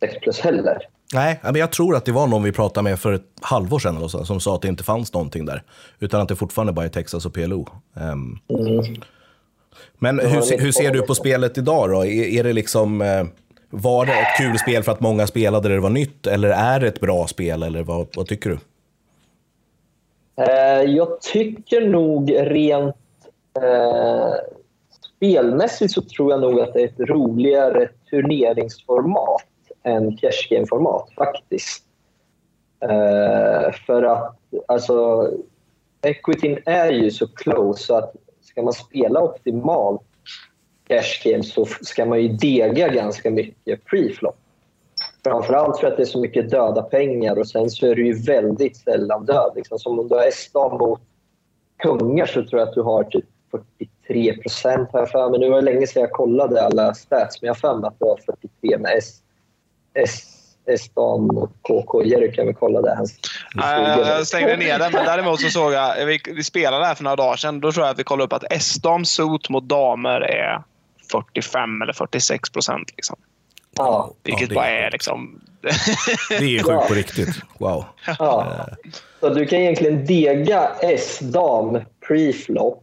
6 0.00 0.14
plus 0.22 0.40
heller. 0.40 0.78
nej, 1.14 1.40
men 1.42 1.54
jag 1.54 1.72
tror 1.72 1.96
att 1.96 2.04
det 2.04 2.12
var 2.12 2.26
någon 2.26 2.42
vi 2.42 2.52
pratade 2.52 2.84
med 2.84 2.98
för 2.98 3.12
ett 3.12 3.22
halvår 3.40 3.78
sedan 3.78 3.96
eller 3.96 4.08
så, 4.08 4.24
som 4.24 4.40
sa 4.40 4.54
att 4.54 4.62
det 4.62 4.68
inte 4.68 4.84
fanns 4.84 5.12
någonting 5.14 5.44
där. 5.46 5.62
Utan 5.98 6.20
att 6.20 6.28
det 6.28 6.36
fortfarande 6.36 6.72
bara 6.72 6.84
är 6.86 6.90
Texas 6.90 7.26
och 7.26 7.34
PLO. 7.34 7.68
Ehm, 7.96 8.38
Men 9.98 10.18
hur, 10.18 10.58
hur 10.60 10.72
ser 10.72 10.90
du 10.90 11.02
på 11.02 11.14
spelet 11.14 11.58
idag 11.58 11.90
då? 11.90 12.04
Är, 12.04 12.24
är 12.38 12.44
det 12.44 12.52
liksom... 12.52 13.02
eh, 13.02 13.24
Var 13.70 14.06
det 14.06 14.12
ett 14.12 14.36
kul 14.38 14.58
spel 14.58 14.82
för 14.82 14.92
att 14.92 15.00
många 15.00 15.26
spelade 15.26 15.68
det, 15.68 15.74
det 15.74 15.80
var 15.80 15.90
nytt? 15.90 16.26
Eller 16.26 16.48
är 16.50 16.80
det 16.80 16.88
ett 16.88 17.00
bra 17.00 17.26
spel? 17.26 17.62
Eller 17.62 17.82
vad, 17.82 18.06
vad 18.16 18.26
tycker 18.26 18.50
du? 18.50 18.58
Eh, 20.44 20.82
Jag 20.94 21.20
tycker 21.20 21.88
nog 21.88 22.32
rent 22.38 22.96
eh, 23.62 24.32
spelmässigt 25.16 25.92
så 25.94 26.02
tror 26.02 26.30
jag 26.30 26.40
nog 26.40 26.60
att 26.60 26.72
det 26.74 26.80
är 26.80 26.84
ett 26.84 27.00
roligare 27.10 27.88
turneringsformat 28.10 29.42
än 29.88 30.16
cash 30.16 30.48
game-format 30.50 31.10
faktiskt. 31.16 31.84
Eh, 32.80 33.72
för 33.86 34.02
att 34.02 34.36
alltså, 34.68 35.28
equityn 36.02 36.58
är 36.66 36.92
ju 36.92 37.10
så 37.10 37.28
close 37.28 37.82
så 37.82 37.94
att 37.94 38.14
ska 38.40 38.62
man 38.62 38.72
spela 38.72 39.22
optimalt 39.22 40.02
cash 40.88 41.30
game 41.30 41.42
så 41.42 41.64
ska 41.64 42.06
man 42.06 42.22
ju 42.22 42.28
dega 42.28 42.88
ganska 42.88 43.30
mycket 43.30 43.84
pre-flop. 43.84 44.36
Framförallt 45.24 45.78
för 45.78 45.86
att 45.86 45.96
det 45.96 46.02
är 46.02 46.06
så 46.06 46.20
mycket 46.20 46.50
döda 46.50 46.82
pengar 46.82 47.38
och 47.38 47.48
sen 47.48 47.70
så 47.70 47.86
är 47.86 47.94
du 47.94 48.06
ju 48.06 48.22
väldigt 48.22 48.76
sällan 48.76 49.24
död. 49.24 49.52
Liksom, 49.54 49.78
som 49.78 49.98
om 49.98 50.08
du 50.08 50.14
har 50.14 50.28
S-dam 50.28 50.78
mot 50.78 51.00
kungar 51.78 52.26
så 52.26 52.44
tror 52.44 52.60
jag 52.60 52.68
att 52.68 52.74
du 52.74 52.82
har 52.82 53.04
typ 53.04 53.24
43 53.50 54.36
procent 54.36 54.88
har 54.92 54.98
jag 55.00 55.10
för 55.10 55.30
mig. 55.30 55.40
Nu 55.40 55.50
var 55.50 55.56
det 55.56 55.72
länge 55.72 55.86
sedan 55.86 56.00
jag 56.00 56.12
kollade 56.12 56.62
alla 56.62 56.94
stats 56.94 57.42
men 57.42 57.46
jag 57.46 57.54
har 57.54 57.58
för 57.58 57.76
mig 57.76 57.88
att 57.88 57.98
du 57.98 58.04
har 58.04 58.18
43 58.26 58.78
med 58.78 58.92
S. 58.98 59.22
S 59.94 60.34
S-dam 60.66 61.26
mot 61.26 61.50
KK. 61.62 62.04
Jerry 62.04 62.32
kan 62.32 62.46
vi 62.46 62.54
kolla 62.54 62.80
det. 62.82 62.94
Hans 62.96 63.18
Nej, 63.54 63.98
Jag 63.98 64.26
stängde 64.26 64.56
ner 64.56 64.78
den, 64.78 64.92
men 64.92 65.04
däremot 65.04 65.40
så 65.40 65.48
såg 65.48 65.72
jag... 65.72 66.06
Vi, 66.06 66.20
vi 66.34 66.44
spelade 66.44 66.84
här 66.86 66.94
för 66.94 67.04
några 67.04 67.16
dagar 67.16 67.36
sedan. 67.36 67.60
Då 67.60 67.72
tror 67.72 67.86
jag 67.86 67.92
att 67.92 67.98
vi 67.98 68.04
kollade 68.04 68.24
upp 68.24 68.32
att 68.32 68.44
S-dam 68.52 69.04
sot 69.04 69.48
mot 69.48 69.64
damer 69.64 70.20
är 70.20 70.62
45 71.10 71.82
eller 71.82 71.92
46 71.92 72.50
procent. 72.50 72.90
Liksom. 72.96 73.16
Ja, 73.76 74.10
Vilket 74.22 74.48
det- 74.48 74.54
bara 74.54 74.68
är 74.68 74.90
liksom... 74.90 75.40
Det 76.28 76.34
är 76.36 76.62
sjukt 76.64 76.88
på 76.88 76.94
riktigt. 76.94 77.28
Wow. 77.58 77.84
ja. 78.18 78.66
Så 79.20 79.28
du 79.28 79.46
kan 79.46 79.58
egentligen 79.58 80.06
dega 80.06 80.70
S-dam 80.82 81.78
pre-flop 82.08 82.82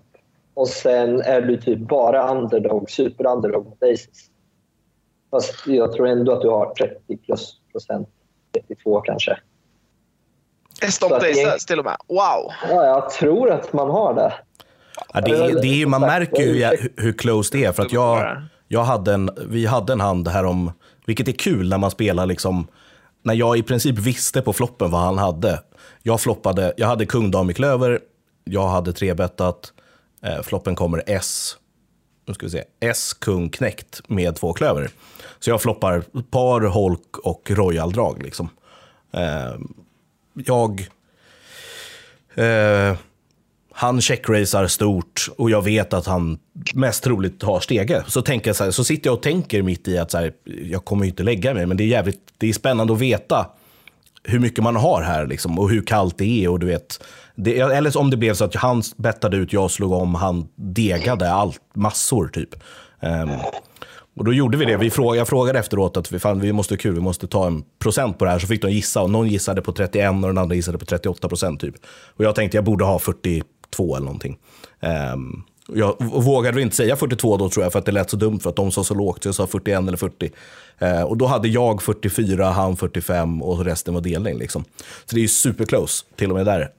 och 0.53 0.67
sen 0.67 1.21
är 1.21 1.41
du 1.41 1.57
typ 1.57 1.79
bara 1.79 2.31
underdog, 2.31 2.89
super-underdog 2.91 3.65
mot 3.65 3.83
aces. 3.83 4.07
Fast 5.35 5.67
jag 5.67 5.91
tror 5.93 6.07
ändå 6.07 6.31
att 6.33 6.41
du 6.41 6.49
har 6.49 6.73
30 6.73 7.17
plus 7.17 7.55
procent, 7.71 8.09
32 8.67 9.01
kanske. 9.01 9.37
Det- 11.33 11.47
aces 11.47 11.65
till 11.65 11.79
och 11.79 11.85
med. 11.85 11.97
Wow! 12.07 12.51
Ja, 12.69 12.85
jag 12.85 13.09
tror 13.09 13.51
att 13.51 13.73
man 13.73 13.89
har 13.89 14.13
det. 14.13 14.33
Ja, 15.13 15.21
det, 15.21 15.31
är- 15.31 15.61
det 15.61 15.81
är, 15.81 15.85
man 15.85 16.01
märker 16.01 16.41
ju 16.43 16.65
hur, 16.65 16.93
hur 16.97 17.13
close 17.13 17.57
det 17.57 17.65
är. 17.65 17.71
För 17.71 17.83
att 17.83 17.91
jag, 17.93 18.41
jag 18.67 18.83
hade 18.83 19.13
en, 19.13 19.29
vi 19.49 19.65
hade 19.65 19.93
en 19.93 19.99
hand 20.01 20.27
här 20.27 20.43
om, 20.45 20.71
vilket 21.05 21.27
är 21.27 21.31
kul 21.31 21.69
när 21.69 21.77
man 21.77 21.91
spelar 21.91 22.25
liksom, 22.25 22.67
när 23.23 23.33
jag 23.33 23.57
i 23.57 23.63
princip 23.63 23.97
visste 23.97 24.41
på 24.41 24.53
floppen 24.53 24.91
vad 24.91 25.01
han 25.01 25.17
hade. 25.17 25.61
Jag 26.03 26.21
floppade, 26.21 26.73
jag 26.77 26.87
hade 26.87 27.05
kung, 27.05 27.31
dam 27.31 27.49
i 27.49 27.53
klöver, 27.53 27.99
jag 28.43 28.67
hade 28.67 28.93
trebettat, 28.93 29.73
eh, 30.23 30.41
floppen 30.41 30.75
kommer 30.75 31.03
S, 31.07 31.57
nu 32.27 32.33
ska 32.33 32.45
vi 32.45 32.49
se, 32.51 32.63
S, 32.79 33.13
kung, 33.13 33.49
knäckt 33.49 34.01
med 34.07 34.35
två 34.35 34.53
klöver. 34.53 34.89
Så 35.39 35.49
jag 35.49 35.61
floppar 35.61 36.03
par, 36.31 36.61
holk 36.61 37.17
och 37.23 37.51
royal-drag. 37.51 38.23
Liksom. 38.23 38.49
Eh, 39.13 39.55
jag... 40.33 40.87
Eh, 42.35 42.97
han 43.77 44.01
checkracear 44.01 44.67
stort 44.67 45.29
och 45.37 45.49
jag 45.49 45.61
vet 45.61 45.93
att 45.93 46.05
han 46.05 46.39
mest 46.73 47.03
troligt 47.03 47.43
har 47.43 47.59
stege. 47.59 48.03
Så, 48.07 48.21
tänker 48.21 48.49
jag 48.49 48.55
så, 48.55 48.63
här, 48.63 48.71
så 48.71 48.83
sitter 48.83 49.07
jag 49.07 49.13
och 49.13 49.23
tänker 49.23 49.61
mitt 49.61 49.87
i 49.87 49.97
att 49.97 50.11
så 50.11 50.17
här, 50.17 50.33
jag 50.63 50.85
kommer 50.85 51.05
ju 51.05 51.09
inte 51.09 51.23
lägga 51.23 51.53
mig, 51.53 51.65
men 51.65 51.77
det 51.77 51.83
är 51.83 51.87
jävligt 51.87 52.19
det 52.37 52.49
är 52.49 52.53
spännande 52.53 52.93
att 52.93 52.99
veta 52.99 53.47
hur 54.23 54.39
mycket 54.39 54.63
man 54.63 54.75
har 54.75 55.01
här 55.01 55.27
liksom, 55.27 55.59
och 55.59 55.69
hur 55.69 55.81
kallt 55.81 56.17
det 56.17 56.43
är. 56.43 56.49
Och 56.49 56.59
du 56.59 56.65
vet, 56.65 57.03
det, 57.35 57.59
eller 57.59 57.97
om 57.97 58.09
det 58.09 58.17
blev 58.17 58.33
så 58.33 58.45
att 58.45 58.55
han 58.55 58.83
bettade 58.97 59.37
ut, 59.37 59.53
jag 59.53 59.71
slog 59.71 59.91
om, 59.91 60.15
han 60.15 60.47
degade 60.55 61.31
allt, 61.31 61.59
massor 61.73 62.27
typ. 62.27 62.55
Um, 62.99 63.31
och 64.15 64.25
då 64.25 64.33
gjorde 64.33 64.57
vi 64.57 64.65
det. 64.65 64.77
Vi 64.77 64.89
frågade, 64.89 65.17
jag 65.17 65.27
frågade 65.27 65.59
efteråt 65.59 65.97
att 65.97 66.11
vi, 66.11 66.19
fan, 66.19 66.39
vi 66.39 66.53
måste 66.53 66.77
kul, 66.77 66.93
vi 66.93 67.01
måste 67.01 67.27
ta 67.27 67.47
en 67.47 67.63
procent 67.79 68.17
på 68.17 68.25
det 68.25 68.31
här. 68.31 68.39
Så 68.39 68.47
fick 68.47 68.61
de 68.61 68.71
gissa 68.71 69.01
och 69.01 69.09
någon 69.09 69.27
gissade 69.27 69.61
på 69.61 69.71
31 69.71 70.09
och 70.09 70.21
den 70.21 70.37
andra 70.37 70.55
gissade 70.55 70.77
på 70.77 70.85
38 70.85 71.29
procent 71.29 71.61
typ. 71.61 71.75
Och 72.15 72.25
jag 72.25 72.35
tänkte 72.35 72.57
jag 72.57 72.63
borde 72.63 72.85
ha 72.85 72.99
42 72.99 73.95
eller 73.95 74.05
någonting. 74.05 74.37
Ehm, 74.79 75.43
jag 75.67 75.95
vågade 75.99 76.61
inte 76.61 76.75
säga 76.75 76.95
42 76.95 77.37
då 77.37 77.49
tror 77.49 77.63
jag 77.65 77.71
för 77.71 77.79
att 77.79 77.85
det 77.85 77.91
lät 77.91 78.09
så 78.09 78.17
dumt 78.17 78.39
för 78.39 78.49
att 78.49 78.55
de 78.55 78.71
sa 78.71 78.83
så 78.83 78.93
lågt. 78.93 79.23
Så 79.23 79.27
jag 79.27 79.35
sa 79.35 79.47
41 79.47 79.87
eller 79.87 79.97
40. 79.97 80.31
Eh, 80.79 81.01
och 81.01 81.17
då 81.17 81.25
hade 81.25 81.47
jag 81.47 81.81
44, 81.81 82.45
han 82.45 82.77
45 82.77 83.41
och 83.41 83.65
resten 83.65 83.93
var 83.93 84.01
delning. 84.01 84.37
Liksom. 84.37 84.63
Så 85.05 85.15
det 85.15 85.19
är 85.19 85.21
ju 85.21 85.27
superclose 85.27 86.05
till 86.15 86.29
och 86.31 86.37
med 86.37 86.45
där. 86.45 86.71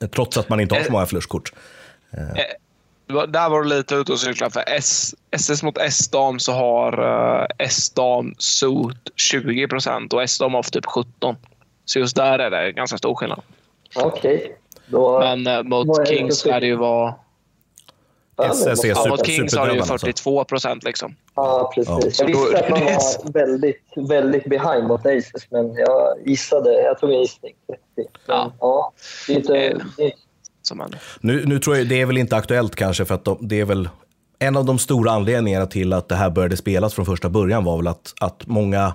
Ehm, 0.00 0.08
trots 0.10 0.36
att 0.38 0.48
man 0.48 0.60
inte 0.60 0.74
har 0.74 0.82
så 0.82 0.92
många 0.92 1.06
flushkort. 1.06 1.52
Var- 2.10 2.65
Där 3.28 3.48
var 3.50 3.62
det 3.62 3.68
lite 3.68 3.94
ute 3.94 4.12
och 4.12 4.20
cykla. 4.20 4.50
För 4.50 4.64
S, 4.66 5.14
SS 5.30 5.62
mot 5.62 5.78
S-dam 5.78 6.38
så 6.38 6.52
har 6.52 7.00
uh, 7.40 7.46
S-dam 7.58 8.34
SOT 8.38 8.96
20% 9.32 10.14
och 10.14 10.22
S-dam 10.22 10.54
har 10.54 10.62
typ 10.62 10.86
17 10.86 11.36
Så 11.84 11.98
just 11.98 12.16
där 12.16 12.38
är 12.38 12.50
det 12.50 12.72
ganska 12.72 12.98
stor 12.98 13.14
skillnad. 13.14 13.40
Okej. 13.96 14.56
Då... 14.86 15.20
Men 15.20 15.44
Vad 15.44 15.86
mot 15.86 15.98
är 15.98 16.04
Kings 16.04 16.46
är 16.46 16.60
det 16.60 16.66
ju 16.66 16.76
vad... 16.76 17.14
SS 18.38 18.66
är 18.66 18.70
måste- 18.70 18.88
Ja, 18.88 18.94
super- 18.94 19.08
mot 19.10 19.26
Kings 19.26 19.56
har 19.56 19.66
det 19.66 19.72
ju 19.74 19.80
superdödande 19.80 19.92
alltså. 19.92 20.06
42 20.06 20.44
procent 20.44 20.84
liksom. 20.84 21.16
Ja, 21.34 21.72
precis. 21.74 22.20
Ja. 22.20 22.26
Jag 22.28 22.38
visste 22.40 22.58
att 22.64 22.70
man 22.70 22.80
var 22.84 23.32
väldigt, 23.46 23.82
väldigt 23.96 24.44
behind 24.44 24.84
mot 24.88 25.00
Aces, 25.06 25.50
men 25.50 25.74
jag 25.74 26.16
gissade. 26.26 26.72
Jag 26.82 26.98
tog 26.98 27.12
en 27.12 27.20
gissning. 27.20 27.52
30. 27.66 27.80
Men, 27.96 28.06
Ja. 28.26 28.52
ja. 28.60 28.92
det 29.26 29.32
är 29.32 29.36
inte... 29.36 29.56
Eh. 29.56 29.76
Det 29.96 30.04
är, 30.04 30.12
Som 30.66 30.80
en, 30.80 30.90
Nu, 31.20 31.46
nu 31.46 31.58
tror 31.58 31.76
jag 31.76 31.88
det 31.88 32.00
är 32.00 32.06
väl 32.06 32.18
inte 32.18 32.36
aktuellt 32.36 32.76
kanske 32.76 33.04
för 33.04 33.14
att 33.14 33.24
de, 33.24 33.38
det 33.40 33.60
är 33.60 33.64
väl 33.64 33.88
en 34.38 34.56
av 34.56 34.64
de 34.64 34.78
stora 34.78 35.10
anledningarna 35.10 35.66
till 35.66 35.92
att 35.92 36.08
det 36.08 36.14
här 36.14 36.30
började 36.30 36.56
spelas 36.56 36.94
från 36.94 37.06
första 37.06 37.28
början 37.28 37.64
var 37.64 37.76
väl 37.76 37.86
att, 37.86 38.14
att 38.20 38.46
många 38.46 38.94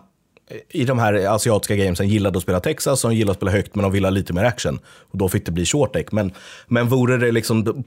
i 0.70 0.86
de 0.86 1.00
här 1.00 1.28
asiatiska 1.28 1.76
gamesen 1.76 2.08
gillade 2.08 2.38
att 2.38 2.44
spela 2.44 2.60
Texas, 2.60 3.02
de 3.02 3.14
gillade 3.14 3.32
att 3.32 3.38
spela 3.38 3.52
högt 3.52 3.76
men 3.76 3.84
de 3.84 3.92
ville 3.92 4.08
ha 4.08 4.12
lite 4.12 4.34
mer 4.34 4.44
action. 4.44 4.80
Och 4.86 5.18
då 5.18 5.30
fick 5.30 5.46
det 5.46 5.52
bli 5.52 5.66
short 5.66 5.94
deck. 5.94 6.12
Men, 6.12 6.32
men 6.68 6.88
vore 6.88 7.18
det 7.18 7.32
liksom, 7.32 7.84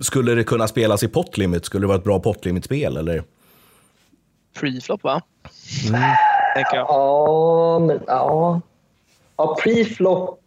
skulle 0.00 0.34
det 0.34 0.44
kunna 0.44 0.68
spelas 0.68 1.02
i 1.02 1.08
pot 1.08 1.38
limit? 1.38 1.64
Skulle 1.64 1.82
det 1.82 1.86
vara 1.88 1.98
ett 1.98 2.04
bra 2.04 2.20
pot 2.20 2.44
limit-spel 2.44 2.96
eller? 2.96 3.22
Preflop, 4.60 5.02
va? 5.02 5.22
Mm. 5.88 6.00
Tänker 6.54 6.76
jag. 6.76 6.86
ja, 6.88 7.78
men 7.78 8.00
ja. 8.06 8.60
Ja, 9.36 9.56
pre-flop 9.64 10.40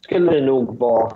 skulle 0.00 0.32
det 0.32 0.46
nog 0.46 0.78
vara. 0.78 1.12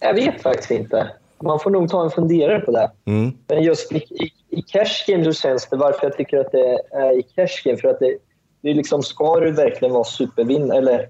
Jag 0.00 0.14
vet 0.14 0.42
faktiskt 0.42 0.70
inte. 0.70 1.10
Man 1.42 1.60
får 1.60 1.70
nog 1.70 1.88
ta 1.90 2.04
en 2.04 2.10
funderare 2.10 2.60
på 2.60 2.70
det. 2.70 2.90
Mm. 3.04 3.32
Men 3.48 3.62
just 3.62 3.92
i, 3.92 3.96
i, 3.96 4.32
i 4.48 4.62
cash 4.62 5.04
game 5.06 5.24
så 5.24 5.32
känns 5.32 5.68
det, 5.68 5.76
varför 5.76 6.06
jag 6.06 6.16
tycker 6.16 6.38
att 6.38 6.52
det 6.52 6.78
är 6.90 7.18
i 7.18 7.22
cash 7.22 7.62
game, 7.64 7.78
för 7.78 7.88
att 7.88 7.98
det, 7.98 8.16
det 8.60 8.70
är 8.70 8.74
liksom, 8.74 9.02
ska 9.02 9.40
du 9.40 9.52
verkligen 9.52 9.94
vara 9.94 10.04
supervinnare, 10.04 10.78
eller 10.78 11.08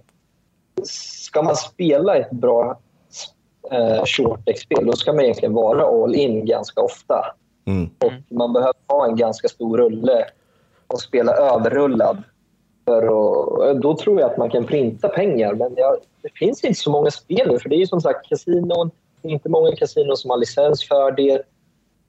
ska 0.84 1.42
man 1.42 1.56
spela 1.56 2.16
ett 2.16 2.30
bra 2.30 2.80
eh, 3.70 4.04
short 4.04 4.46
deck-spel, 4.46 4.86
då 4.86 4.92
ska 4.92 5.12
man 5.12 5.24
egentligen 5.24 5.54
vara 5.54 6.04
all 6.04 6.14
in 6.14 6.46
ganska 6.46 6.80
ofta. 6.80 7.34
Mm. 7.66 7.90
Och 7.98 8.36
man 8.36 8.52
behöver 8.52 8.74
ha 8.86 9.06
en 9.06 9.16
ganska 9.16 9.48
stor 9.48 9.78
rulle 9.78 10.24
och 10.86 11.00
spela 11.00 11.32
överrullad. 11.32 12.22
Att, 12.98 13.82
då 13.82 13.96
tror 13.96 14.20
jag 14.20 14.30
att 14.30 14.38
man 14.38 14.50
kan 14.50 14.66
printa 14.66 15.08
pengar, 15.08 15.54
men 15.54 15.74
det 16.22 16.28
finns 16.34 16.64
inte 16.64 16.80
så 16.80 16.90
många 16.90 17.10
spel 17.10 17.48
nu. 17.48 17.58
För 17.58 17.68
det 17.68 17.76
är 17.76 17.80
ju 17.80 17.86
som 17.86 18.00
sagt 18.00 18.28
kasinon. 18.28 18.90
Det 19.22 19.28
är 19.28 19.32
inte 19.32 19.48
många 19.48 19.76
kasinon 19.76 20.16
som 20.16 20.30
har 20.30 20.38
licens 20.38 20.88
för 20.88 21.12
det. 21.12 21.42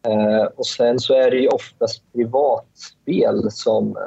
Eh, 0.08 0.44
och 0.56 0.66
sen 0.66 1.00
så 1.00 1.14
är 1.14 1.32
det 1.32 1.38
ju 1.38 1.48
oftast 1.48 2.04
privatspel 2.14 3.52
som... 3.52 3.88
eh, 3.98 4.04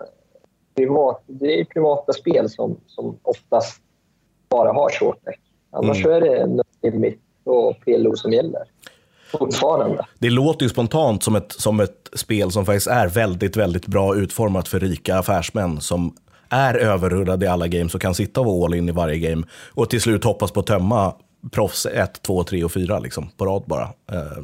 Privat, 0.76 1.22
det 1.26 1.60
är 1.60 1.64
privata 1.64 2.12
spel 2.12 2.50
som, 2.50 2.76
som 2.87 3.18
oftast 3.22 3.80
bara 4.48 4.72
har 4.72 4.90
short 4.90 5.24
deck. 5.24 5.40
Annars 5.70 6.04
Mm. 6.04 6.16
är 6.16 6.20
det 6.20 6.46
no 6.46 6.62
limit 6.82 7.20
och 7.44 7.80
PLO 7.84 8.16
som 8.16 8.32
gäller. 8.32 8.62
Det 10.18 10.30
låter 10.30 10.62
ju 10.62 10.68
spontant 10.68 11.22
som 11.22 11.37
ett, 11.37 11.52
som 11.52 11.80
ett 11.80 12.10
spel 12.16 12.50
som 12.50 12.66
faktiskt 12.66 12.87
är 12.87 13.08
väldigt, 13.08 13.56
väldigt 13.56 13.87
bra 13.87 14.16
utformat 14.16 14.68
för 14.68 14.80
rika 14.80 15.18
affärsmän 15.18 15.80
som 15.80 16.14
är 16.55 16.75
överrullade 16.75 17.47
i 17.47 17.49
alla 17.49 17.69
games 17.69 17.95
och 17.95 18.01
kan 18.01 18.14
sitta 18.14 18.40
och 18.40 18.47
vara 18.47 18.64
all 18.64 18.75
in 18.75 18.88
i 18.88 18.93
varje 18.93 19.19
game 19.19 19.43
och 19.75 19.90
till 19.90 20.01
slut 20.01 20.25
hoppas 20.25 20.51
på 20.53 20.61
att 20.61 20.67
tömma 20.67 21.14
proffs 21.53 21.87
1, 21.87 22.23
2, 22.23 22.45
3 22.45 22.64
och 22.64 22.73
4 22.73 22.99
liksom, 22.99 23.29
på 23.37 23.45
rad 23.47 23.62
bara. 23.67 23.83
Eh, 24.12 24.43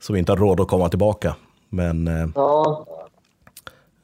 så 0.00 0.12
vi 0.12 0.18
inte 0.18 0.32
har 0.32 0.36
råd 0.36 0.60
att 0.60 0.68
komma 0.68 0.88
tillbaka. 0.88 1.34
Men 1.68 2.08
eh, 2.08 2.28
Ja. 2.34 2.86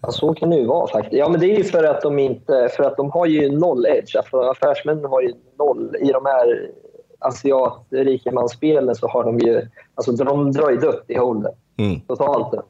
ja, 0.01 0.11
så 0.11 0.35
kan 0.35 0.51
det 0.51 0.57
ju 0.57 0.67
vara 0.67 0.87
faktiskt. 0.89 1.17
Ja, 1.19 1.29
men 1.29 1.41
det 1.41 1.47
är 1.47 1.57
ju 1.57 1.65
för 1.65 1.85
att 1.85 2.03
de 2.03 2.19
inte... 2.19 2.69
För 2.77 2.85
att 2.85 2.97
de 2.97 3.11
har 3.11 3.27
ju 3.27 3.59
noll 3.59 3.87
edge. 3.87 4.17
Alltså, 4.17 4.41
affärsmännen 4.41 5.05
har 5.05 5.21
ju 5.23 5.33
noll. 5.59 5.97
I 6.01 6.13
de 6.13 6.25
här 6.27 6.71
asiat-rikemansspelen 7.19 8.95
så 8.95 9.09
har 9.09 9.25
de 9.25 9.39
ju... 9.39 9.69
Alltså 9.95 10.13
de 10.13 10.53
drar 10.53 10.71
ju 10.71 10.77
dött 10.77 11.05
i 11.09 11.19
hålen. 11.19 11.53
mm, 11.79 12.01
Totalt 12.01 12.53
dött. 12.53 12.67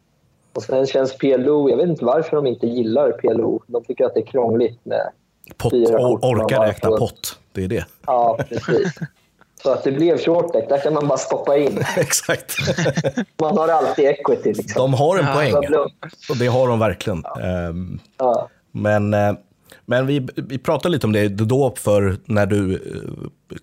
Och 0.56 0.62
sen 0.62 0.86
känns 0.86 1.16
PLO... 1.18 1.70
Jag 1.70 1.76
vet 1.76 1.88
inte 1.88 2.04
varför 2.04 2.36
de 2.36 2.46
inte 2.46 2.66
gillar 2.66 3.12
PLO. 3.12 3.62
De 3.66 3.84
tycker 3.84 4.04
att 4.04 4.14
det 4.14 4.20
är 4.20 4.26
krångligt 4.26 4.84
med... 4.84 5.10
pott, 5.56 5.72
Fyra 5.72 5.98
or, 5.98 6.18
kort 6.18 6.24
orka 6.24 6.62
räkna 6.64 6.90
pott, 6.90 7.38
det 7.52 7.64
är 7.64 7.68
det. 7.68 7.86
Ja, 8.06 8.38
precis. 8.48 8.92
Så 9.62 9.72
att 9.72 9.84
det 9.84 9.92
blev 9.92 10.18
short 10.18 10.52
deck, 10.52 10.68
där 10.68 10.78
kan 10.78 10.94
man 10.94 11.08
bara 11.08 11.18
stoppa 11.18 11.56
in. 11.56 11.78
Exakt. 11.96 12.52
Man 13.40 13.58
har 13.58 13.68
alltid 13.68 14.04
equity. 14.04 14.52
Liksom. 14.52 14.82
De 14.82 14.94
har 14.94 15.18
en 15.18 15.24
Ja, 15.24 15.34
poäng, 15.34 15.54
och 16.30 16.36
det 16.38 16.46
har 16.46 16.68
de 16.68 16.78
verkligen. 16.78 17.24
Ehm, 17.42 17.98
Ja. 18.18 18.48
Men, 18.72 19.14
eh, 19.14 19.32
men 19.86 20.06
vi, 20.06 20.28
vi 20.36 20.58
pratade 20.58 20.92
lite 20.92 21.06
om 21.06 21.12
det 21.12 21.28
då 21.28 21.74
för 21.78 22.16
när 22.24 22.46
du 22.46 22.74
eh, 22.74 22.80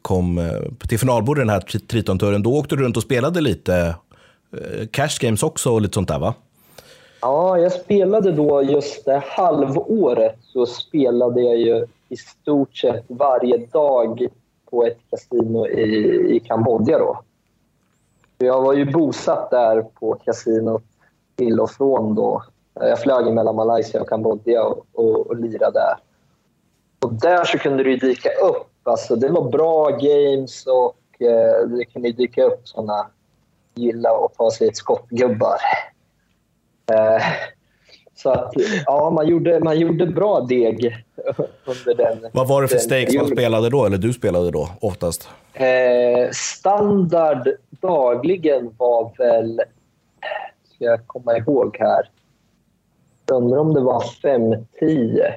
kom 0.02 0.38
eh, 0.38 0.88
till 0.88 1.00
finalbordet 1.00 1.42
den 1.42 1.50
här 1.50 1.60
tri- 1.60 1.88
Triton-touren. 1.88 2.44
Då 2.44 2.54
åkte 2.54 2.76
du 2.76 2.84
runt 2.84 2.98
och 2.98 3.04
spelade 3.04 3.42
lite 3.42 3.96
cash 4.92 5.18
games 5.20 5.44
också 5.44 5.70
och 5.70 5.82
lite 5.82 5.94
sånt 5.94 6.08
där 6.08 6.20
va? 6.20 6.34
Ja, 7.26 7.60
jag 7.60 7.72
spelade 7.72 8.32
då 8.32 8.64
just 8.64 9.06
det 9.06 9.24
halvåret 9.26 10.36
så 10.42 10.66
spelade 10.66 11.42
jag 11.42 11.58
ju 11.58 11.86
i 12.10 12.18
stort 12.18 12.78
sett 12.78 13.06
varje 13.08 13.58
dag 13.58 14.28
på 14.70 14.86
ett 14.86 14.98
kasino 15.10 15.68
i, 15.68 16.36
i 16.36 16.40
Kambodja 16.40 16.98
då. 16.98 17.22
Jag 18.38 18.62
var 18.62 18.74
ju 18.74 18.92
bosatt 18.92 19.52
där 19.52 19.82
på 19.82 20.14
kasinot 20.14 20.84
till 21.36 21.60
och 21.60 21.72
från 21.72 22.16
då. 22.16 22.44
Jag 22.74 23.00
flög 23.00 23.34
mellan 23.34 23.56
Malaysia 23.56 24.02
och 24.02 24.10
Kambodja 24.10 24.64
och, 24.64 24.86
och, 24.94 25.28
och 25.28 25.36
lirade 25.36 25.80
där. 25.80 25.96
Och 27.00 27.14
där 27.14 27.44
så 27.44 27.58
kunde 27.58 27.84
det 27.84 27.96
dyka 27.96 28.30
upp. 28.30 28.68
Alltså, 28.84 29.16
det 29.16 29.30
var 29.30 29.50
bra 29.50 29.90
games 29.90 30.66
och 30.68 31.22
eh, 31.22 31.68
det 31.68 31.86
kunde 31.86 32.12
dyka 32.12 32.44
upp 32.44 32.68
såna 32.68 33.08
gilla 33.76 34.10
att 34.10 34.34
ta 34.38 34.52
sig 34.52 34.68
ett 34.68 34.78
skottgubbar. 34.78 35.58
Eh, 36.92 37.24
så 38.16 38.30
att, 38.30 38.54
ja, 38.86 39.10
man 39.10 39.28
gjorde, 39.28 39.60
man 39.60 39.80
gjorde 39.80 40.06
bra 40.06 40.40
deg 40.42 41.06
under 41.66 41.96
den. 41.96 42.30
Vad 42.34 42.48
var 42.48 42.62
det 42.62 42.68
för 42.68 42.78
stakes 42.78 43.16
man 43.16 43.28
spelade 43.28 43.70
då, 43.70 43.86
eller 43.86 43.98
du 43.98 44.14
spelade 44.14 44.52
då 44.52 44.70
oftast? 44.82 45.30
Eh, 45.54 46.30
standard 46.32 47.50
dagligen 47.70 48.76
var 48.78 49.12
väl... 49.18 49.62
Ska 50.76 50.86
jag 50.86 51.08
komma 51.08 51.38
ihåg 51.38 51.78
här? 51.80 52.10
Jag 53.26 53.36
undrar 53.44 53.58
om 53.58 53.74
det 53.74 53.82
var 53.82 54.02
5-10. 54.24 55.34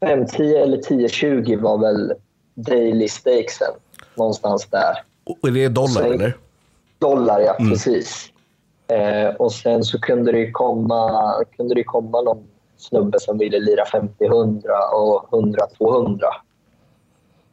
5-10 0.00 0.56
eller 0.62 0.76
10-20 0.76 1.60
var 1.60 1.78
väl 1.78 2.12
daily 2.54 3.08
stakesen. 3.08 3.72
Någonstans 4.14 4.66
där. 4.70 4.94
Och 5.24 5.48
är 5.48 5.52
det 5.52 5.68
dollar 5.68 5.88
Så- 6.02 6.12
eller? 6.12 6.36
Dollar, 6.98 7.40
ja. 7.40 7.54
Precis. 7.54 8.32
Eh, 8.88 9.34
och 9.34 9.52
sen 9.52 9.84
så 9.84 10.00
kunde 10.00 10.32
det 10.32 10.50
komma, 10.50 11.32
kunde 11.56 11.74
det 11.74 11.84
komma 11.84 12.20
någon 12.20 12.48
snubbe 12.76 13.20
som 13.20 13.38
ville 13.38 13.58
lira 13.58 13.84
50-100 13.84 14.62
och 14.94 15.28
100-200. 15.30 16.20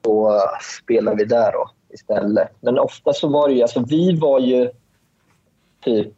Då 0.01 0.41
spelade 0.81 1.17
vi 1.17 1.25
där 1.25 1.51
då 1.51 1.69
istället. 1.89 2.49
Men 2.59 2.79
ofta 2.79 3.13
så 3.13 3.27
var 3.27 3.47
det 3.47 3.53
ju... 3.53 3.61
Alltså 3.61 3.85
vi 3.87 4.19
var 4.19 4.39
ju 4.39 4.71
typ 5.83 6.13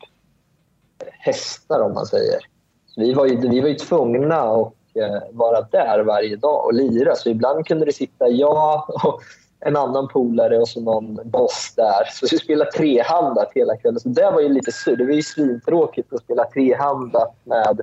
hästar 1.12 1.80
om 1.80 1.94
man 1.94 2.06
säger. 2.06 2.40
Så 2.88 3.02
vi, 3.02 3.14
var 3.14 3.26
ju, 3.26 3.50
vi 3.50 3.62
var 3.62 3.70
ju 3.70 3.76
tvungna 3.76 4.36
att 4.36 4.74
eh, 4.96 5.20
vara 5.32 5.62
där 5.62 6.04
varje 6.04 6.36
dag 6.36 6.66
och 6.66 6.74
lira. 6.74 7.16
Så 7.16 7.30
ibland 7.30 7.66
kunde 7.66 7.86
det 7.86 7.94
sitta 7.94 8.28
jag 8.28 8.90
och 8.90 9.22
en 9.60 9.76
annan 9.76 10.08
polare 10.08 10.58
och 10.58 10.68
så 10.68 10.82
någon 10.82 11.20
boss 11.30 11.74
där. 11.76 12.06
Så 12.12 12.28
vi 12.32 12.38
spelade 12.38 12.72
trehandat 12.72 13.52
hela 13.56 13.78
kvällen. 13.78 14.00
Så 14.00 14.10
det 14.10 14.32
var 14.32 14.42
ju 14.42 14.50
lite 14.50 14.72
sur. 14.72 14.96
Det 14.96 15.06
var 15.06 15.14
ju 15.14 15.24
svintråkigt 15.24 16.14
att 16.14 16.24
spela 16.24 16.46
trehandat 16.46 17.36
med 17.44 17.82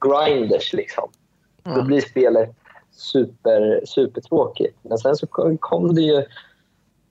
grinders 0.00 0.72
liksom. 0.72 1.10
Då 1.62 1.82
blir 1.82 2.00
spelet 2.00 2.50
super, 2.92 3.80
supertråkigt. 3.86 4.78
Men 4.82 4.98
sen 4.98 5.16
så 5.16 5.26
kom, 5.60 5.94
det 5.94 6.02
ju 6.02 6.24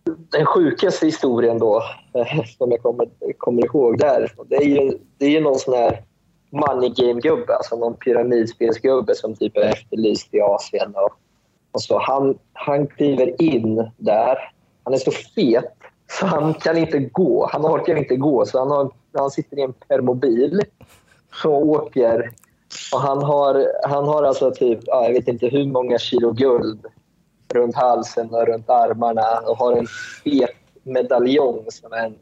den 0.06 0.46
sjukaste 0.46 1.06
historien 1.06 1.60
då, 1.60 1.84
som 2.58 2.72
jag 2.72 2.82
kommer, 2.82 3.08
kommer 3.38 3.66
ihåg 3.66 3.98
där. 3.98 4.34
Det 4.46 4.56
är 4.56 4.66
ju, 4.66 4.98
det 5.18 5.26
är 5.26 5.30
ju 5.30 5.42
någon 5.42 5.60
sån 5.60 5.74
här 5.74 6.04
money 6.50 6.90
game-gubbe, 6.90 7.54
alltså 7.54 7.76
någon 7.76 7.96
pyramidspelsgubbe 7.98 9.16
som 9.16 9.36
typ 9.36 9.58
är 9.58 9.62
efterlyst 9.62 10.34
i 10.34 10.42
Asien. 10.42 10.94
Och, 10.96 11.20
och 11.76 11.82
så 11.82 12.00
han, 12.00 12.38
han 12.54 12.88
kliver 12.88 13.42
in 13.42 13.92
där. 13.98 14.38
Han 14.84 14.94
är 14.94 14.98
så 14.98 15.12
fet 15.12 15.74
så 16.08 16.26
han 16.26 16.54
kan 16.54 16.78
inte 16.78 17.00
gå. 17.00 17.50
Han 17.52 17.66
orkar 17.66 17.96
inte 17.96 18.16
gå, 18.16 18.46
så 18.46 18.60
han, 18.60 18.72
har, 18.72 18.92
han 19.14 19.32
sitter 19.32 19.60
i 19.60 19.62
en 19.62 19.74
permobil 19.74 20.62
och 21.44 21.68
åker. 21.68 22.32
Och 22.94 23.02
han 23.02 23.24
har, 23.24 23.68
han 23.88 24.08
har 24.08 24.24
alltså 24.24 24.52
typ, 24.52 24.80
ja, 24.86 25.04
jag 25.04 25.14
vet 25.14 25.28
inte 25.28 25.48
hur 25.48 25.66
många 25.66 25.98
kilo 25.98 26.32
guld 26.32 26.86
runt 27.54 27.76
halsen 27.76 28.30
och 28.30 28.48
runt 28.48 28.70
armarna 28.70 29.40
och 29.48 29.58
har 29.58 29.74
en 29.74 29.88
fet 30.24 30.56
medaljong 30.84 31.66
som 31.70 31.94
är 31.94 32.06
en 32.06 32.16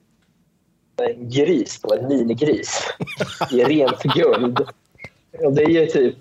en 1.02 1.30
gris, 1.30 1.82
då, 1.84 1.96
en 1.96 2.08
minigris, 2.08 2.84
i 3.52 3.64
rent 3.64 4.04
guld. 4.04 4.60
Och 5.44 5.54
det 5.54 5.64
är 5.64 5.70
ju 5.70 5.86
typ... 5.86 6.16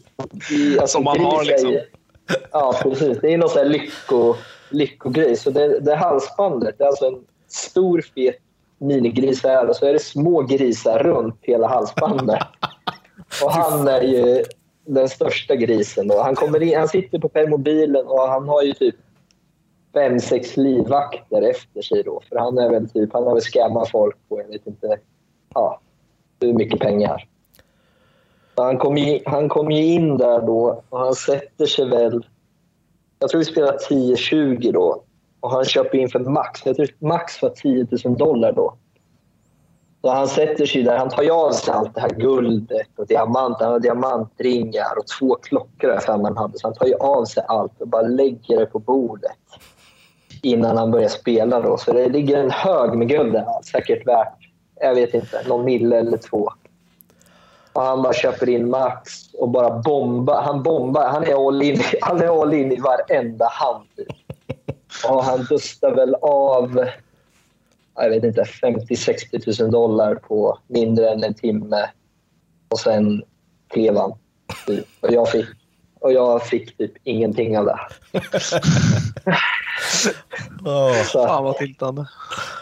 Alltså, 0.80 0.86
Som 0.86 1.04
man 1.04 1.20
har, 1.20 1.40
är 1.40 1.44
liksom. 1.44 1.76
Ja, 2.52 2.74
precis. 2.82 3.18
Det 3.20 3.32
är 3.32 3.38
någon 3.38 3.48
sån 3.48 3.62
här 3.62 3.68
lycko, 3.68 4.34
lyckogrej. 4.70 5.36
Så 5.36 5.50
det, 5.50 5.80
det 5.80 5.94
halsbandet, 5.94 6.78
det 6.78 6.84
är 6.84 6.88
alltså 6.88 7.06
en 7.06 7.24
stor 7.48 8.00
fet 8.14 8.36
minigris 8.78 9.42
här 9.42 9.68
och 9.68 9.76
så 9.76 9.86
är 9.86 9.92
det 9.92 9.98
små 9.98 10.42
grisar 10.42 10.98
runt 10.98 11.38
hela 11.42 11.68
halsbandet. 11.68 12.42
Och 13.44 13.52
han 13.52 13.88
är 13.88 14.02
ju 14.02 14.44
den 14.84 15.08
största 15.08 15.56
grisen. 15.56 16.08
Då. 16.08 16.22
Han, 16.22 16.34
kommer 16.34 16.62
in, 16.62 16.78
han 16.78 16.88
sitter 16.88 17.18
på 17.18 17.28
permobilen 17.28 18.06
och 18.06 18.28
han 18.28 18.48
har 18.48 18.62
ju 18.62 18.72
typ 18.72 18.94
fem, 19.94 20.20
sex 20.20 20.56
livvakter 20.56 21.42
efter 21.42 21.82
sig. 21.82 22.02
Då. 22.02 22.22
För 22.28 22.36
han 22.36 22.58
är 22.58 22.70
väl 22.70 22.88
typ, 22.88 23.12
han 23.12 23.24
har 23.24 23.32
väl 23.32 23.42
scammat 23.42 23.90
folk 23.90 24.16
på 24.28 24.40
jag 24.40 24.48
vet 24.48 24.66
inte 24.66 24.98
ja, 25.54 25.80
hur 26.40 26.52
mycket 26.52 26.80
pengar. 26.80 27.28
Han 28.54 28.78
kom, 28.78 28.98
i, 28.98 29.22
han 29.26 29.48
kom 29.48 29.70
ju 29.70 29.84
in 29.84 30.16
där 30.16 30.40
då 30.40 30.82
och 30.88 30.98
han 30.98 31.14
sätter 31.14 31.66
sig 31.66 31.88
väl... 31.88 32.26
Jag 33.18 33.30
tror 33.30 33.38
vi 33.38 33.44
spelar 33.44 33.76
10-20 33.90 34.72
då. 34.72 35.02
Och 35.40 35.50
han 35.50 35.64
köper 35.64 35.98
in 35.98 36.08
för 36.08 36.18
max. 36.18 36.66
Jag 36.66 36.76
tror 36.76 36.88
max 36.98 37.42
var 37.42 37.50
10 37.50 37.86
000 38.04 38.16
dollar 38.16 38.52
då. 38.52 38.74
Så 40.00 40.10
han 40.10 40.28
sätter 40.28 40.66
sig 40.66 40.82
där. 40.82 40.98
Han 40.98 41.08
tar 41.08 41.22
ju 41.22 41.30
av 41.30 41.52
sig 41.52 41.74
allt 41.74 41.94
det 41.94 42.00
här 42.00 42.10
guldet 42.10 42.88
och 42.96 43.06
diamanter. 43.06 43.64
Han 43.64 43.72
har 43.72 43.80
diamantringar 43.80 44.98
och 44.98 45.06
två 45.06 45.34
klockor 45.34 45.88
där 45.88 46.02
han 46.06 46.36
hade. 46.36 46.58
Så 46.58 46.66
han 46.66 46.74
tar 46.74 46.86
ju 46.86 46.94
av 46.94 47.24
sig 47.24 47.44
allt 47.48 47.80
och 47.80 47.88
bara 47.88 48.02
lägger 48.02 48.58
det 48.58 48.66
på 48.66 48.78
bordet 48.78 49.32
innan 50.42 50.76
han 50.76 50.90
börjar 50.90 51.08
spela. 51.08 51.60
Då. 51.60 51.76
Så 51.76 51.92
det 51.92 52.08
ligger 52.08 52.38
en 52.38 52.50
hög 52.50 52.94
med 52.94 53.08
guld 53.08 53.32
där. 53.32 53.46
Säkert 53.72 54.06
värt, 54.06 54.38
jag 54.80 54.94
vet 54.94 55.14
inte, 55.14 55.42
någon 55.48 55.64
mille 55.64 55.98
eller 55.98 56.16
två. 56.16 56.50
Och 57.72 57.82
han 57.82 58.02
bara 58.02 58.12
köper 58.12 58.48
in 58.48 58.70
max 58.70 59.34
och 59.34 59.48
bara 59.48 59.78
bombar. 59.78 60.42
Han 60.42 60.62
bombar. 60.62 61.08
Han 61.08 61.24
är 61.24 61.48
all 61.48 61.62
in, 61.62 61.82
han 62.00 62.22
är 62.22 62.42
all 62.42 62.54
in 62.54 62.72
i 62.72 62.80
varenda 62.80 63.48
hand. 63.48 63.88
Och 65.08 65.24
han 65.24 65.44
dustar 65.44 65.90
väl 65.90 66.14
av 66.14 66.86
jag 67.94 68.10
vet 68.10 68.24
inte, 68.24 68.42
50-60 68.42 69.62
000 69.62 69.70
dollar 69.70 70.14
på 70.14 70.58
mindre 70.66 71.10
än 71.10 71.24
en 71.24 71.34
timme. 71.34 71.90
Och 72.68 72.78
sen 72.78 73.22
klev 73.68 73.96
han. 73.96 74.10
Och, 75.00 75.12
jag 75.12 75.30
fick, 75.30 75.46
och 76.00 76.12
jag 76.12 76.46
fick 76.46 76.76
typ 76.76 76.92
ingenting 77.04 77.58
av 77.58 77.64
det. 77.64 77.78
Så, 81.04 81.26
Fan 81.26 81.44
vad 81.44 81.56
tiltande. 81.56 82.06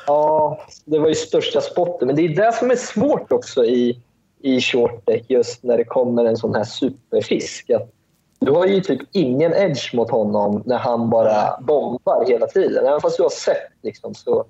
Ja, 0.07 0.61
det 0.85 0.99
var 0.99 1.09
ju 1.09 1.15
största 1.15 1.61
spotten. 1.61 2.07
Men 2.07 2.17
det 2.17 2.23
är 2.23 2.37
det 2.37 2.53
som 2.53 2.71
är 2.71 2.77
svårt 2.77 3.33
också 3.33 3.65
i, 3.65 4.03
i 4.43 4.61
short 4.61 5.07
deck 5.07 5.25
just 5.29 5.63
när 5.63 5.77
det 5.77 5.85
kommer 5.85 6.25
en 6.25 6.37
sån 6.37 6.55
här 6.55 6.65
superfisk. 6.65 7.71
Att 7.71 7.91
du 8.39 8.53
har 8.53 8.67
ju 8.67 8.81
typ 8.81 9.01
ingen 9.13 9.55
edge 9.55 9.95
mot 9.95 10.11
honom 10.11 10.63
när 10.67 10.79
han 10.79 11.11
bara 11.11 11.61
bombar 11.61 12.27
hela 12.29 12.47
tiden. 12.47 12.87
Även 12.87 13.01
fast 13.01 13.17
du 13.17 13.23
har 13.23 13.31
sett 13.31 13.73
liksom, 13.83 14.15
så 14.15 14.45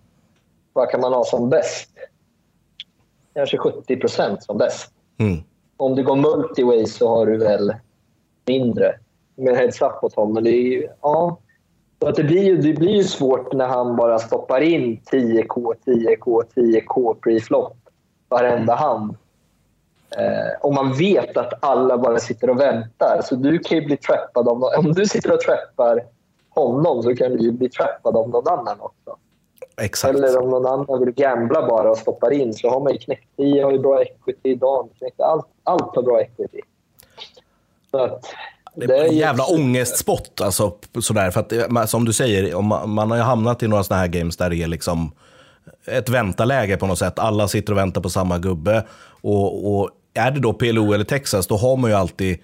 vad 0.72 0.90
kan 0.90 1.00
man 1.00 1.12
ha 1.12 1.24
som 1.24 1.50
bäst? 1.50 1.90
Kanske 3.34 3.58
70 3.58 3.96
procent 3.96 4.42
som 4.42 4.58
bäst. 4.58 4.92
mm. 5.18 5.38
Om 5.76 5.94
du 5.94 6.02
går 6.02 6.16
multiway 6.16 6.86
så 6.86 7.08
har 7.08 7.26
du 7.26 7.36
väl 7.36 7.74
mindre. 8.46 8.94
Med 9.36 9.56
heads 9.56 9.82
up 9.82 10.02
mot 10.02 10.14
honom. 10.14 10.34
Men 10.34 10.44
det 10.44 10.50
är 10.50 10.62
ju, 10.62 10.88
ja. 11.02 11.38
Så 12.02 12.08
att 12.08 12.14
det, 12.14 12.24
blir 12.24 12.42
ju, 12.42 12.56
det 12.56 12.72
blir 12.72 12.96
ju 12.96 13.04
svårt 13.04 13.52
när 13.52 13.66
han 13.66 13.96
bara 13.96 14.18
stoppar 14.18 14.60
in 14.60 15.00
10K, 15.12 15.74
10K, 15.84 16.42
10K 16.54 17.16
pre-flop 17.20 17.76
varenda 18.28 18.74
hand. 18.74 19.16
Eh, 20.16 20.60
och 20.60 20.74
man 20.74 20.92
vet 20.92 21.36
att 21.36 21.64
alla 21.64 21.98
bara 21.98 22.18
sitter 22.18 22.50
och 22.50 22.60
väntar. 22.60 23.20
Så 23.24 23.34
du 23.34 23.58
kan 23.58 23.78
ju 23.78 23.84
bli 23.84 23.96
trappad 23.96 24.48
av 24.48 24.58
någon. 24.58 24.74
Om 24.78 24.92
du 24.92 25.06
sitter 25.06 25.32
och 25.32 25.40
trappar 25.40 26.04
honom 26.48 27.02
så 27.02 27.16
kan 27.16 27.36
du 27.36 27.38
ju 27.38 27.52
bli 27.52 27.68
trappad 27.68 28.16
av 28.16 28.28
någon 28.28 28.48
annan 28.48 28.80
också. 28.80 29.16
Exakt. 29.80 30.14
Eller 30.14 30.42
om 30.42 30.50
någon 30.50 30.66
annan 30.66 31.04
vill 31.04 31.14
gambla 31.14 31.66
bara 31.66 31.90
och 31.90 31.98
stoppar 31.98 32.32
in 32.32 32.54
så 32.54 32.70
har 32.70 32.80
man 32.80 32.92
ju 32.92 32.98
knäckt 32.98 33.36
10 33.36 33.64
har 33.64 33.72
ju 33.72 33.78
bra 33.78 34.02
equity, 34.02 34.54
Dan 34.54 34.88
knäckt 34.98 35.20
allt, 35.20 35.46
allt 35.64 35.96
har 35.96 36.02
bra 36.02 36.20
equity. 36.20 36.60
Så 37.90 37.98
att, 37.98 38.24
Det 38.74 38.98
är 38.98 39.04
en 39.04 39.16
jävla 39.16 39.44
ångestspott. 39.44 40.40
Alltså, 40.40 40.72
sådär, 41.00 41.30
för 41.30 41.40
att, 41.40 41.90
som 41.90 42.04
du 42.04 42.12
säger, 42.12 42.54
om 42.54 42.66
man, 42.66 42.90
man 42.90 43.10
har 43.10 43.18
ju 43.18 43.22
hamnat 43.22 43.62
i 43.62 43.68
några 43.68 43.82
sådana 43.82 44.00
här 44.00 44.08
games 44.08 44.36
där 44.36 44.50
det 44.50 44.62
är 44.62 44.66
liksom 44.66 45.12
ett 45.86 46.08
väntaläge 46.08 46.76
på 46.76 46.86
något 46.86 46.98
sätt. 46.98 47.18
Alla 47.18 47.48
sitter 47.48 47.72
och 47.72 47.78
väntar 47.78 48.00
på 48.00 48.10
samma 48.10 48.38
gubbe. 48.38 48.86
Och, 49.22 49.74
och 49.74 49.90
är 50.14 50.30
det 50.30 50.40
då 50.40 50.52
PLO 50.52 50.92
eller 50.92 51.04
Texas, 51.04 51.46
då 51.46 51.56
har 51.56 51.76
man 51.76 51.90
ju 51.90 51.96
alltid 51.96 52.38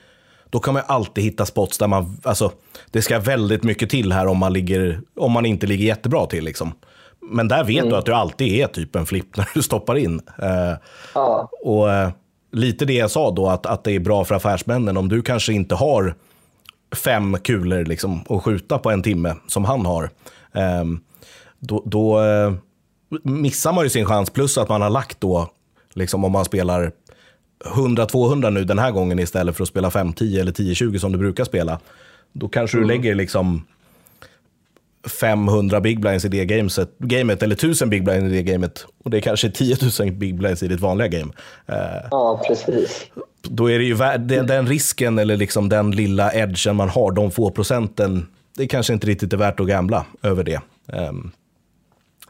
då 0.51 0.61
kan 0.61 0.75
man 0.75 0.83
alltid 0.87 1.25
hitta 1.25 1.47
spots 1.47 1.79
där 1.79 1.87
man, 1.87 2.21
alltså, 2.23 2.53
det 2.91 3.03
ska 3.03 3.19
väldigt 3.19 3.63
mycket 3.63 3.91
till 3.91 4.13
här 4.13 4.27
om 4.27 4.39
man, 4.39 4.53
ligger, 4.53 5.01
om 5.17 5.33
man 5.33 5.47
inte 5.47 5.67
ligger 5.67 5.87
jättebra 5.87 6.27
till. 6.27 6.45
Liksom. 6.45 6.73
Men 7.21 7.49
där 7.49 7.65
vet 7.65 7.91
du 7.91 7.97
att 7.97 8.07
du 8.07 8.13
alltid 8.13 8.53
är 8.53 8.67
typ 8.67 8.97
en 8.97 9.07
flipp 9.07 9.37
när 9.37 9.49
du 9.55 9.63
stoppar 9.63 9.97
in. 9.97 10.21
Eh, 10.43 10.75
Ja, 11.15 11.51
och 11.63 11.93
eh, 11.93 12.11
lite 12.53 12.85
det 12.85 12.93
jag 12.93 13.11
sa 13.11 13.31
då, 13.31 13.49
att, 13.49 13.67
att 13.67 13.85
det 13.85 13.93
är 13.93 14.01
bra 14.01 14.25
för 14.25 14.35
affärsmännen. 14.35 14.97
Om 14.97 15.09
du 15.09 15.23
kanske 15.23 15.53
inte 15.53 15.75
har 15.75 16.15
fem 16.97 17.37
kulor 17.39 17.85
liksom, 17.85 18.25
att 18.29 18.43
skjuta 18.43 18.79
på 18.79 18.91
en 18.91 19.03
timme, 19.03 19.35
som 19.49 19.65
han 19.65 19.87
har, 19.87 20.11
ehm, 20.53 21.01
då, 21.59 21.83
då 21.87 22.21
eh, 22.21 22.53
missar 23.23 23.73
man 23.73 23.85
ju 23.85 23.91
sin 23.91 24.07
chans. 24.07 24.31
Plus 24.31 24.59
att 24.59 24.69
man 24.69 24.83
har 24.83 24.91
lagt 24.91 25.21
då, 25.21 25.51
liksom, 25.95 26.25
om 26.25 26.33
man 26.33 26.45
spelar 26.45 26.93
100-200 27.65 28.51
nu 28.51 28.65
den 28.65 28.79
här 28.79 28.91
gången 28.91 29.19
istället 29.19 29.57
för 29.57 29.63
att 29.63 29.69
spela 29.69 29.91
5-10 29.91 30.41
eller 30.41 30.53
10-20 30.53 30.99
som 30.99 31.13
du 31.13 31.19
brukar 31.19 31.45
spela. 31.45 31.81
Då 32.33 32.49
kanske 32.49 32.79
du 32.79 32.85
lägger 32.85 33.15
liksom 33.15 33.67
500 35.21 35.81
big 35.81 36.01
blinds 36.01 36.25
i 36.25 36.29
det 36.29 36.45
gamet, 36.45 36.79
gamet 36.99 37.43
eller 37.43 37.55
1000 37.55 37.91
big 37.91 38.05
blinds 38.05 38.33
i 38.33 38.37
det 38.37 38.43
gamet. 38.43 38.87
Och 39.05 39.11
det 39.11 39.17
är 39.17 39.21
kanske 39.21 39.51
10 39.51 39.77
000 40.01 40.13
big 40.13 40.39
blinds 40.39 40.63
i 40.63 40.69
ditt 40.69 40.81
vanliga 40.81 41.09
game. 41.09 41.33
Eh, 41.67 42.09
ja 42.11 42.43
precis. 42.49 43.07
då 43.43 43.71
är 43.71 43.79
det 43.79 43.85
ju 43.85 43.97
den, 44.19 44.47
den 44.47 44.67
risken 44.67 45.19
eller 45.19 45.37
liksom 45.37 45.69
den 45.69 45.91
lilla 45.91 46.33
edgen 46.33 46.77
man 46.77 46.89
har, 46.89 47.13
de 47.13 47.31
få 47.31 47.51
procenten, 47.51 48.27
det 48.57 48.67
kanske 48.67 48.93
inte 48.93 49.07
riktigt 49.07 49.33
är 49.33 49.37
värt 49.37 49.61
att 49.61 49.67
gambla 49.67 50.07
över 50.23 50.45
det. 50.45 50.61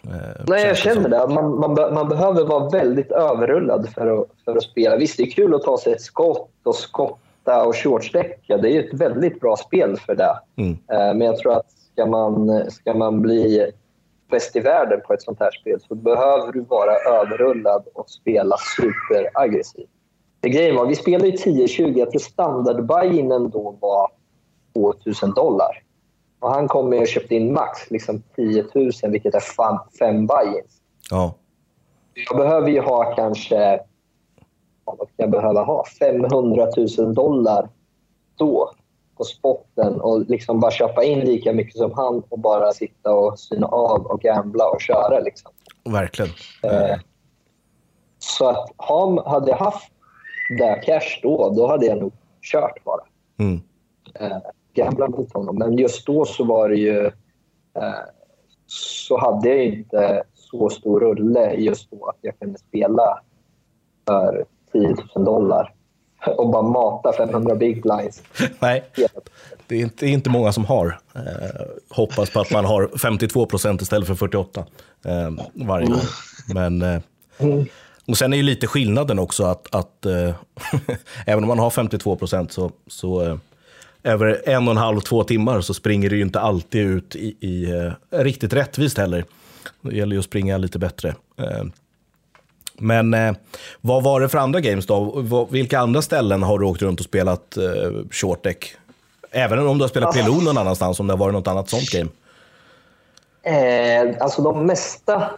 Eh, 0.09 0.44
Nej, 0.46 0.66
jag 0.66 0.76
känner 0.76 1.09
det. 1.09 1.34
Man, 1.34 1.61
man, 1.61 1.94
man 1.94 2.09
behöver 2.09 2.44
vara 2.44 2.68
väldigt 2.68 3.12
överrullad 3.12 3.88
för 3.94 4.20
att, 4.20 4.28
för 4.44 4.57
att 4.57 4.62
spela. 4.62 4.96
Visst, 4.96 5.16
det 5.16 5.22
är 5.22 5.30
kul 5.30 5.54
att 5.54 5.62
ta 5.62 5.78
sig 5.78 5.92
ett 5.92 6.00
skott 6.00 6.50
och 6.62 6.74
skotta 6.74 7.64
och 7.64 7.76
shortsträcka. 7.76 8.57
Det 8.57 8.76
är 8.76 8.80
ett 8.80 9.00
väldigt 9.00 9.40
bra 9.40 9.57
spel 9.57 9.96
för 9.96 10.14
det. 10.14 10.38
Mm. 10.57 10.72
Eh, 10.72 11.14
Men 11.14 11.20
jag 11.20 11.38
tror 11.38 11.52
att 11.52 11.70
ska 11.92 12.07
man, 12.07 12.70
ska 12.70 12.94
man 12.94 13.22
bli 13.22 13.72
bäst 14.30 14.57
i 14.57 14.61
världen 14.61 15.00
på 15.07 15.12
ett 15.12 15.22
sånt 15.22 15.40
här 15.40 15.50
spel 15.50 15.80
så 15.88 15.94
behöver 15.94 16.52
du 16.52 16.61
vara 16.61 16.94
överrullad 16.96 17.84
och 17.94 18.11
spela 18.11 18.57
superaggressivt. 18.76 19.90
Det 20.40 20.48
grejen 20.48 20.76
var, 20.76 20.86
vi 20.86 20.94
spelade 20.94 21.28
ju 21.28 21.36
10-20. 21.36 21.98
Jag 21.98 22.11
tror 22.11 22.20
standardbuy-inen 22.20 23.50
då 23.50 23.76
var 23.80 24.11
2000 24.74 25.30
dollar. 25.30 25.82
Och 26.47 26.53
han 26.53 26.68
kom 26.68 26.90
med 26.90 27.01
och 27.01 27.07
köpte 27.09 27.34
in 27.34 27.53
max 27.53 27.90
liksom 27.90 28.22
10 28.36 28.64
000, 28.74 28.92
vilket 29.03 29.34
är 29.34 29.40
fem, 29.40 29.78
fem 29.99 30.26
buy-ins. 30.26 30.80
Ja. 31.11 31.34
Jag 32.14 32.36
behöver 32.36 32.70
ju 32.70 32.80
ha 32.80 33.14
kanske... 33.14 33.80
Vad 34.84 34.99
kan 34.99 35.07
jag 35.16 35.30
behöva 35.30 35.64
ha? 35.64 35.84
500 35.99 36.66
000 36.99 37.14
dollar 37.14 37.68
då 38.36 38.72
på 39.16 39.24
spotten 39.24 40.01
och 40.01 40.20
liksom 40.20 40.61
bara 40.61 40.70
köpa 40.70 41.05
in 41.05 41.20
lika 41.20 41.53
mycket 41.53 41.76
som 41.76 41.92
han 41.92 42.22
och 42.28 42.38
bara 42.38 42.72
sitta 42.72 43.14
och 43.14 43.38
syna 43.38 43.66
av 43.66 44.07
och 44.07 44.20
gambla 44.20 44.64
och 44.68 44.80
köra. 44.80 45.20
Liksom. 45.20 45.53
Verkligen. 45.84 46.30
Eh, 46.62 46.99
så 48.18 48.49
att 48.49 48.70
ha, 48.76 49.30
hade 49.30 49.51
jag 49.51 49.59
haft 49.59 49.92
det 50.59 50.82
cash 50.84 51.20
då, 51.22 51.53
då 51.57 51.66
hade 51.66 51.86
jag 51.86 51.99
nog 51.99 52.12
kört 52.42 52.84
bara. 52.84 53.03
Mm. 53.38 53.61
Eh, 54.14 54.38
gambla 54.76 55.08
mot 55.08 55.32
honom. 55.32 55.58
Men 55.58 55.78
just 55.78 56.06
då 56.06 56.24
så 56.24 56.44
var 56.44 56.68
det 56.68 56.76
ju... 56.76 57.06
Eh, 57.76 58.04
så 58.66 59.18
hade 59.18 59.48
jag 59.48 59.64
inte 59.64 60.22
så 60.34 60.70
stor 60.70 61.00
rulle 61.00 61.54
just 61.54 61.90
då 61.90 62.08
att 62.08 62.18
jag 62.20 62.38
kunde 62.38 62.58
spela 62.58 63.20
för 64.06 64.44
10 64.72 64.96
000 65.14 65.24
dollar 65.24 65.74
och 66.36 66.50
bara 66.50 66.62
mata 66.62 67.12
500 67.12 67.54
big 67.54 67.82
blinds. 67.82 68.22
Nej, 68.58 68.84
det 69.66 69.74
är, 69.76 69.82
inte, 69.82 69.96
det 70.04 70.06
är 70.06 70.12
inte 70.12 70.30
många 70.30 70.52
som 70.52 70.64
har. 70.64 70.98
Eh, 71.14 71.22
hoppas 71.90 72.30
på 72.30 72.40
att 72.40 72.50
man 72.50 72.64
har 72.64 72.98
52 72.98 73.46
procent 73.46 73.82
istället 73.82 74.08
för 74.08 74.14
48 74.14 74.64
eh, 75.04 75.30
varje 75.52 75.86
gång. 75.86 76.00
Men, 76.54 76.82
eh, 76.82 77.00
och 78.06 78.18
sen 78.18 78.32
är 78.32 78.36
ju 78.36 78.42
lite 78.42 78.66
skillnaden 78.66 79.18
också 79.18 79.44
att, 79.44 79.74
att 79.74 80.06
eh, 80.06 80.34
även 81.26 81.44
om 81.44 81.48
man 81.48 81.58
har 81.58 81.70
52 81.70 82.16
procent 82.16 82.52
så, 82.52 82.70
så 82.86 83.22
eh, 83.22 83.36
över 84.07 84.42
en 84.48 84.68
och 84.68 84.70
en 84.70 84.76
halv, 84.76 85.00
två 85.00 85.24
timmar 85.24 85.61
så 85.61 85.74
springer 85.74 86.11
det 86.11 86.16
ju 86.16 86.22
inte 86.22 86.40
alltid 86.40 86.86
ut 86.86 87.16
i, 87.16 87.36
i 87.40 87.70
eh, 87.70 88.18
riktigt 88.18 88.52
rättvist 88.52 88.98
heller. 88.98 89.24
Det 89.80 89.96
gäller 89.96 90.12
ju 90.12 90.18
att 90.18 90.24
springa 90.24 90.59
lite 90.59 90.78
bättre. 90.78 91.09
Eh, 91.38 91.64
Men 92.78 93.14
eh, 93.14 93.32
vad 93.80 94.02
var 94.02 94.20
det 94.20 94.28
för 94.28 94.38
andra 94.38 94.61
games 94.61 94.86
då? 94.86 95.48
Vilka 95.50 95.78
andra 95.78 96.02
ställen 96.02 96.42
har 96.42 96.59
du 96.59 96.66
åkt 96.66 96.82
runt 96.82 97.00
och 97.00 97.07
spelat 97.07 97.57
eh, 97.57 97.64
short 98.11 98.42
deck? 98.42 98.74
Även 99.30 99.66
om 99.66 99.78
du 99.78 99.84
har 99.84 99.88
spelat 99.88 100.14
PLO 100.14 100.40
någon 100.40 100.59
annanstans, 100.59 101.00
om 101.00 101.07
det 101.07 101.12
har 101.12 101.18
varit 101.18 101.34
något 101.34 101.48
annat 101.48 101.68
sånt 101.68 101.90
game? 101.90 102.11
Eh, 103.42 104.16
alltså 104.20 104.42
de 104.42 104.66
mesta, 104.66 105.30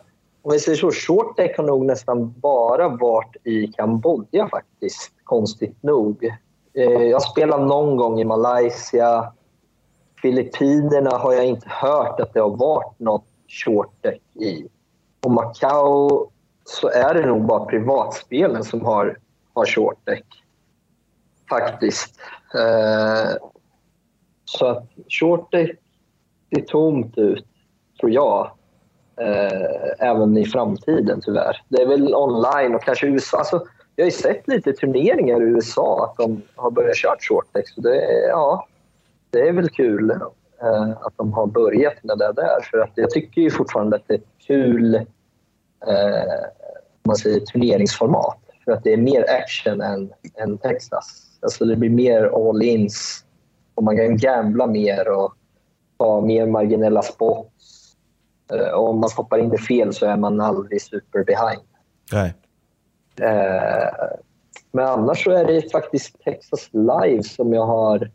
om 0.42 0.52
vi 0.52 0.60
säger 0.60 0.78
så, 0.78 0.90
short 0.90 1.36
deck 1.36 1.56
har 1.56 1.64
nog 1.64 1.84
nästan 1.86 2.34
bara 2.40 2.88
varit 2.88 3.36
i 3.44 3.66
Kambodja 3.66 4.48
faktiskt, 4.48 5.12
konstigt 5.24 5.82
nog. 5.82 6.36
Eh, 6.78 7.02
jag 7.02 7.22
spelade 7.22 7.64
någon 7.64 7.96
gång 7.96 8.20
i 8.20 8.24
Malaysia. 8.24 9.32
Filippinerna 10.22 11.10
har 11.10 11.32
jag 11.32 11.46
inte 11.46 11.68
hört 11.68 12.20
att 12.20 12.34
det 12.34 12.40
har 12.40 12.56
varit 12.56 12.98
något 12.98 13.24
short 13.48 13.92
deck 14.00 14.22
i. 14.34 14.68
Och 15.24 15.30
Macau 15.30 16.26
så 16.64 16.88
är 16.88 17.14
det 17.14 17.26
nog 17.26 17.44
bara 17.44 17.64
privatspelen 17.64 18.64
som 18.64 18.84
har, 18.84 19.18
har 19.54 19.66
short 19.66 19.98
deck. 20.04 20.24
Faktiskt. 21.50 22.20
Eh, 22.54 23.36
så 24.44 24.66
att 24.66 24.84
short 25.08 25.52
deck 25.52 25.78
ser 26.54 26.62
tomt 26.62 27.18
ut 27.18 27.46
tror 28.00 28.12
jag. 28.12 28.50
Eh, 29.20 30.08
även 30.08 30.38
i 30.38 30.44
framtiden 30.44 31.20
tyvärr. 31.24 31.62
Det 31.68 31.82
är 31.82 31.86
väl 31.86 32.14
online 32.14 32.74
och 32.74 32.82
kanske 32.82 33.06
USA. 33.06 33.38
Alltså, 33.38 33.66
jag 33.98 34.04
har 34.04 34.10
ju 34.10 34.16
sett 34.16 34.48
lite 34.48 34.72
turneringar 34.72 35.40
i 35.42 35.44
USA 35.44 36.04
att 36.04 36.16
de 36.26 36.42
har 36.56 36.70
börjat 36.70 36.96
köra 36.96 37.16
shorttex. 37.20 37.74
Det, 37.74 38.04
är- 38.04 38.28
ja, 38.28 38.66
det 39.30 39.48
är 39.48 39.52
väl 39.52 39.68
kul 39.68 40.10
eh, 40.62 40.90
att 40.90 41.12
de 41.16 41.32
har 41.32 41.46
börjat 41.46 41.94
med 42.02 42.18
det 42.18 42.32
där. 42.32 42.60
För 42.70 42.78
att 42.78 42.90
jag 42.94 43.10
tycker 43.10 43.40
ju 43.40 43.50
fortfarande 43.50 43.96
att 43.96 44.02
det 44.06 44.14
är 44.14 44.18
ett 44.18 44.24
kul 44.46 44.94
eh, 44.94 45.02
man 47.04 47.16
säger, 47.16 47.40
turneringsformat. 47.40 48.38
För 48.64 48.72
att 48.72 48.84
det 48.84 48.92
är 48.92 48.96
mer 48.96 49.24
action 49.42 49.80
än, 49.80 50.12
än 50.34 50.58
Texas. 50.58 51.24
Alltså 51.42 51.64
det 51.64 51.76
blir 51.76 51.90
mer 51.90 52.48
all-ins 52.48 53.24
och 53.74 53.82
man 53.82 53.96
kan 53.96 54.16
gambla 54.16 54.66
mer 54.66 55.08
och 55.08 55.34
ta 55.98 56.20
mer 56.20 56.46
marginella 56.46 57.02
spots. 57.02 57.94
Eh, 58.52 58.70
Och 58.74 58.88
om 58.88 59.00
man 59.00 59.08
stoppar 59.08 59.38
in 59.38 59.48
det 59.48 59.58
fel 59.58 59.94
så 59.94 60.06
är 60.06 60.16
man 60.16 60.40
aldrig 60.40 60.82
super 60.82 61.24
behind. 61.24 61.62
Nej. 62.12 62.34
Eh, 63.20 63.88
Men 64.72 64.86
annars 64.86 65.24
så 65.24 65.30
är 65.30 65.44
det 65.44 65.72
faktiskt 65.72 66.20
Texas 66.24 66.68
Live 66.72 67.22
som 67.22 67.52
jag 67.52 67.66
har 67.66 68.10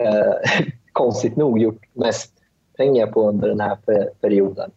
eh, 0.00 0.34
konstigt 0.92 1.36
nog 1.36 1.58
gjort 1.58 1.82
mest 1.92 2.32
pengar 2.76 3.06
på 3.06 3.28
under 3.28 3.48
den 3.48 3.60
här 3.60 3.76
pe- 3.86 4.08
perioden. 4.20 4.70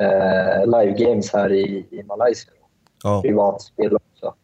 Eh, 0.00 0.64
live 0.66 0.92
games 1.04 1.32
här 1.32 1.52
i, 1.52 1.86
i 1.90 2.02
Malaysia. 2.02 2.52
Ja. 3.04 3.22
Privatspel 3.22 3.96
också. 3.96 4.34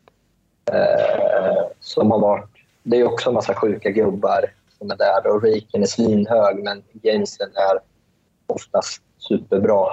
Eh, 0.73 1.66
som 1.81 2.11
har 2.11 2.19
varit, 2.19 2.51
det 2.83 2.97
är 2.97 3.05
också 3.12 3.29
en 3.31 3.35
massa 3.35 3.55
sjuka 3.55 3.91
gubbar 3.91 4.45
som 4.79 4.91
är 4.91 4.97
där 4.97 5.27
och 5.27 5.43
raken 5.45 5.83
är 5.83 5.87
svinhög 5.87 6.64
men 6.64 6.83
gamesen 6.93 7.49
är 7.55 7.79
oftast 8.47 9.03
superbra. 9.19 9.87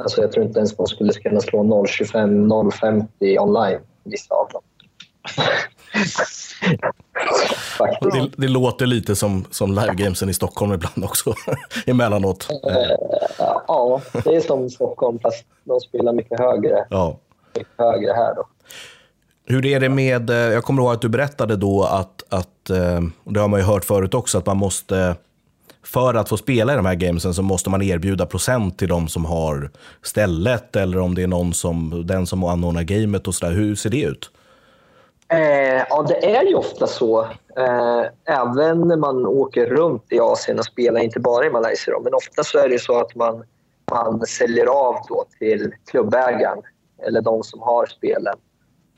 Alltså 0.00 0.20
jag 0.20 0.32
tror 0.32 0.46
inte 0.46 0.58
ens 0.58 0.76
de 0.76 0.86
skulle 0.86 1.12
kunna 1.12 1.40
slå 1.40 1.62
0,25, 1.62 2.46
0,50 3.20 3.38
online, 3.38 3.80
vissa 4.04 4.34
av 4.34 4.48
dem. 4.52 4.62
Det, 8.00 8.30
det 8.36 8.48
låter 8.48 8.86
lite 8.86 9.16
som, 9.16 9.44
som 9.50 9.72
live-gamesen 9.72 10.28
i 10.28 10.34
Stockholm 10.34 10.72
ibland 10.72 11.04
också, 11.04 11.34
emellanåt. 11.86 12.48
Eh, 12.50 12.96
Ja, 13.68 14.00
det 14.24 14.36
är 14.36 14.40
som 14.40 14.70
Stockholm 14.70 15.18
fast 15.18 15.44
de 15.64 15.80
spelar 15.80 16.12
mycket 16.12 16.38
högre, 16.38 16.86
Ja. 16.90 17.18
mycket 17.56 17.72
högre 17.78 18.12
här 18.12 18.34
då. 18.34 18.44
Hur 19.46 19.66
är 19.66 19.80
det 19.80 19.88
med, 19.88 20.30
eh, 20.30 20.36
jag 20.36 20.64
kommer 20.64 20.82
ihåg 20.82 20.92
att 20.92 21.00
du 21.02 21.08
berättade 21.08 21.56
då 21.56 21.84
att, 21.84 22.22
att 22.28 22.70
eh, 22.70 23.00
och 23.24 23.32
det 23.32 23.40
har 23.40 23.48
man 23.48 23.60
ju 23.60 23.66
hört 23.66 23.84
förut 23.84 24.14
också, 24.14 24.38
att 24.38 24.46
man 24.46 24.56
måste, 24.56 25.16
för 25.92 26.14
att 26.14 26.28
få 26.28 26.36
spela 26.36 26.72
i 26.72 26.76
de 26.76 26.86
här 26.86 26.94
gamesen 26.94 27.34
så 27.34 27.42
måste 27.42 27.70
man 27.70 27.82
erbjuda 27.82 28.26
procent 28.26 28.78
till 28.78 28.88
de 28.88 29.08
som 29.08 29.24
har 29.24 29.70
stället 30.02 30.76
eller 30.76 30.98
om 30.98 31.14
det 31.14 31.22
är 31.22 31.26
någon 31.26 31.54
som, 31.54 32.02
den 32.06 32.26
som 32.26 32.44
anordnar 32.44 32.82
gamet 32.82 33.28
och 33.28 33.34
sådär. 33.34 33.52
Hur 33.52 33.74
ser 33.74 33.90
det 33.90 34.02
ut? 34.02 34.30
Eh, 35.32 35.84
ja, 35.90 36.04
det 36.08 36.36
är 36.36 36.44
ju 36.44 36.54
ofta 36.54 36.86
så. 36.86 37.20
Eh, 37.56 38.02
även 38.24 38.88
när 38.88 38.96
man 38.96 39.26
åker 39.26 39.66
runt 39.66 40.04
i 40.10 40.20
Asien 40.20 40.58
och 40.58 40.64
spelar, 40.64 41.00
inte 41.00 41.20
bara 41.20 41.46
i 41.46 41.50
Malaysia. 41.50 41.94
Då, 41.94 42.00
men 42.00 42.14
ofta 42.14 42.44
så 42.44 42.58
är 42.58 42.68
det 42.68 42.78
så 42.78 43.00
att 43.00 43.14
man, 43.14 43.44
man 43.90 44.26
säljer 44.26 44.66
av 44.66 44.96
då 45.08 45.24
till 45.38 45.72
klubbägaren 45.90 46.58
eller 47.06 47.20
de 47.20 47.42
som 47.42 47.60
har 47.60 47.86
spelen. 47.86 48.34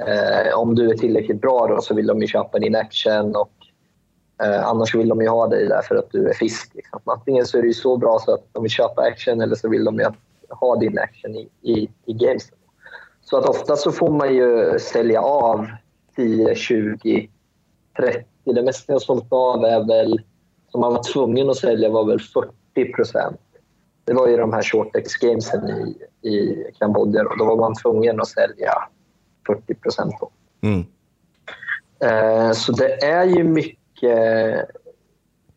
Eh, 0.06 0.58
om 0.58 0.74
du 0.74 0.90
är 0.90 0.94
tillräckligt 0.94 1.40
bra 1.40 1.66
då, 1.66 1.80
så 1.80 1.94
vill 1.94 2.06
de 2.06 2.20
ju 2.20 2.26
köpa 2.26 2.58
din 2.58 2.76
action 2.76 3.36
och 3.36 3.52
eh, 4.42 4.66
annars 4.66 4.94
vill 4.94 5.08
de 5.08 5.20
ju 5.20 5.28
ha 5.28 5.46
dig 5.46 5.68
där 5.68 5.82
för 5.82 5.94
att 5.94 6.10
du 6.10 6.28
är 6.28 6.34
fisk. 6.34 6.70
Liksom. 6.74 7.00
Antingen 7.04 7.46
så 7.46 7.58
är 7.58 7.62
det 7.62 7.68
ju 7.68 7.74
så 7.74 7.96
bra 7.96 8.18
så 8.24 8.34
att 8.34 8.44
de 8.52 8.62
vill 8.62 8.72
köpa 8.72 9.02
action 9.02 9.40
eller 9.40 9.54
så 9.54 9.68
vill 9.68 9.84
de 9.84 10.14
ha 10.48 10.76
din 10.76 10.98
action 10.98 11.36
i, 11.36 11.48
i, 11.62 11.90
i 12.06 12.12
gamesen. 12.12 12.56
Så 13.24 13.38
att 13.38 13.44
ofta 13.44 13.76
så 13.76 13.92
får 13.92 14.10
man 14.10 14.34
ju 14.34 14.78
sälja 14.78 15.20
av 15.22 15.66
10, 16.16 16.54
20, 16.54 17.28
30. 17.96 18.24
Det 18.44 18.62
mesta 18.62 18.92
jag 18.92 19.02
sålt 19.02 19.32
av 19.32 19.64
är 19.64 19.84
väl, 19.84 20.20
som 20.70 20.80
man 20.80 20.92
var 20.92 21.12
tvungen 21.12 21.50
att 21.50 21.56
sälja 21.56 21.90
var 21.90 22.04
väl 22.04 22.20
40 22.20 22.92
procent. 22.92 23.40
Det 24.04 24.12
var 24.12 24.28
ju 24.28 24.36
de 24.36 24.52
här 24.52 24.62
shortex 24.62 25.14
gamesen 25.16 25.68
i, 25.68 25.96
i 26.28 26.64
Kambodja 26.78 27.22
och 27.22 27.38
då 27.38 27.44
var 27.44 27.56
man 27.56 27.74
tvungen 27.74 28.20
att 28.20 28.28
sälja 28.28 28.72
40 29.46 29.74
procent. 29.74 30.14
Mm. 30.60 30.84
Eh, 32.00 32.52
så 32.52 32.72
det 32.72 33.04
är 33.04 33.24
ju 33.24 33.44
mycket, 33.44 33.81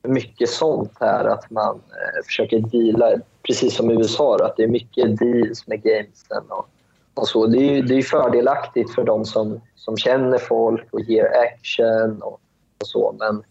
mycket 0.08 0.50
sånt 0.50 0.92
här 1.00 1.26
att 1.26 1.52
man 1.52 1.76
eh, 1.76 2.26
försöker 2.26 2.60
deala, 2.60 3.18
precis 3.48 3.76
som 3.76 3.92
i 3.92 3.94
USA, 3.94 4.38
då, 4.38 4.44
att 4.44 4.58
det 4.58 4.64
är 4.64 4.68
mycket 4.68 5.20
deals 5.20 5.68
med 5.68 5.84
gamesen 5.84 6.44
och, 6.50 6.68
och 7.14 7.28
så. 7.28 7.48
Det 7.48 7.58
är 7.58 7.74
ju 7.74 7.82
det 7.82 7.96
är 7.96 8.02
fördelaktigt 8.02 8.96
för 8.96 9.04
de 9.04 9.26
som, 9.26 9.62
som 9.76 9.98
känner 9.98 10.38
folk 10.38 10.88
och 10.92 11.02
ger 11.02 11.32
action 11.44 12.22
och, 12.22 12.40
och 12.82 12.88
så. 12.88 13.16
Men 13.20 13.44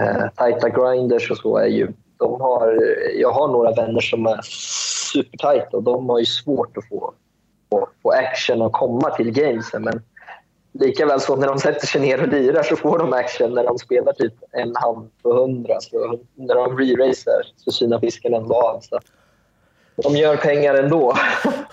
eh, 0.00 0.24
tajta 0.36 0.68
grinders 0.68 1.30
och 1.30 1.36
så 1.36 1.56
är 1.56 1.66
ju... 1.66 1.92
De 2.16 2.40
har, 2.40 2.82
jag 3.14 3.32
har 3.32 3.48
några 3.48 3.72
vänner 3.72 4.00
som 4.00 4.26
är 4.26 4.40
supertajta 5.12 5.76
och 5.76 5.82
de 5.82 6.08
har 6.08 6.18
ju 6.18 6.24
svårt 6.24 6.76
att 6.76 6.88
få, 6.88 7.12
få, 7.70 7.88
få 8.02 8.10
action 8.10 8.62
och 8.62 8.72
komma 8.72 9.10
till 9.10 9.30
gamesen. 9.30 9.82
Men 9.82 10.02
likaväl 10.72 11.20
så 11.20 11.36
när 11.36 11.46
de 11.46 11.58
sätter 11.58 11.86
sig 11.86 12.00
ner 12.00 12.22
och 12.22 12.28
lirar 12.28 12.62
så 12.62 12.76
får 12.76 12.98
de 12.98 13.12
action 13.12 13.54
när 13.54 13.64
de 13.64 13.78
spelar 13.78 14.12
typ 14.12 14.34
en 14.52 14.76
hand 14.76 15.10
på 15.22 15.32
hundra. 15.32 15.80
Så 15.80 16.18
när 16.34 16.54
de 16.54 16.78
re-racer 16.78 17.42
så 17.56 17.72
synar 17.72 18.00
fisken 18.00 18.34
ändå 18.34 18.54
av. 18.54 18.80
Så 18.80 19.00
de 20.02 20.16
gör 20.16 20.36
pengar 20.36 20.74
ändå. 20.74 21.16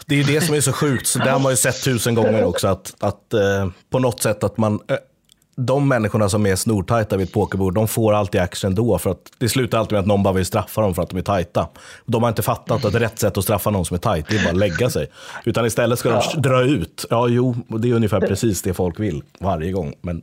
Det 0.05 0.15
är 0.15 0.19
ju 0.19 0.33
det 0.33 0.41
som 0.41 0.55
är 0.55 0.61
så 0.61 0.73
sjukt, 0.73 1.07
så 1.07 1.19
det 1.19 1.29
har 1.29 1.39
man 1.39 1.51
ju 1.51 1.55
sett 1.55 1.83
tusen 1.83 2.15
gånger 2.15 2.45
också, 2.45 2.67
att, 2.67 2.95
att 2.99 3.33
eh, 3.33 3.67
på 3.89 3.99
något 3.99 4.21
sätt 4.21 4.43
att 4.43 4.57
man, 4.57 4.79
eh, 4.87 4.97
de 5.55 5.87
människorna 5.87 6.29
som 6.29 6.45
är 6.45 6.55
snortajta 6.55 7.17
vid 7.17 7.27
ett 7.27 7.33
pokerbord, 7.33 7.73
de 7.73 7.87
får 7.87 8.13
alltid 8.13 8.41
action 8.41 8.75
då, 8.75 8.97
för 8.97 9.11
att 9.11 9.31
det 9.37 9.49
slutar 9.49 9.77
alltid 9.77 9.91
med 9.91 9.99
att 9.99 10.05
någon 10.05 10.23
bara 10.23 10.33
vill 10.33 10.45
straffa 10.45 10.81
dem 10.81 10.95
för 10.95 11.03
att 11.03 11.09
de 11.09 11.17
är 11.17 11.21
tajta. 11.21 11.67
De 12.05 12.23
har 12.23 12.29
inte 12.29 12.41
fattat 12.41 12.85
att 12.85 12.95
rätt 12.95 13.19
sätt 13.19 13.37
att 13.37 13.43
straffa 13.43 13.69
någon 13.69 13.85
som 13.85 13.95
är 13.95 13.99
tajt, 13.99 14.25
det 14.29 14.37
är 14.37 14.43
bara 14.43 14.49
att 14.49 14.57
lägga 14.57 14.89
sig. 14.89 15.07
Utan 15.45 15.65
istället 15.65 15.99
ska 15.99 16.09
de 16.09 16.41
dra 16.41 16.61
ut. 16.61 17.05
Ja, 17.09 17.27
jo, 17.27 17.55
det 17.67 17.89
är 17.89 17.93
ungefär 17.93 18.19
precis 18.19 18.61
det 18.61 18.73
folk 18.73 18.99
vill 18.99 19.23
varje 19.39 19.71
gång, 19.71 19.93
men 20.01 20.21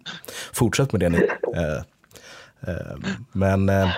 fortsätt 0.53 0.93
med 0.93 1.01
det 1.01 1.09
ni. 1.09 1.29
Eh, 1.57 2.75
eh, 2.75 2.97
men... 3.33 3.69
Eh, 3.69 3.89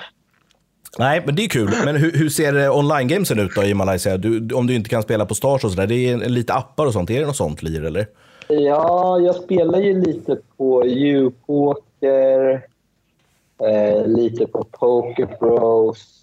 Nej, 0.98 1.22
men 1.26 1.34
det 1.34 1.44
är 1.44 1.48
kul. 1.48 1.70
Men 1.84 1.96
hur, 1.96 2.12
hur 2.12 2.28
ser 2.28 2.56
eh, 2.64 2.76
online-gamesen 2.76 3.38
ut 3.38 3.54
då 3.54 3.64
i 3.64 3.74
Malaysia? 3.74 4.16
Du, 4.16 4.54
om 4.54 4.66
du 4.66 4.74
inte 4.74 4.90
kan 4.90 5.02
spela 5.02 5.26
på 5.26 5.34
Stars 5.34 5.64
och 5.64 5.70
sådär. 5.70 5.86
Det 5.86 5.94
är 5.94 6.16
lite 6.16 6.54
appar 6.54 6.86
och 6.86 6.92
sånt. 6.92 7.10
Är 7.10 7.20
det 7.20 7.26
något 7.26 7.36
sånt 7.36 7.62
lir 7.62 7.84
eller? 7.84 8.06
Ja, 8.48 9.20
jag 9.20 9.34
spelar 9.34 9.78
ju 9.78 10.00
lite 10.00 10.38
på 10.56 10.86
U-poker, 10.86 12.66
eh, 13.62 14.06
lite 14.06 14.46
på 14.46 14.64
Poker 14.64 15.36
Bros. 15.40 16.20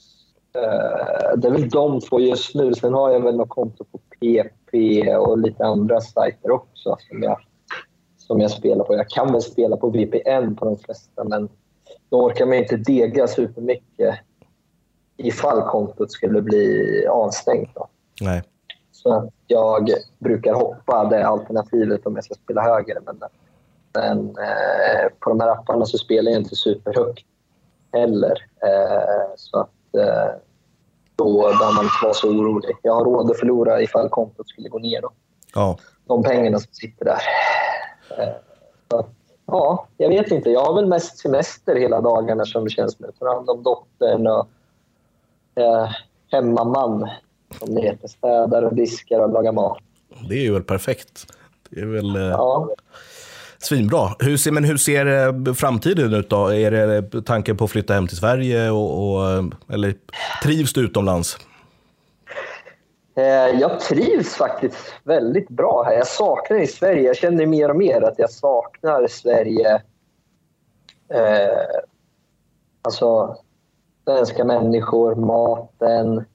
Eh, 0.56 1.38
det 1.38 1.48
är 1.48 1.52
väl 1.52 1.70
de 1.70 2.02
två 2.02 2.20
just 2.20 2.56
nu. 2.56 2.74
Sen 2.74 2.94
har 2.94 3.12
jag 3.12 3.20
väl 3.20 3.36
något 3.36 3.50
konto 3.50 3.84
på 3.84 3.98
PP 3.98 4.74
och 5.18 5.38
lite 5.38 5.66
andra 5.66 6.02
sajter 6.02 6.52
också 6.52 6.98
som 7.10 7.24
jag, 7.24 7.40
som 8.18 8.42
jag 8.42 8.52
spelar 8.52 8.86
på. 8.86 8.96
Jag 8.96 9.10
kan 9.10 9.32
väl 9.32 9.42
spela 9.42 9.78
på 9.78 9.90
VPN 9.90 10.56
på 10.56 10.66
de 10.66 10.78
flesta, 10.78 11.24
men 11.24 11.50
då 12.10 12.26
orkar 12.26 12.46
man 12.46 12.58
inte 12.58 12.78
dega 12.78 13.28
supermycket 13.28 14.16
ifall 15.18 15.62
kontot 15.62 16.12
skulle 16.12 16.42
bli 16.42 17.06
avstängt. 17.10 17.70
Då. 17.76 17.88
Nej. 18.22 18.42
Så 19.04 19.14
att 19.14 19.30
jag 19.48 19.90
brukar 20.20 20.54
hoppa 20.54 21.06
det 21.06 21.28
alternativet 21.28 22.06
om 22.06 22.16
jag 22.16 22.24
ska 22.24 22.34
spela 22.34 22.62
högre. 22.62 23.00
Men, 23.06 23.20
men 23.94 24.20
eh, 24.28 25.10
på 25.20 25.30
de 25.30 25.40
här 25.40 25.50
apparna 25.50 25.86
så 25.86 25.98
spelar 25.98 26.32
jag 26.32 26.42
inte 26.42 26.56
superhögt 26.56 27.26
heller. 27.92 28.46
Eh, 28.64 29.34
så 29.36 29.60
att 29.60 29.96
eh, 29.98 30.36
då 31.16 31.42
behöver 31.42 31.76
man 31.76 31.84
inte 31.84 32.00
vara 32.04 32.14
så 32.14 32.30
orolig. 32.30 32.76
Jag 32.82 32.94
har 32.94 33.06
råd 33.06 33.32
att 33.32 33.40
förlora 33.40 33.82
ifall 33.82 34.10
kontot 34.10 34.50
skulle 34.50 34.70
gå 34.70 34.80
ner. 34.80 35.02
Då. 35.02 35.12
Ja. 35.56 35.78
de 36.06 36.24
pengarna 36.24 36.60
som 36.60 36.74
sitter 36.74 37.06
där. 37.06 37.22
Eh, 38.18 38.34
så, 38.90 38.98
att, 38.98 39.10
ja, 39.46 39.88
jag 39.98 40.10
vet 40.10 40.32
inte. 40.32 40.50
Jag 40.50 40.66
har 40.66 40.74
väl 40.74 40.86
mest 40.86 41.18
semester 41.18 41.76
hela 41.76 42.02
dagarna 42.02 42.46
som 42.46 42.64
det 42.64 42.70
känns 42.70 42.98
som. 42.98 43.06
Tar 43.20 43.36
hand 43.36 43.50
om 43.50 43.64
dottern 43.64 44.28
och 44.28 44.48
eh, 45.56 45.90
hemmaman, 46.32 47.10
som 47.60 47.76
det 47.76 47.82
heter. 47.82 48.08
Städar 48.08 48.62
och 48.64 48.76
diskar 48.76 49.20
och 49.20 49.30
lagar 49.34 49.52
mat. 49.52 49.78
Det 50.30 50.36
är 50.36 50.42
ju 50.42 50.54
väl 50.54 50.64
perfekt. 50.64 51.26
Det 51.70 51.82
är 51.82 51.86
väl 51.86 52.16
eh, 52.16 52.22
Ja. 52.22 52.70
svinbra. 53.60 54.10
Hur 54.20 54.38
ser, 54.38 54.52
men 54.52 54.64
hur 54.64 54.78
ser 54.78 55.06
eh, 55.48 55.54
framtiden 55.54 56.14
ut 56.14 56.30
då? 56.30 56.54
Är 56.54 56.72
det 56.72 57.22
tanken 57.22 57.58
på 57.58 57.64
att 57.64 57.72
flytta 57.72 57.94
hem 57.94 58.08
till 58.08 58.18
Sverige 58.18 58.70
och, 58.70 59.14
och, 59.14 59.30
eh, 59.32 59.44
eller 59.74 59.96
trivs 60.44 60.74
du 60.74 60.82
utomlands? 60.86 61.38
Jag 63.60 63.80
trivs 63.80 64.36
faktiskt 64.36 64.78
väldigt 65.04 65.50
bra 65.50 65.84
här. 65.84 65.94
Jag 65.94 66.08
saknar 66.08 66.58
i 66.58 66.68
Sverige. 66.68 67.02
Jag 67.02 67.16
känner 67.16 67.46
mer 67.46 67.70
och 67.70 67.76
mer 67.76 68.02
att 68.02 68.14
jag 68.20 68.30
saknar 68.30 69.08
Sverige. 69.08 69.82
Eh, 71.14 71.58
alltså 72.82 73.36
svenska 74.04 74.46
människor, 74.46 75.16
maten. 75.16 76.26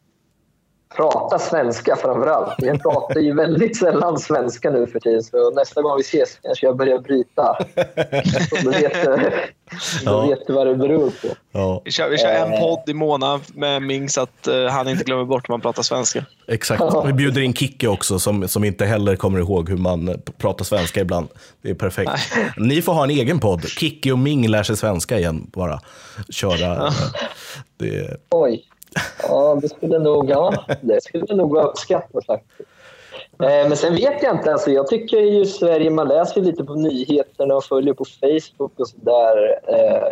Prata 0.96 1.38
svenska 1.38 1.96
framför 1.96 2.26
allt. 2.26 2.54
Jag 2.58 2.82
pratar 2.82 3.20
ju 3.20 3.34
väldigt 3.34 3.76
sällan 3.76 4.18
svenska 4.18 4.70
nu 4.70 4.86
för 4.86 5.00
tiden. 5.00 5.22
Så 5.22 5.50
nästa 5.50 5.82
gång 5.82 5.96
vi 5.96 6.00
ses 6.02 6.38
kanske 6.42 6.66
jag 6.66 6.76
börjar 6.76 6.98
bryta. 6.98 7.56
Så 8.50 8.56
Då 8.64 8.70
vet, 8.70 9.04
du- 9.04 9.30
då 10.04 10.10
Ja. 10.10 10.26
vet 10.26 10.46
du 10.46 10.52
vad 10.52 10.66
det 10.66 10.74
beror 10.74 11.10
på. 11.10 11.28
Ja, 11.52 11.82
Vi 11.84 11.90
kör, 11.90 12.08
vi 12.10 12.18
kör 12.18 12.28
en 12.28 12.52
Eh. 12.52 12.60
podd 12.60 12.82
i 12.88 12.94
månaden 12.94 13.40
med 13.54 13.82
Ming 13.82 14.08
så 14.08 14.20
att 14.20 14.46
eh, 14.46 14.64
han 14.66 14.88
inte 14.88 15.04
glömmer 15.04 15.24
bort 15.24 15.48
hur 15.48 15.52
man 15.52 15.60
pratar 15.60 15.82
svenska. 15.82 16.24
exakt. 16.48 16.82
Vi 17.06 17.12
bjuder 17.12 17.40
in 17.40 17.54
Kicke 17.54 17.88
också 17.88 18.18
som, 18.18 18.48
som 18.48 18.64
inte 18.64 18.84
heller 18.84 19.16
kommer 19.16 19.38
ihåg 19.38 19.68
hur 19.68 19.76
man 19.76 20.08
eh, 20.08 20.14
pratar 20.38 20.64
svenska 20.64 21.00
ibland. 21.00 21.28
Det 21.62 21.70
är 21.70 21.74
perfekt. 21.74 22.10
Ni 22.56 22.82
får 22.82 22.92
ha 22.92 23.04
en 23.04 23.10
egen 23.10 23.38
podd. 23.40 23.68
Kicke 23.68 24.12
och 24.12 24.18
Ming 24.18 24.48
lär 24.48 24.62
sig 24.62 24.76
svenska 24.76 25.18
igen 25.18 25.50
bara. 25.52 25.80
Köra. 26.30 26.86
eh, 26.86 26.92
Det, 27.78 28.16
Oj. 28.30 28.62
Ja, 29.22 29.58
det 29.62 29.68
skulle 29.68 29.98
nog, 29.98 30.30
ja, 30.30 30.64
det 30.80 31.02
skulle 31.02 31.34
nog 31.34 31.54
vara 31.54 31.64
uppskattat 31.64 32.26
faktiskt. 32.26 32.68
Eh, 33.42 33.68
men 33.68 33.76
sen 33.76 33.94
vet 33.94 34.22
jag 34.22 34.36
inte. 34.36 34.52
Alltså, 34.52 34.70
jag 34.70 34.86
tycker 34.86 35.16
ju 35.16 35.46
Sverige, 35.46 35.90
man 35.90 36.08
läser 36.08 36.40
ju 36.40 36.46
lite 36.46 36.64
på 36.64 36.74
nyheterna 36.74 37.54
och 37.54 37.64
följer 37.64 37.94
på 37.94 38.04
Facebook 38.04 38.80
och 38.80 38.88
sådär. 38.88 39.58
Eh, 39.68 40.08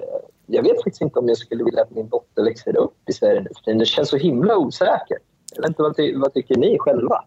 jag 0.46 0.62
vet 0.62 0.76
faktiskt 0.76 1.00
inte 1.00 1.18
om 1.18 1.28
jag 1.28 1.36
skulle 1.38 1.64
vilja 1.64 1.82
att 1.82 1.90
min 1.90 2.08
dotter 2.08 2.42
växer 2.42 2.76
upp 2.76 3.08
i 3.10 3.12
Sverige 3.12 3.40
nu 3.40 3.48
för 3.56 3.62
tiden. 3.64 3.78
Det 3.78 3.86
känns 3.86 4.08
så 4.08 4.16
himla 4.16 4.56
osäkert. 4.56 5.22
Jag 5.54 5.62
vet 5.62 5.68
inte, 5.68 5.82
vad, 5.82 5.96
ty- 5.96 6.16
vad 6.16 6.34
tycker 6.34 6.56
ni 6.56 6.78
själva? 6.78 7.24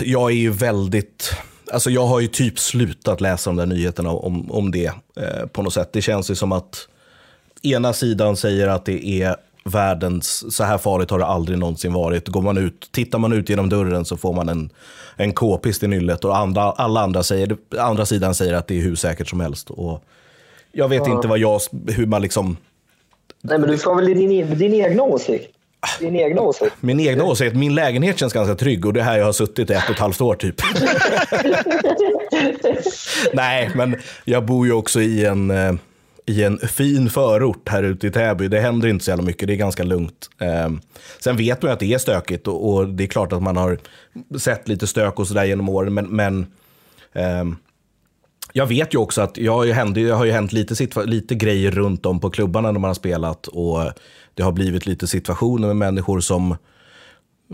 Jag 0.00 0.30
är 0.30 0.34
ju 0.34 0.50
väldigt... 0.50 1.30
Alltså 1.72 1.90
jag 1.90 2.06
har 2.06 2.20
ju 2.20 2.26
typ 2.28 2.58
slutat 2.58 3.20
läsa 3.20 3.50
de 3.50 3.56
där 3.56 3.66
nyheterna 3.66 4.10
om, 4.10 4.50
om 4.52 4.70
det 4.70 4.86
eh, 5.16 5.46
på 5.52 5.62
något 5.62 5.72
sätt. 5.72 5.92
Det 5.92 6.02
känns 6.02 6.30
ju 6.30 6.34
som 6.34 6.52
att 6.52 6.88
ena 7.62 7.92
sidan 7.92 8.36
säger 8.36 8.68
att 8.68 8.84
det 8.84 9.22
är 9.22 9.36
världens, 9.64 10.56
så 10.56 10.64
här 10.64 10.78
farligt 10.78 11.10
har 11.10 11.18
det 11.18 11.26
aldrig 11.26 11.58
någonsin 11.58 11.92
varit. 11.92 12.28
Går 12.28 12.42
man 12.42 12.58
ut, 12.58 12.88
tittar 12.92 13.18
man 13.18 13.32
ut 13.32 13.48
genom 13.48 13.68
dörren 13.68 14.04
så 14.04 14.16
får 14.16 14.32
man 14.32 14.48
en, 14.48 14.70
en 15.16 15.32
k-pist 15.32 15.82
i 15.82 15.88
nyllet 15.88 16.24
och 16.24 16.36
andra, 16.36 16.62
alla 16.62 17.00
andra, 17.00 17.22
säger, 17.22 17.56
andra 17.78 18.06
sidan 18.06 18.34
säger 18.34 18.54
att 18.54 18.66
det 18.66 18.78
är 18.78 18.82
hur 18.82 18.96
säkert 18.96 19.28
som 19.28 19.40
helst. 19.40 19.70
Och 19.70 20.04
jag 20.72 20.88
vet 20.88 21.06
inte 21.06 21.28
vad 21.28 21.38
jag, 21.38 21.60
hur 21.88 22.06
man 22.06 22.22
liksom, 22.22 22.56
Nej, 23.42 23.58
men 23.58 23.70
du 23.70 23.78
får 23.78 23.94
väl 23.94 24.04
din, 24.04 24.58
din 24.58 24.74
egna 24.74 25.02
åsikt. 25.02 25.56
Din 26.00 26.16
egna 26.16 26.40
åsikt. 26.40 26.72
min 26.80 27.00
egna 27.00 27.24
åsikt, 27.24 27.56
min 27.56 27.74
lägenhet 27.74 28.18
känns 28.18 28.32
ganska 28.32 28.54
trygg 28.54 28.86
och 28.86 28.92
det 28.92 29.00
är 29.00 29.04
här 29.04 29.18
jag 29.18 29.24
har 29.24 29.32
suttit 29.32 29.70
i 29.70 29.72
ett 29.72 29.84
och 29.84 29.94
ett 29.94 30.00
halvt 30.00 30.20
år 30.20 30.34
typ. 30.34 30.54
Nej, 33.32 33.70
men 33.74 33.96
jag 34.24 34.44
bor 34.44 34.66
ju 34.66 34.72
också 34.72 35.00
i 35.00 35.24
en, 35.24 35.50
eh, 35.50 35.74
i 36.26 36.42
en 36.42 36.58
fin 36.58 37.10
förort 37.10 37.68
här 37.68 37.82
ute 37.82 38.06
i 38.06 38.10
Täby. 38.10 38.48
Det 38.48 38.60
händer 38.60 38.88
inte 38.88 39.04
så 39.04 39.10
jävla 39.10 39.24
mycket, 39.24 39.48
det 39.48 39.54
är 39.54 39.56
ganska 39.56 39.82
lugnt. 39.82 40.30
Eh, 40.40 40.70
sen 41.20 41.36
vet 41.36 41.62
man 41.62 41.68
ju 41.68 41.72
att 41.72 41.80
det 41.80 41.94
är 41.94 41.98
stökigt 41.98 42.48
och, 42.48 42.74
och 42.74 42.88
det 42.88 43.04
är 43.04 43.08
klart 43.08 43.32
att 43.32 43.42
man 43.42 43.56
har 43.56 43.78
sett 44.38 44.68
lite 44.68 44.86
stök 44.86 45.18
och 45.18 45.28
sådär 45.28 45.44
genom 45.44 45.68
åren, 45.68 45.94
men, 45.94 46.06
men 46.06 46.46
eh, 47.12 47.44
jag 48.52 48.66
vet 48.66 48.94
ju 48.94 48.98
också 48.98 49.20
att 49.20 49.36
jag 49.36 49.52
har 49.52 49.64
ju 49.64 49.72
hänt, 49.72 49.94
det 49.94 50.10
har 50.10 50.24
ju 50.24 50.32
hänt 50.32 50.52
lite, 50.52 51.04
lite 51.04 51.34
grejer 51.34 51.70
runt 51.70 52.06
om 52.06 52.20
på 52.20 52.30
klubbarna 52.30 52.72
när 52.72 52.80
man 52.80 52.88
har 52.88 52.94
spelat 52.94 53.46
och 53.46 53.92
det 54.34 54.42
har 54.42 54.52
blivit 54.52 54.86
lite 54.86 55.06
situationer 55.06 55.66
med 55.66 55.76
människor 55.76 56.20
som 56.20 56.56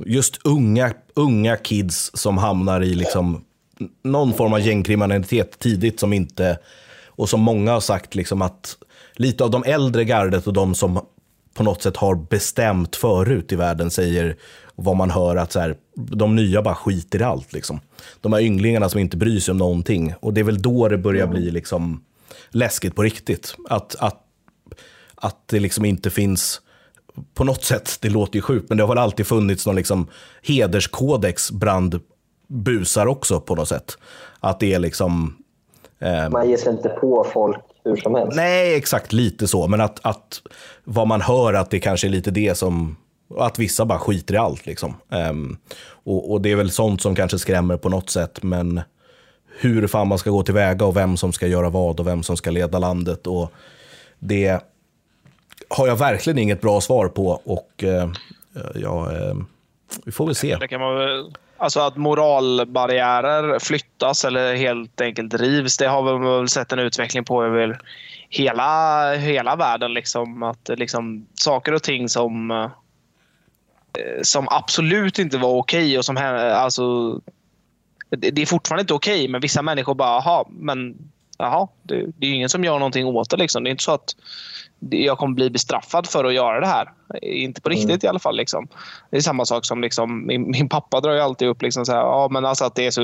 just 0.06 0.40
unga, 0.44 0.92
unga 1.14 1.56
kids 1.56 2.10
som 2.14 2.38
hamnar 2.38 2.80
i 2.80 2.94
liksom 2.94 3.44
någon 4.04 4.34
form 4.34 4.52
av 4.52 4.60
gängkriminalitet 4.60 5.58
tidigt 5.58 6.00
som 6.00 6.12
inte, 6.12 6.58
och 7.18 7.28
som 7.28 7.40
många 7.40 7.72
har 7.72 7.80
sagt 7.80 8.14
liksom 8.14 8.42
att 8.42 8.76
lite 9.14 9.44
av 9.44 9.50
de 9.50 9.64
äldre 9.64 10.04
gardet 10.04 10.46
och 10.46 10.52
de 10.52 10.74
som 10.74 11.00
på 11.54 11.62
något 11.62 11.82
sätt 11.82 11.96
har 11.96 12.14
bestämt 12.14 12.96
förut 12.96 13.52
i 13.52 13.56
världen 13.56 13.90
säger 13.90 14.36
vad 14.74 14.96
man 14.96 15.10
hör 15.10 15.36
att 15.36 15.52
så 15.52 15.60
här, 15.60 15.76
de 15.94 16.36
nya 16.36 16.62
bara 16.62 16.74
skiter 16.74 17.20
i 17.20 17.22
allt. 17.22 17.52
Liksom. 17.52 17.80
De 18.20 18.32
här 18.32 18.40
ynglingarna 18.40 18.88
som 18.88 19.00
inte 19.00 19.16
bryr 19.16 19.40
sig 19.40 19.52
om 19.52 19.58
någonting. 19.58 20.14
Och 20.20 20.34
det 20.34 20.40
är 20.40 20.44
väl 20.44 20.62
då 20.62 20.88
det 20.88 20.98
börjar 20.98 21.26
bli 21.26 21.50
liksom 21.50 22.04
läskigt 22.50 22.94
på 22.96 23.02
riktigt. 23.02 23.56
Att, 23.68 23.96
att, 23.98 24.22
att 25.14 25.48
det 25.48 25.60
liksom 25.60 25.84
inte 25.84 26.10
finns 26.10 26.60
på 27.34 27.44
något 27.44 27.64
sätt, 27.64 27.98
det 28.00 28.08
låter 28.08 28.36
ju 28.36 28.42
sjukt, 28.42 28.68
men 28.68 28.78
det 28.78 28.84
har 28.84 28.88
väl 28.88 28.98
alltid 28.98 29.26
funnits 29.26 29.66
någon 29.66 29.76
liksom 29.76 30.08
hederskodex 30.42 31.50
bland 31.50 32.00
busar 32.48 33.06
också 33.06 33.40
på 33.40 33.54
något 33.54 33.68
sätt. 33.68 33.98
Att 34.40 34.60
det 34.60 34.74
är 34.74 34.78
liksom... 34.78 35.37
Eh, 35.98 36.30
Man 36.30 36.48
ger 36.50 36.56
sig 36.56 36.72
inte 36.72 36.88
på 36.88 37.26
folk 37.32 37.58
hur 37.84 37.96
som 37.96 38.14
helst. 38.14 38.36
nej, 38.36 38.74
exakt 38.74 39.12
lite 39.12 39.48
så, 39.48 39.68
men 39.68 39.80
att, 39.80 40.00
att 40.02 40.42
vad 40.84 41.06
man 41.06 41.20
hör 41.20 41.54
att 41.54 41.70
det 41.70 41.80
kanske 41.80 42.06
är 42.06 42.10
lite 42.10 42.30
det 42.30 42.54
som... 42.54 42.96
Att 43.38 43.58
vissa 43.58 43.84
bara 43.84 43.98
skiter 43.98 44.34
i 44.34 44.38
allt. 44.38 44.66
Liksom. 44.66 44.94
Ehm, 45.10 45.56
och, 46.04 46.32
och 46.32 46.40
det 46.40 46.52
är 46.52 46.56
väl 46.56 46.70
sånt 46.70 47.02
som 47.02 47.14
kanske 47.14 47.38
skrämmer 47.38 47.76
på 47.76 47.88
något 47.88 48.10
sätt, 48.10 48.42
men 48.42 48.80
hur 49.60 49.86
fan 49.86 50.08
man 50.08 50.18
ska 50.18 50.30
gå 50.30 50.42
tillväga 50.42 50.84
och 50.84 50.96
vem 50.96 51.16
som 51.16 51.32
ska 51.32 51.46
göra 51.46 51.70
vad 51.70 52.00
och 52.00 52.06
vem 52.06 52.22
som 52.22 52.36
ska 52.36 52.50
leda 52.50 52.78
landet. 52.78 53.26
Och 53.26 53.52
det 54.18 54.60
har 55.68 55.86
jag 55.86 55.96
verkligen 55.96 56.38
inget 56.38 56.60
bra 56.60 56.80
svar 56.80 57.08
på 57.08 57.40
och 57.44 57.84
eh, 57.84 58.10
ja, 58.74 59.12
eh, 59.12 59.34
vi 60.04 60.12
får 60.12 60.26
väl 60.26 60.34
se. 60.34 60.56
Det 60.60 60.68
kan 60.68 60.80
man 60.80 60.96
väl, 60.96 61.32
alltså 61.58 61.80
att 61.80 61.96
moralbarriärer 61.96 63.58
flyttas 63.58 64.24
eller 64.24 64.54
helt 64.54 65.00
enkelt 65.00 65.34
rivs. 65.34 65.76
Det 65.76 65.86
har 65.86 66.02
vi 66.02 66.26
väl 66.26 66.48
sett 66.48 66.72
en 66.72 66.78
utveckling 66.78 67.24
på 67.24 67.44
över 67.44 67.80
hela, 68.28 69.12
hela 69.14 69.56
världen. 69.56 69.94
Liksom, 69.94 70.42
att 70.42 70.70
liksom, 70.76 71.26
saker 71.34 71.74
och 71.74 71.82
ting 71.82 72.08
som, 72.08 72.50
eh, 72.50 72.70
som 74.22 74.48
absolut 74.50 75.18
inte 75.18 75.38
var 75.38 75.50
okej 75.50 75.98
och 75.98 76.04
som 76.04 76.16
alltså, 76.54 77.20
det 78.10 78.42
är 78.42 78.46
fortfarande 78.46 78.80
inte 78.80 78.94
okej, 78.94 79.28
men 79.28 79.40
vissa 79.40 79.62
människor 79.62 79.94
bara, 79.94 80.22
jaha, 80.24 80.44
men 80.48 80.96
jaha, 81.38 81.68
det, 81.82 82.06
det 82.16 82.26
är 82.26 82.34
ingen 82.34 82.48
som 82.48 82.64
gör 82.64 82.78
någonting 82.78 83.06
åt 83.06 83.30
det. 83.30 83.36
Liksom. 83.36 83.64
Det 83.64 83.68
är 83.68 83.70
inte 83.70 83.84
så 83.84 83.92
att 83.92 84.16
jag 84.90 85.18
kommer 85.18 85.34
bli 85.34 85.50
bestraffad 85.50 86.06
för 86.06 86.24
att 86.24 86.34
göra 86.34 86.60
det 86.60 86.66
här. 86.66 86.88
Inte 87.22 87.60
på 87.60 87.68
riktigt 87.68 88.04
i 88.04 88.06
alla 88.06 88.18
fall. 88.18 88.36
Liksom. 88.36 88.68
Det 89.10 89.16
är 89.16 89.20
samma 89.20 89.44
sak 89.44 89.64
som 89.64 89.80
liksom, 89.80 90.26
min, 90.26 90.50
min 90.50 90.68
pappa 90.68 91.00
drar 91.00 91.12
ju 91.12 91.20
alltid 91.20 91.48
upp 91.48 91.62
liksom 91.62 91.86
så 91.86 91.92
här, 91.92 92.00
ja, 92.00 92.28
men 92.30 92.44
alltså 92.44 92.64
att 92.64 92.74
det 92.74 92.86
är 92.86 92.90
så, 92.90 93.00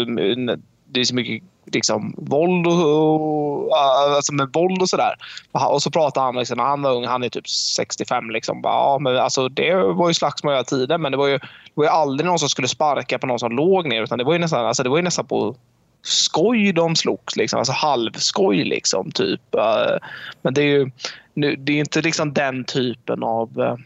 det 0.84 1.00
är 1.00 1.04
så 1.04 1.14
mycket 1.14 1.42
liksom, 1.72 2.14
våld 2.18 2.66
och, 2.66 2.80
och, 2.80 3.76
alltså 3.76 4.32
med 4.32 4.48
våld 4.52 4.82
och 4.82 4.88
sådär. 4.88 5.14
Och 5.52 5.82
så 5.82 5.90
pratar 5.90 6.22
han 6.22 6.36
liksom, 6.36 6.56
när 6.56 6.64
han 6.64 6.82
var 6.82 6.94
ung, 6.94 7.04
han 7.04 7.22
är 7.24 7.28
typ 7.28 7.48
65. 7.48 8.30
Liksom, 8.30 8.60
ja, 8.62 8.98
men 9.00 9.16
alltså, 9.16 9.48
det 9.48 9.74
var 9.74 10.08
ju 10.08 10.14
slagsmål 10.14 10.52
hela 10.52 10.64
tiden 10.64 11.02
men 11.02 11.12
det 11.12 11.18
var, 11.18 11.26
ju, 11.26 11.38
det 11.38 11.72
var 11.74 11.84
ju 11.84 11.90
aldrig 11.90 12.26
någon 12.26 12.38
som 12.38 12.48
skulle 12.48 12.68
sparka 12.68 13.18
på 13.18 13.26
någon 13.26 13.38
som 13.38 13.56
låg 13.56 13.88
ner. 13.88 14.02
Utan 14.02 14.18
det 14.18 14.24
var 14.24 14.32
ju 14.32 14.38
nästan, 14.38 14.66
alltså, 14.66 14.82
det 14.82 14.88
var 14.88 14.96
ju 14.96 15.02
nästan 15.02 15.26
på 15.26 15.56
skoj 16.04 16.72
de 16.72 16.96
slogs. 16.96 17.36
Liksom. 17.36 17.58
Alltså 17.58 17.72
halvskoj 17.72 18.64
liksom. 18.64 19.10
Typ. 19.10 19.54
Eh, 19.54 19.96
Men 20.42 20.54
det 20.54 20.60
är 20.62 20.66
ju 20.66 20.90
nu, 21.34 21.56
det 21.56 21.72
är 21.72 21.78
inte 21.78 22.02
liksom 22.02 22.32
den 22.32 22.64
typen 22.64 23.22
av... 23.22 23.60
eh, 23.60 23.76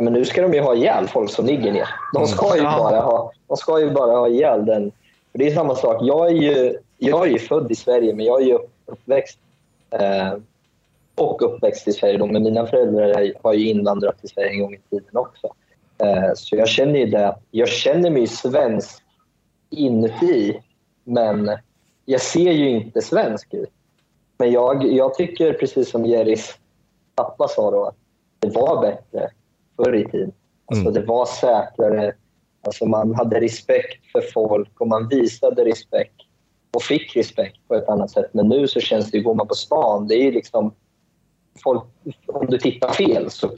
Men 0.00 0.12
nu 0.12 0.24
ska 0.24 0.42
de 0.42 0.54
ju 0.54 0.60
ha 0.60 0.74
ihjäl 0.74 1.08
folk 1.08 1.30
som 1.30 1.46
ligger 1.46 1.72
ner. 1.72 1.88
De 2.14 2.26
ska 2.26 2.56
ju 2.56 2.62
Ja. 2.62 2.76
bara 2.78 3.00
ha, 3.00 3.32
de 3.48 3.56
ska 3.56 3.80
ju 3.80 3.90
bara 3.90 4.10
ha 4.16 4.28
ihjäl 4.28 4.66
den. 4.66 4.92
Det 5.32 5.46
är 5.46 5.54
samma 5.54 5.74
sak. 5.74 5.96
Jag 6.02 6.26
är 6.26 6.34
ju, 6.34 6.78
jag 6.98 7.26
är 7.26 7.30
ju 7.30 7.38
född 7.38 7.72
i 7.72 7.74
Sverige, 7.74 8.14
men 8.14 8.26
jag 8.26 8.42
är 8.42 8.46
ju 8.46 8.54
upp- 8.54 8.70
uppväxt 8.86 9.38
eh, 9.90 10.32
och 11.14 11.42
uppväxt 11.42 11.88
i 11.88 11.92
Sverige. 11.92 12.18
Då, 12.18 12.26
men 12.26 12.42
mina 12.42 12.66
föräldrar 12.66 13.32
har 13.42 13.54
ju 13.54 13.68
invandrat 13.70 14.20
till 14.20 14.28
Sverige 14.28 14.50
en 14.50 14.60
gång 14.60 14.74
i 14.74 14.78
tiden 14.90 15.16
också. 15.16 15.46
Eh, 16.02 16.30
så 16.36 16.56
jag 16.56 16.68
känner 16.68 16.98
ju 16.98 17.06
det. 17.06 17.36
Jag 17.50 17.68
känner 17.68 18.10
mig 18.10 18.26
svensk 18.26 19.02
inuti, 19.70 20.60
men 21.04 21.50
jag 22.04 22.20
ser 22.20 22.52
ju 22.52 22.68
inte 22.68 23.02
svensk 23.02 23.54
ut. 23.54 23.70
Men 24.38 24.52
jag, 24.52 24.92
jag 24.92 25.14
tycker, 25.14 25.52
precis 25.52 25.90
som 25.90 26.06
Jerrys 26.06 26.58
pappa 27.14 27.48
sa 27.48 27.70
då, 27.70 27.84
att 27.84 27.96
det 28.38 28.48
var 28.48 28.80
bättre 28.80 29.30
förr 29.76 29.94
i 29.94 30.10
tiden. 30.10 30.32
Alltså 30.66 30.88
Mm. 30.88 30.94
Det 30.94 31.06
var 31.06 31.26
säkrare. 31.26 32.12
Alltså 32.62 32.86
man 32.86 33.14
hade 33.14 33.40
respekt 33.40 34.06
för 34.12 34.20
folk 34.20 34.80
och 34.80 34.88
man 34.88 35.08
visade 35.08 35.64
respekt 35.64 36.14
och 36.74 36.82
fick 36.82 37.16
respekt 37.16 37.68
på 37.68 37.74
ett 37.74 37.88
annat 37.88 38.10
sätt. 38.10 38.30
Men 38.32 38.48
nu 38.48 38.68
så 38.68 38.80
känns 38.80 39.10
det 39.10 39.16
ju, 39.16 39.22
går 39.24 39.34
man 39.34 39.48
på 39.48 39.54
stan, 39.54 40.06
det 40.06 40.14
är 40.14 40.22
ju 40.22 40.30
liksom... 40.30 40.74
Folk, 41.62 41.84
om 42.26 42.46
du 42.46 42.58
tittar 42.58 42.92
fel 42.92 43.30
så, 43.30 43.50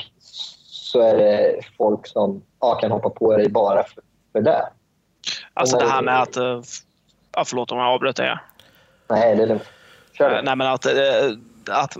så 0.67 1.01
är 1.01 1.17
det 1.17 1.61
folk 1.77 2.07
som 2.07 2.43
ja, 2.61 2.75
kan 2.75 2.91
hoppa 2.91 3.11
på 3.11 3.37
dig 3.37 3.49
bara 3.49 3.85
för, 3.85 4.03
för 4.33 4.41
det. 4.41 4.69
Alltså 5.55 5.79
det 5.79 5.89
här 5.89 6.03
med 6.03 6.23
att... 6.23 6.37
eh, 7.33 7.39
Ja, 7.41 7.45
förlåt 7.45 7.73
om 7.73 7.79
jag 7.79 7.87
avbröt 7.87 8.17
dig. 8.17 8.37
Nej, 9.11 9.37
det 9.37 9.43
är 9.43 9.47
lugnt. 9.47 9.63
Kör 10.19 10.31
Eh, 10.31 10.37
du. 10.37 10.43
Nej, 10.43 10.57
men 10.57 10.67
att, 10.67 10.87
eh, 10.87 10.93
att 11.71 11.97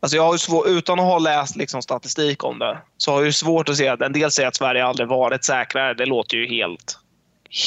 alltså 0.00 0.16
jag 0.16 0.22
har 0.24 0.32
ju 0.34 0.38
svår, 0.38 0.68
utan 0.68 1.00
att 1.00 1.06
ha 1.06 1.18
läst 1.18 1.56
liksom 1.56 1.82
statistik 1.82 2.44
om 2.44 2.58
det 2.58 2.78
så 2.96 3.10
har 3.10 3.18
jag 3.18 3.26
ju 3.26 3.32
svårt 3.32 3.68
att 3.68 3.76
se 3.76 3.88
att 3.88 4.00
en 4.00 4.12
del 4.12 4.30
säger 4.30 4.48
att 4.48 4.56
Sverige 4.56 4.84
aldrig 4.84 5.08
varit 5.08 5.44
säkrare. 5.44 5.94
Det 5.94 6.06
låter 6.06 6.36
ju 6.36 6.46
helt, 6.48 6.98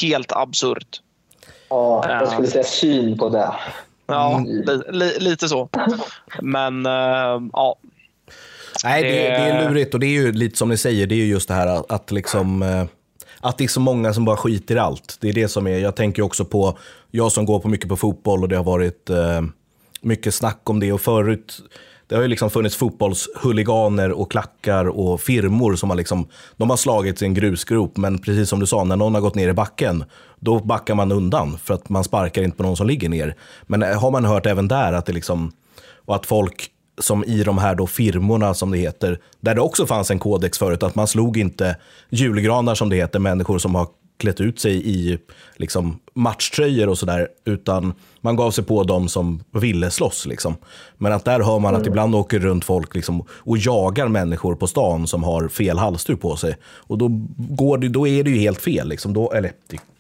helt 0.02 0.32
absurt. 0.32 1.02
Ja, 1.70 2.06
jag 2.10 2.32
skulle 2.32 2.48
säga 2.48 2.64
syn 2.64 3.18
på 3.18 3.30
det. 3.30 3.54
Ja, 4.08 4.44
li, 4.48 4.82
li, 4.90 5.20
lite 5.20 5.48
så. 5.50 5.70
Men 6.42 6.86
eh, 6.86 7.42
ja, 7.54 7.76
Nej, 8.84 9.04
det, 9.04 9.10
Det- 9.10 9.16
det 9.30 9.36
är 9.36 9.70
lurigt 9.70 9.94
och 9.94 10.00
det 10.00 10.06
är 10.06 10.12
ju 10.12 10.32
lite 10.32 10.58
som 10.58 10.70
ni 10.70 10.78
säger, 10.78 11.08
det 11.08 11.16
är 11.16 11.18
ju 11.18 11.26
just 11.28 11.48
det 11.48 11.54
här 11.54 11.68
att, 11.68 11.92
att 11.92 12.12
liksom 12.12 12.62
eh, 12.64 12.86
att 13.40 13.58
det 13.58 13.64
är 13.64 13.68
så 13.68 13.80
många 13.80 14.14
som 14.14 14.26
bara 14.26 14.38
skiter 14.38 14.76
i 14.76 14.80
allt. 14.80 15.18
Det 15.22 15.30
är 15.30 15.34
det 15.34 15.48
som 15.48 15.68
är, 15.68 15.80
jag 15.80 15.96
tänker 15.96 16.22
också 16.22 16.46
på, 16.46 16.78
jag 17.12 17.32
som 17.32 17.46
går 17.46 17.60
på 17.60 17.68
mycket 17.68 17.90
på 17.90 17.96
fotboll 17.96 18.44
och 18.44 18.50
det 18.50 18.58
har 18.58 18.64
varit 18.64 19.10
eh, 19.10 19.42
mycket 20.02 20.36
snack 20.36 20.62
om 20.64 20.80
det 20.80 20.94
och 20.94 21.02
förut, 21.02 21.62
det 22.08 22.16
har 22.16 22.22
ju 22.22 22.28
liksom 22.28 22.50
funnits 22.50 22.76
fotbollshuliganer 22.76 24.12
och 24.12 24.32
klackar 24.32 24.86
och 24.86 25.22
firmor 25.22 25.76
som 25.76 25.90
har 25.90 25.98
liksom, 25.98 26.28
de 26.58 26.70
har 26.70 26.78
slagits 26.78 27.22
i 27.22 27.26
en 27.26 27.34
grusgrop, 27.34 27.98
men 27.98 28.18
precis 28.18 28.50
som 28.50 28.60
du 28.60 28.66
sa, 28.66 28.84
när 28.84 28.96
någon 28.96 29.14
har 29.14 29.22
gått 29.22 29.36
ner 29.36 29.50
i 29.50 29.54
backen, 29.54 30.04
då 30.40 30.60
backar 30.60 30.96
man 30.96 31.12
undan 31.12 31.58
för 31.58 31.74
att 31.74 31.90
man 31.90 32.04
sparkar 32.04 32.44
inte 32.44 32.58
på 32.58 32.64
någon 32.64 32.78
som 32.78 32.88
ligger 32.88 33.10
ner. 33.10 33.36
Men 33.64 33.82
har 33.82 34.12
man 34.12 34.26
hört 34.26 34.46
även 34.46 34.68
där 34.68 34.94
att 34.94 35.06
det 35.06 35.14
liksom, 35.14 35.52
och 36.06 36.16
att 36.16 36.26
folk 36.26 36.72
som 37.02 37.24
i 37.24 37.44
de 37.44 37.58
här 37.58 37.76
då 37.76 37.88
firmorna 37.88 38.54
som 38.54 38.72
det 38.72 38.78
heter, 38.78 39.20
där 39.40 39.56
det 39.56 39.62
också 39.62 39.86
fanns 39.86 40.12
en 40.12 40.20
kodex 40.20 40.58
förut, 40.58 40.84
att 40.84 40.96
man 40.96 41.08
slog 41.08 41.38
inte 41.38 41.76
julgranar 42.10 42.76
som 42.76 42.90
det 42.90 42.96
heter, 42.96 43.20
människor 43.20 43.60
som 43.60 43.76
har 43.76 43.88
klätt 44.18 44.42
ut 44.42 44.60
sig 44.60 44.90
i 44.90 45.18
liksom, 45.56 46.00
matchtröjor 46.14 46.90
och 46.90 46.98
sådär, 46.98 47.28
utan 47.46 47.94
man 48.22 48.36
gav 48.36 48.52
sig 48.52 48.64
på 48.64 48.84
dem 48.84 49.08
som 49.08 49.44
ville 49.52 49.92
slåss. 49.92 50.26
Liksom. 50.26 50.56
Men 50.98 51.14
att 51.14 51.26
där 51.26 51.40
hör 51.40 51.60
man 51.60 51.76
att 51.76 51.88
ibland 51.88 52.16
åker 52.16 52.40
runt 52.40 52.66
folk 52.66 52.96
liksom, 52.96 53.24
och 53.30 53.58
jagar 53.58 54.08
människor 54.08 54.56
på 54.56 54.68
stan 54.68 55.08
som 55.08 55.24
har 55.24 55.48
fel 55.48 55.78
halsduk 55.78 56.22
på 56.22 56.36
sig. 56.36 56.58
Och 56.64 56.98
då, 56.98 57.08
går 57.38 57.78
det, 57.78 57.90
då 57.90 58.08
är 58.08 58.24
det 58.24 58.30
ju 58.30 58.38
helt 58.38 58.62
fel. 58.62 58.88
Liksom. 58.88 59.14
Då, 59.14 59.32
eller, 59.32 59.52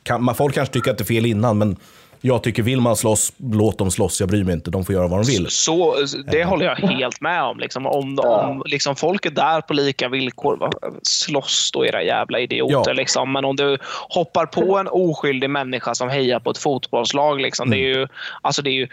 kan, 0.03 0.35
folk 0.35 0.55
kanske 0.55 0.73
tycker 0.73 0.91
att 0.91 0.97
det 0.97 1.03
är 1.03 1.05
fel 1.05 1.25
innan, 1.25 1.57
men 1.57 1.77
jag 2.21 2.43
tycker 2.43 2.63
vill 2.63 2.81
man 2.81 2.95
slåss, 2.95 3.33
låt 3.37 3.77
dem 3.77 3.91
slåss. 3.91 4.19
Jag 4.19 4.29
bryr 4.29 4.43
mig 4.43 4.53
inte, 4.53 4.71
de 4.71 4.85
får 4.85 4.95
göra 4.95 5.07
vad 5.07 5.19
de 5.19 5.31
vill. 5.31 5.47
så, 5.49 5.95
det 6.31 6.43
håller 6.43 6.65
jag 6.65 6.75
helt 6.75 7.21
med 7.21 7.43
om. 7.43 7.59
Liksom, 7.59 7.87
om 7.87 8.17
om 8.19 8.63
liksom, 8.65 8.95
folk 8.95 9.25
är 9.25 9.29
där 9.29 9.61
på 9.61 9.73
lika 9.73 10.09
villkor, 10.09 10.57
va, 10.57 10.71
slåss 11.03 11.71
då 11.73 11.85
era 11.85 12.03
jävla 12.03 12.39
idioter. 12.39 12.89
Ja. 12.91 12.93
Liksom. 12.93 13.31
Men 13.31 13.45
om 13.45 13.55
du 13.55 13.77
hoppar 14.09 14.45
på 14.45 14.77
en 14.77 14.87
oskyldig 14.87 15.49
människa 15.49 15.95
som 15.95 16.09
hejar 16.09 16.39
på 16.39 16.51
ett 16.51 16.57
fotbollslag, 16.57 17.41
liksom, 17.41 17.69
det 17.69 17.77
är 17.77 17.97
ju... 17.97 18.07
Alltså, 18.41 18.61
det 18.61 18.69
är 18.69 18.73
ju 18.73 18.87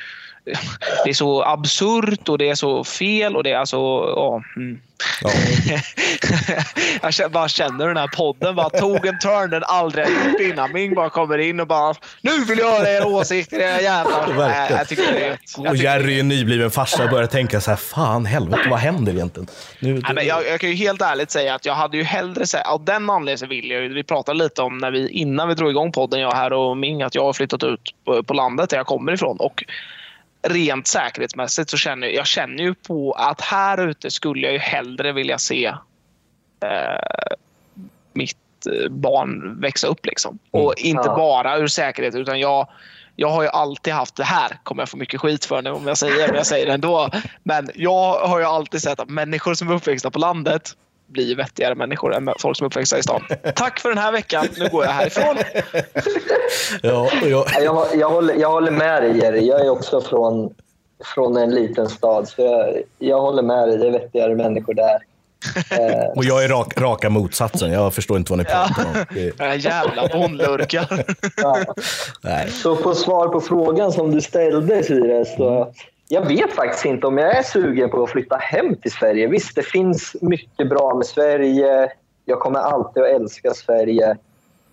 det 1.05 1.11
är 1.11 1.14
så 1.14 1.42
absurt 1.42 2.28
och 2.28 2.38
det 2.38 2.49
är 2.49 2.55
så 2.55 2.84
fel 2.84 3.36
och 3.36 3.42
det 3.42 3.53
är 3.53 3.57
alltså... 3.57 3.76
Ja, 4.16 4.42
mm. 4.57 4.80
Ja. 5.22 5.30
jag 7.03 7.14
känner- 7.14 7.28
bara 7.28 7.49
känner 7.49 7.86
den 7.88 7.97
här 7.97 8.07
podden 8.07 8.55
bara 8.55 8.70
tog 8.70 9.07
en 9.07 9.18
turn 9.18 9.51
den 9.51 9.62
aldrig 9.64 10.07
gjort 10.07 10.40
innan. 10.40 10.72
Ming 10.72 10.95
bara 10.95 11.11
kommer 11.11 11.38
in 11.38 11.61
och 11.61 11.66
bara 11.66 11.95
Nu 12.20 12.45
vill 12.45 12.59
jag 12.59 12.70
höra 12.70 12.90
era 12.90 13.07
åsikter 13.07 13.61
era 13.61 13.80
jävlar. 13.80 14.68
Jag 14.70 14.88
tycker 14.88 15.12
det 15.12 15.24
är... 15.24 15.38
Jag 15.57 15.70
Och 15.70 15.76
Jerry 15.76 16.16
är 16.16 16.20
en 16.20 16.28
nybliven 16.28 16.70
farsa 16.70 17.05
och 17.05 17.11
börjar 17.11 17.26
tänka 17.26 17.61
så 17.61 17.70
här, 17.70 17.76
fan 17.76 18.26
helvete, 18.26 18.62
vad 18.70 18.78
händer 18.78 19.12
egentligen? 19.12 19.47
Nu, 19.78 19.92
Nej, 19.92 20.14
men 20.14 20.26
jag, 20.26 20.47
jag 20.47 20.61
kan 20.61 20.70
ju 20.70 20.76
helt 20.76 21.03
ärligt 21.03 21.30
säga 21.30 21.55
att 21.55 21.64
jag 21.64 21.74
hade 21.74 21.97
ju 21.97 22.03
hellre 22.03 22.47
sett, 22.47 22.66
av 22.66 22.84
den 22.84 23.11
anledningen 23.11 23.49
vill 23.49 23.70
jag 23.70 23.82
ju, 23.82 23.95
vi 23.95 24.03
pratade 24.05 24.38
lite 24.38 24.62
om 24.62 24.78
när 24.78 24.90
vi, 24.90 25.09
innan 25.09 25.49
vi 25.49 25.55
drog 25.55 25.70
igång 25.70 25.92
podden, 25.92 26.20
jag 26.20 26.32
här 26.34 26.53
och 26.53 26.76
Ming, 26.76 27.03
att 27.03 27.14
jag 27.14 27.24
har 27.24 27.32
flyttat 27.32 27.62
ut 27.62 27.95
på, 28.05 28.22
på 28.22 28.34
landet 28.34 28.70
där 28.70 28.76
jag 28.76 28.86
kommer 28.86 29.12
ifrån. 29.12 29.36
Och 29.40 29.64
rent 30.45 30.86
säkerhetsmässigt 30.86 31.70
så 31.70 31.76
känner 31.76 32.07
jag, 32.07 32.26
känner 32.26 32.62
ju 32.62 32.74
på 32.74 33.12
att 33.12 33.40
här 33.40 33.88
ute 33.88 34.11
skulle 34.11 34.47
jag 34.47 34.53
ju 34.53 34.59
hellre 34.59 35.12
vilja 35.12 35.38
se 35.38 35.66
eh, 36.61 37.36
mitt 38.12 38.36
eh, 38.66 38.90
barn 38.90 39.61
växa 39.61 39.86
upp. 39.86 40.07
Liksom. 40.07 40.38
Och 40.51 40.74
inte 40.76 41.09
bara 41.09 41.59
ur 41.59 41.66
säkerhet, 41.66 42.14
utan 42.14 42.40
jag, 42.40 42.68
jag 43.16 43.28
har 43.28 43.42
ju 43.42 43.49
alltid 43.49 43.92
haft 43.92 44.16
det 44.16 44.24
här. 44.24 44.59
kommer 44.62 44.82
jag 44.82 44.88
få 44.88 44.97
mycket 44.97 45.20
skit 45.20 45.45
för 45.45 45.62
nu 45.62 45.70
om 45.70 45.86
jag 45.86 45.99
säger 45.99 46.26
men 46.26 46.36
jag 46.36 46.47
säger 46.47 46.66
det 46.66 46.72
ändå. 46.72 47.11
Men 47.42 47.70
jag 47.74 48.18
har 48.18 48.38
ju 48.38 48.45
alltid 48.45 48.82
sett 48.82 49.01
att 49.01 49.09
människor 49.09 49.55
som 49.55 49.68
är 49.68 49.74
uppväxta 49.74 50.11
på 50.11 50.18
landet 50.18 50.76
blir 51.14 51.36
vettigare 51.36 51.74
människor 51.74 52.14
än 52.14 52.30
folk 52.38 52.56
som 52.56 52.64
är 52.64 52.66
uppväxta 52.66 52.98
i 52.98 53.02
stan. 53.02 53.22
Tack 53.54 53.80
för 53.80 53.88
den 53.88 53.98
här 53.98 54.12
veckan. 54.12 54.46
Nu 54.58 54.68
går 54.68 54.84
jag 54.84 54.90
härifrån. 54.90 55.36
ja, 56.82 57.08
jag, 57.22 57.30
Ja, 57.30 57.46
Jag, 57.60 57.86
jag, 57.94 58.10
håller, 58.10 58.34
jag 58.34 58.50
håller 58.50 58.70
med 58.70 59.02
dig, 59.02 59.18
Jerry. 59.18 59.46
Jag 59.46 59.60
är 59.60 59.70
också 59.70 60.00
från, 60.00 60.54
från 61.14 61.36
en 61.36 61.50
liten 61.50 61.88
stad, 61.88 62.28
så 62.28 62.42
jag, 62.42 62.82
jag 62.98 63.20
håller 63.20 63.42
med 63.42 63.68
dig. 63.68 63.78
Det 63.78 63.86
är 63.86 63.90
vettigare 63.90 64.34
människor 64.34 64.74
där. 64.74 64.98
Eh, 65.70 66.10
och 66.16 66.24
jag 66.24 66.44
är 66.44 66.48
rak, 66.48 66.80
raka 66.80 67.10
motsatsen. 67.10 67.72
Jag 67.72 67.94
förstår 67.94 68.16
inte 68.16 68.32
vad 68.32 68.38
ni 68.38 68.44
pratar 68.44 68.84
om. 68.84 69.04
Det, 69.14 69.56
jävla 69.56 70.08
bondlurkar. 70.08 71.04
ja. 71.36 71.64
Så 72.62 72.76
på 72.76 72.94
svar 72.94 73.28
på 73.28 73.40
frågan 73.40 73.92
som 73.92 74.10
du 74.10 74.20
ställde, 74.20 74.82
Sire, 74.82 75.24
så 75.24 75.72
jag 76.14 76.26
vet 76.26 76.52
faktiskt 76.52 76.84
inte 76.84 77.06
om 77.06 77.18
jag 77.18 77.36
är 77.36 77.42
sugen 77.42 77.90
på 77.90 78.02
att 78.02 78.10
flytta 78.10 78.36
hem 78.36 78.76
till 78.76 78.90
Sverige. 78.90 79.26
Visst, 79.26 79.54
det 79.54 79.62
finns 79.62 80.16
mycket 80.20 80.68
bra 80.68 80.94
med 80.94 81.06
Sverige. 81.06 81.92
Jag 82.24 82.40
kommer 82.40 82.58
alltid 82.58 83.02
att 83.02 83.08
älska 83.08 83.54
Sverige. 83.54 84.16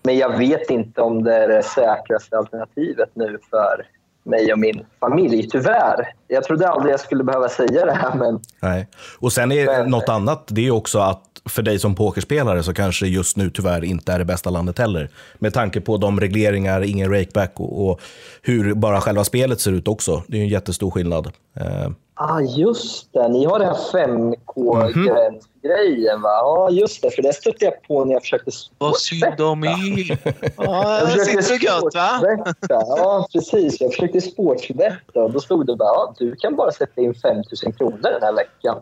Men 0.04 0.18
jag 0.18 0.38
vet 0.38 0.70
inte 0.70 1.02
om 1.02 1.24
det 1.24 1.36
är 1.36 1.48
det 1.48 1.64
säkraste 1.64 2.38
alternativet 2.38 3.10
nu 3.14 3.40
för 3.50 3.88
mig 4.24 4.54
och 4.54 4.60
min 4.60 4.86
familj, 5.00 5.50
tyvärr. 5.50 6.14
Jag 6.28 6.44
trodde 6.44 6.68
aldrig 6.70 6.94
jag 6.94 7.00
skulle 7.00 7.24
behöva 7.24 7.50
säga 7.50 7.86
det 7.86 7.94
här, 7.94 8.16
men 8.16 8.40
Nej. 8.60 8.88
Och 9.20 9.34
sen 9.34 9.52
är 9.52 9.66
Men- 9.66 9.90
något 9.90 10.10
annat, 10.10 10.44
det 10.48 10.68
är 10.68 10.72
också 10.72 11.00
att 11.00 11.22
för 11.50 11.62
dig 11.62 11.80
som 11.80 11.96
pokerspelare 11.96 12.64
så 12.64 12.74
kanske 12.74 13.08
just 13.08 13.38
nu 13.38 13.50
tyvärr 13.50 13.84
inte 13.84 14.14
är 14.14 14.20
det 14.20 14.26
bästa 14.26 14.50
landet 14.50 14.78
heller. 14.80 15.10
Med 15.40 15.54
tanke 15.54 15.82
på 15.82 15.98
de 15.98 16.20
regleringar, 16.20 16.82
ingen 16.82 17.12
rakeback 17.12 17.52
och, 17.60 17.90
och 17.90 18.02
hur 18.42 18.74
bara 18.74 19.02
själva 19.02 19.24
spelet 19.24 19.62
ser 19.62 19.72
ut 19.72 19.88
också. 19.88 20.24
Det 20.28 20.38
är 20.38 20.40
ju 20.40 20.44
en 20.44 20.50
jättestor 20.50 20.92
skillnad. 20.92 21.32
Eh, 21.56 21.90
Ah, 22.24 22.42
just 22.42 23.14
det. 23.14 23.28
Ni 23.28 23.46
har 23.46 23.60
den 23.60 23.68
här 23.68 23.76
5K-gränsgrejen, 23.76 26.22
va? 26.22 26.30
Ja, 26.30 26.70
just 26.70 27.02
det. 27.02 27.12
För 27.12 27.22
det 27.22 27.34
stötte 27.34 27.66
jag 27.66 27.82
på 27.82 28.06
när 28.06 28.14
jag 28.14 28.22
försökte 28.22 28.52
Vad 28.78 28.98
synd 28.98 29.42
om 29.42 29.64
er. 29.64 29.72
Ja, 30.58 31.00
Jag 31.00 31.08
det 31.08 31.26
sitter 31.26 31.66
gött 31.66 31.96
va? 31.96 32.22
Ja, 32.70 33.28
precis. 33.34 33.82
Jag 33.82 33.92
försökte 33.92 34.22
sportsbetta 34.22 35.24
och 35.24 35.32
då 35.32 35.40
stod 35.40 35.66
det 35.66 35.76
bara 35.76 35.90
ja, 35.90 36.16
du 36.18 36.36
kan 36.36 36.56
bara 36.56 36.72
sätta 36.72 37.02
in 37.02 37.14
5 37.14 37.36
000 37.36 37.44
kronor 37.74 38.00
den 38.02 38.22
här 38.22 38.34
veckan. 38.34 38.82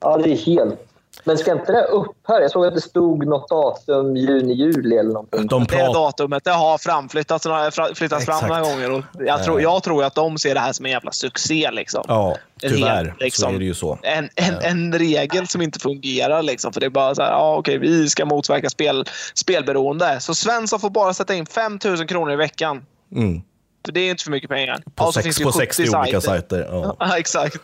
Ja, 0.00 0.16
det 0.16 0.32
är 0.32 0.36
helt... 0.36 0.87
Men 1.28 1.38
ska 1.38 1.52
inte 1.52 1.72
det 1.72 1.84
upphöra? 1.84 2.42
Jag 2.42 2.50
såg 2.50 2.66
att 2.66 2.74
det 2.74 2.80
stod 2.80 3.26
något 3.26 3.48
datum, 3.48 4.16
juni, 4.16 4.54
juli 4.54 4.96
eller 4.96 5.12
någonting. 5.12 5.46
de 5.46 5.64
Det 5.64 5.76
datumet 5.76 6.44
det 6.44 6.50
har 6.50 6.78
framflyttats, 6.78 7.46
flyttats 7.94 8.24
fram 8.24 8.48
några 8.48 8.60
gånger. 8.60 8.90
Och 8.90 9.02
jag, 9.18 9.44
tror, 9.44 9.60
jag 9.60 9.82
tror 9.82 10.04
att 10.04 10.14
de 10.14 10.38
ser 10.38 10.54
det 10.54 10.60
här 10.60 10.72
som 10.72 10.86
en 10.86 10.92
jävla 10.92 11.12
succé. 11.12 11.70
Liksom. 11.72 12.04
Ja, 12.08 12.36
En 12.62 12.70
tyvärr 12.70 13.04
hel, 13.04 13.12
liksom, 13.20 13.50
så 13.50 13.54
är 13.54 13.58
det 13.58 13.64
ju 13.64 13.74
så. 13.74 13.98
En, 14.02 14.28
en, 14.34 14.54
en 14.62 14.98
regel 14.98 15.48
som 15.48 15.62
inte 15.62 15.78
fungerar. 15.78 16.42
Liksom, 16.42 16.72
för 16.72 16.80
det 16.80 16.86
är 16.86 16.90
bara 16.90 17.14
så 17.14 17.22
här, 17.22 17.30
ja, 17.30 17.56
okej, 17.56 17.78
vi 17.78 18.08
ska 18.08 18.24
motverka 18.24 18.70
spel, 18.70 19.04
spelberoende. 19.34 20.20
Så 20.20 20.34
Svensson 20.34 20.80
får 20.80 20.90
bara 20.90 21.14
sätta 21.14 21.34
in 21.34 21.46
5 21.46 21.78
000 21.84 22.06
kronor 22.06 22.32
i 22.32 22.36
veckan. 22.36 22.84
Mm. 23.14 23.42
För 23.88 23.92
det 23.92 24.00
är 24.00 24.10
inte 24.10 24.24
för 24.24 24.30
mycket 24.30 24.50
pengar. 24.50 24.76
På, 24.76 24.92
Ja, 24.96 25.06
så 25.06 25.12
sex, 25.12 25.24
finns 25.24 25.36
det 25.36 25.44
på 25.44 25.48
ju 25.50 25.52
60 25.52 25.96
olika 25.98 26.20
sajter. 26.20 26.68
Ja. 26.70 26.96
Ja, 27.00 27.18
exakt. 27.18 27.56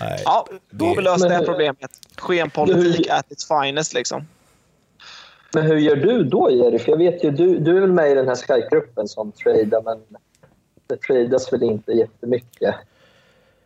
Nej. 0.00 0.22
Ja, 0.24 0.46
då 0.70 0.84
har 0.84 0.96
vi 0.96 1.02
löst 1.02 1.28
det 1.28 1.34
här 1.34 1.44
problemet. 1.44 1.90
Skenpolitik 2.18 3.08
at 3.10 3.32
its 3.32 3.48
finest. 3.48 3.94
Liksom. 3.94 4.28
Men 5.54 5.64
hur 5.66 5.76
gör 5.78 5.96
du 5.96 6.24
då, 6.24 6.50
Jerry? 6.50 6.78
För 6.78 6.90
jag 6.92 6.98
vet 6.98 7.24
ju, 7.24 7.30
du, 7.30 7.58
du 7.58 7.76
är 7.76 7.80
väl 7.80 7.92
med 7.92 8.10
i 8.10 8.14
den 8.14 8.28
här 8.28 8.34
Skype-gruppen 8.36 9.08
som 9.08 9.32
tradar, 9.32 9.82
men 9.82 9.98
det 10.86 10.96
tradas 10.96 11.52
väl 11.52 11.62
inte 11.62 11.92
jättemycket. 11.92 12.74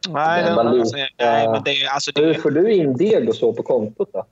Nej, 0.08 0.42
Den 0.44 0.58
alltså, 0.58 0.96
nej, 0.96 1.48
men 1.48 1.62
det, 1.64 1.70
är- 1.70 1.88
alltså, 1.88 2.10
det, 2.14 2.22
Hur 2.22 2.34
får 2.34 2.50
du 2.50 2.72
in 2.72 2.96
deg 2.96 3.28
och 3.28 3.34
så 3.36 3.52
på 3.52 3.62
kontot 3.62 4.08
då? 4.12 4.24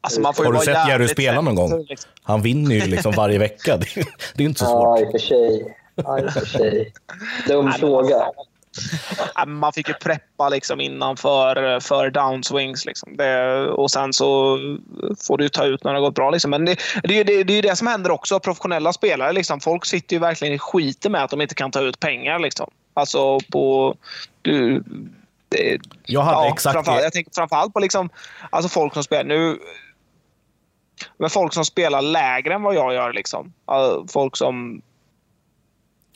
alltså, 0.00 0.20
man 0.20 0.34
får 0.34 0.44
ju 0.46 0.52
Har 0.52 0.58
du 0.58 0.64
sett 0.64 0.88
Jerry 0.88 1.08
spela 1.08 1.40
någon 1.40 1.54
gång? 1.54 1.84
liksom. 1.88 2.10
Han 2.22 2.42
vinner 2.42 2.74
ju 2.74 2.86
liksom 2.86 3.12
varje 3.12 3.38
vecka. 3.38 3.76
Det, 3.76 3.86
det 4.34 4.42
är 4.42 4.46
inte 4.48 4.60
så 4.60 4.64
Ja, 4.64 4.96
svårt. 4.96 5.00
i 5.00 5.04
och 5.04 5.10
för 5.10 5.18
sig. 5.18 5.76
Ja, 6.04 6.18
i 6.18 6.26
och 6.26 6.32
för 6.32 6.46
sig. 6.46 6.92
Dum 7.46 7.72
fråga. 7.72 8.26
Men 9.36 9.54
Man 9.54 9.72
fick 9.72 9.88
ju 9.88 9.94
preppa 9.94 10.48
liksom 10.48 10.80
innan 10.80 11.16
för, 11.16 11.80
för 11.80 12.10
downswings. 12.10 12.84
Liksom. 12.84 13.16
Det, 13.16 13.66
och 13.68 13.90
sen 13.90 14.12
så 14.12 14.58
får 15.26 15.38
du 15.38 15.48
ta 15.48 15.64
ut 15.64 15.84
när 15.84 15.92
det 15.92 15.98
har 15.98 16.06
gått 16.06 16.14
bra. 16.14 16.30
Liksom. 16.30 16.50
Men 16.50 16.64
det, 16.64 16.76
det, 17.02 17.14
är 17.14 17.18
ju 17.18 17.24
det, 17.24 17.42
det 17.44 17.52
är 17.52 17.56
ju 17.56 17.62
det 17.62 17.76
som 17.76 17.86
händer 17.86 18.10
också. 18.10 18.40
Professionella 18.40 18.92
spelare, 18.92 19.32
liksom. 19.32 19.60
folk 19.60 19.86
sitter 19.86 20.16
ju 20.16 20.20
verkligen 20.20 20.54
i 20.54 20.58
skiten 20.58 21.12
med 21.12 21.24
att 21.24 21.30
de 21.30 21.40
inte 21.40 21.54
kan 21.54 21.70
ta 21.70 21.80
ut 21.80 22.00
pengar. 22.00 22.38
Liksom. 22.38 22.70
Alltså 22.94 23.38
på... 23.40 23.96
Du, 24.42 24.84
det, 25.48 25.78
Jag 26.06 26.20
hade 26.20 26.46
ja, 26.46 26.52
exakt 26.54 26.74
framförallt, 26.74 27.00
det. 27.00 27.04
Jag 27.04 27.12
tänker 27.12 27.32
framförallt 27.34 27.72
på 27.72 27.80
liksom, 27.80 28.10
alltså 28.50 28.68
folk 28.68 28.94
som 28.94 29.04
spelar... 29.04 29.24
Nu, 29.24 29.58
men 31.16 31.30
folk 31.30 31.54
som 31.54 31.64
spelar 31.64 32.02
lägre 32.02 32.54
än 32.54 32.62
vad 32.62 32.74
jag 32.74 32.94
gör. 32.94 33.12
Liksom. 33.12 33.52
Alltså, 33.64 34.06
Folk 34.12 34.36
som... 34.36 34.82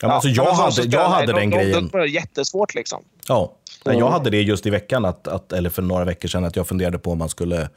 Ja, 0.00 0.12
alltså, 0.12 0.28
jag 0.28 0.56
folk 0.56 0.76
hade, 0.76 0.96
jag 0.96 1.08
hade 1.08 1.26
den 1.26 1.50
de, 1.50 1.56
grejen. 1.56 1.72
De, 1.72 1.88
de, 1.88 1.98
det 1.98 2.04
är 2.04 2.08
jättesvårt 2.08 2.74
liksom. 2.74 3.04
Ja, 3.28 3.52
Nej, 3.84 3.98
jag 3.98 4.10
hade 4.10 4.30
det 4.30 4.42
just 4.42 4.66
i 4.66 4.70
veckan, 4.70 5.04
att, 5.04 5.28
att, 5.28 5.52
eller 5.52 5.70
för 5.70 5.82
några 5.82 6.04
veckor 6.04 6.28
sedan, 6.28 6.44
att 6.44 6.56
jag 6.56 6.66
funderade 6.66 6.98
på 6.98 7.12
om 7.12 7.18
man 7.18 7.28
skulle, 7.28 7.68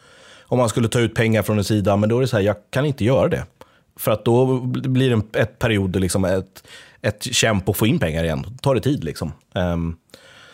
om 0.44 0.58
man 0.58 0.70
skulle 0.70 0.88
ta 0.88 1.00
ut 1.00 1.16
pengar 1.16 1.42
från 1.42 1.58
en 1.58 1.64
sida, 1.64 1.96
men 1.96 2.10
då 2.10 2.18
är 2.18 2.22
det 2.22 2.28
så 2.28 2.38
här, 2.38 2.44
jag 2.44 2.56
kan 2.70 2.86
inte 2.86 3.06
göra 3.06 3.28
det. 3.28 3.46
För 4.00 4.12
att 4.12 4.26
då 4.26 4.60
blir 4.64 5.10
det 5.10 5.14
en 5.14 5.24
ett 5.34 5.60
period, 5.60 5.96
liksom 5.96 6.26
ett, 6.26 6.64
ett 7.02 7.24
kämp 7.24 7.70
att 7.70 7.78
få 7.78 7.88
in 7.88 8.00
pengar 8.00 8.24
igen. 8.24 8.46
Då 8.48 8.58
tar 8.62 8.76
det 8.76 8.82
tid 8.82 9.04
liksom. 9.04 9.32
Ehm, 9.56 9.96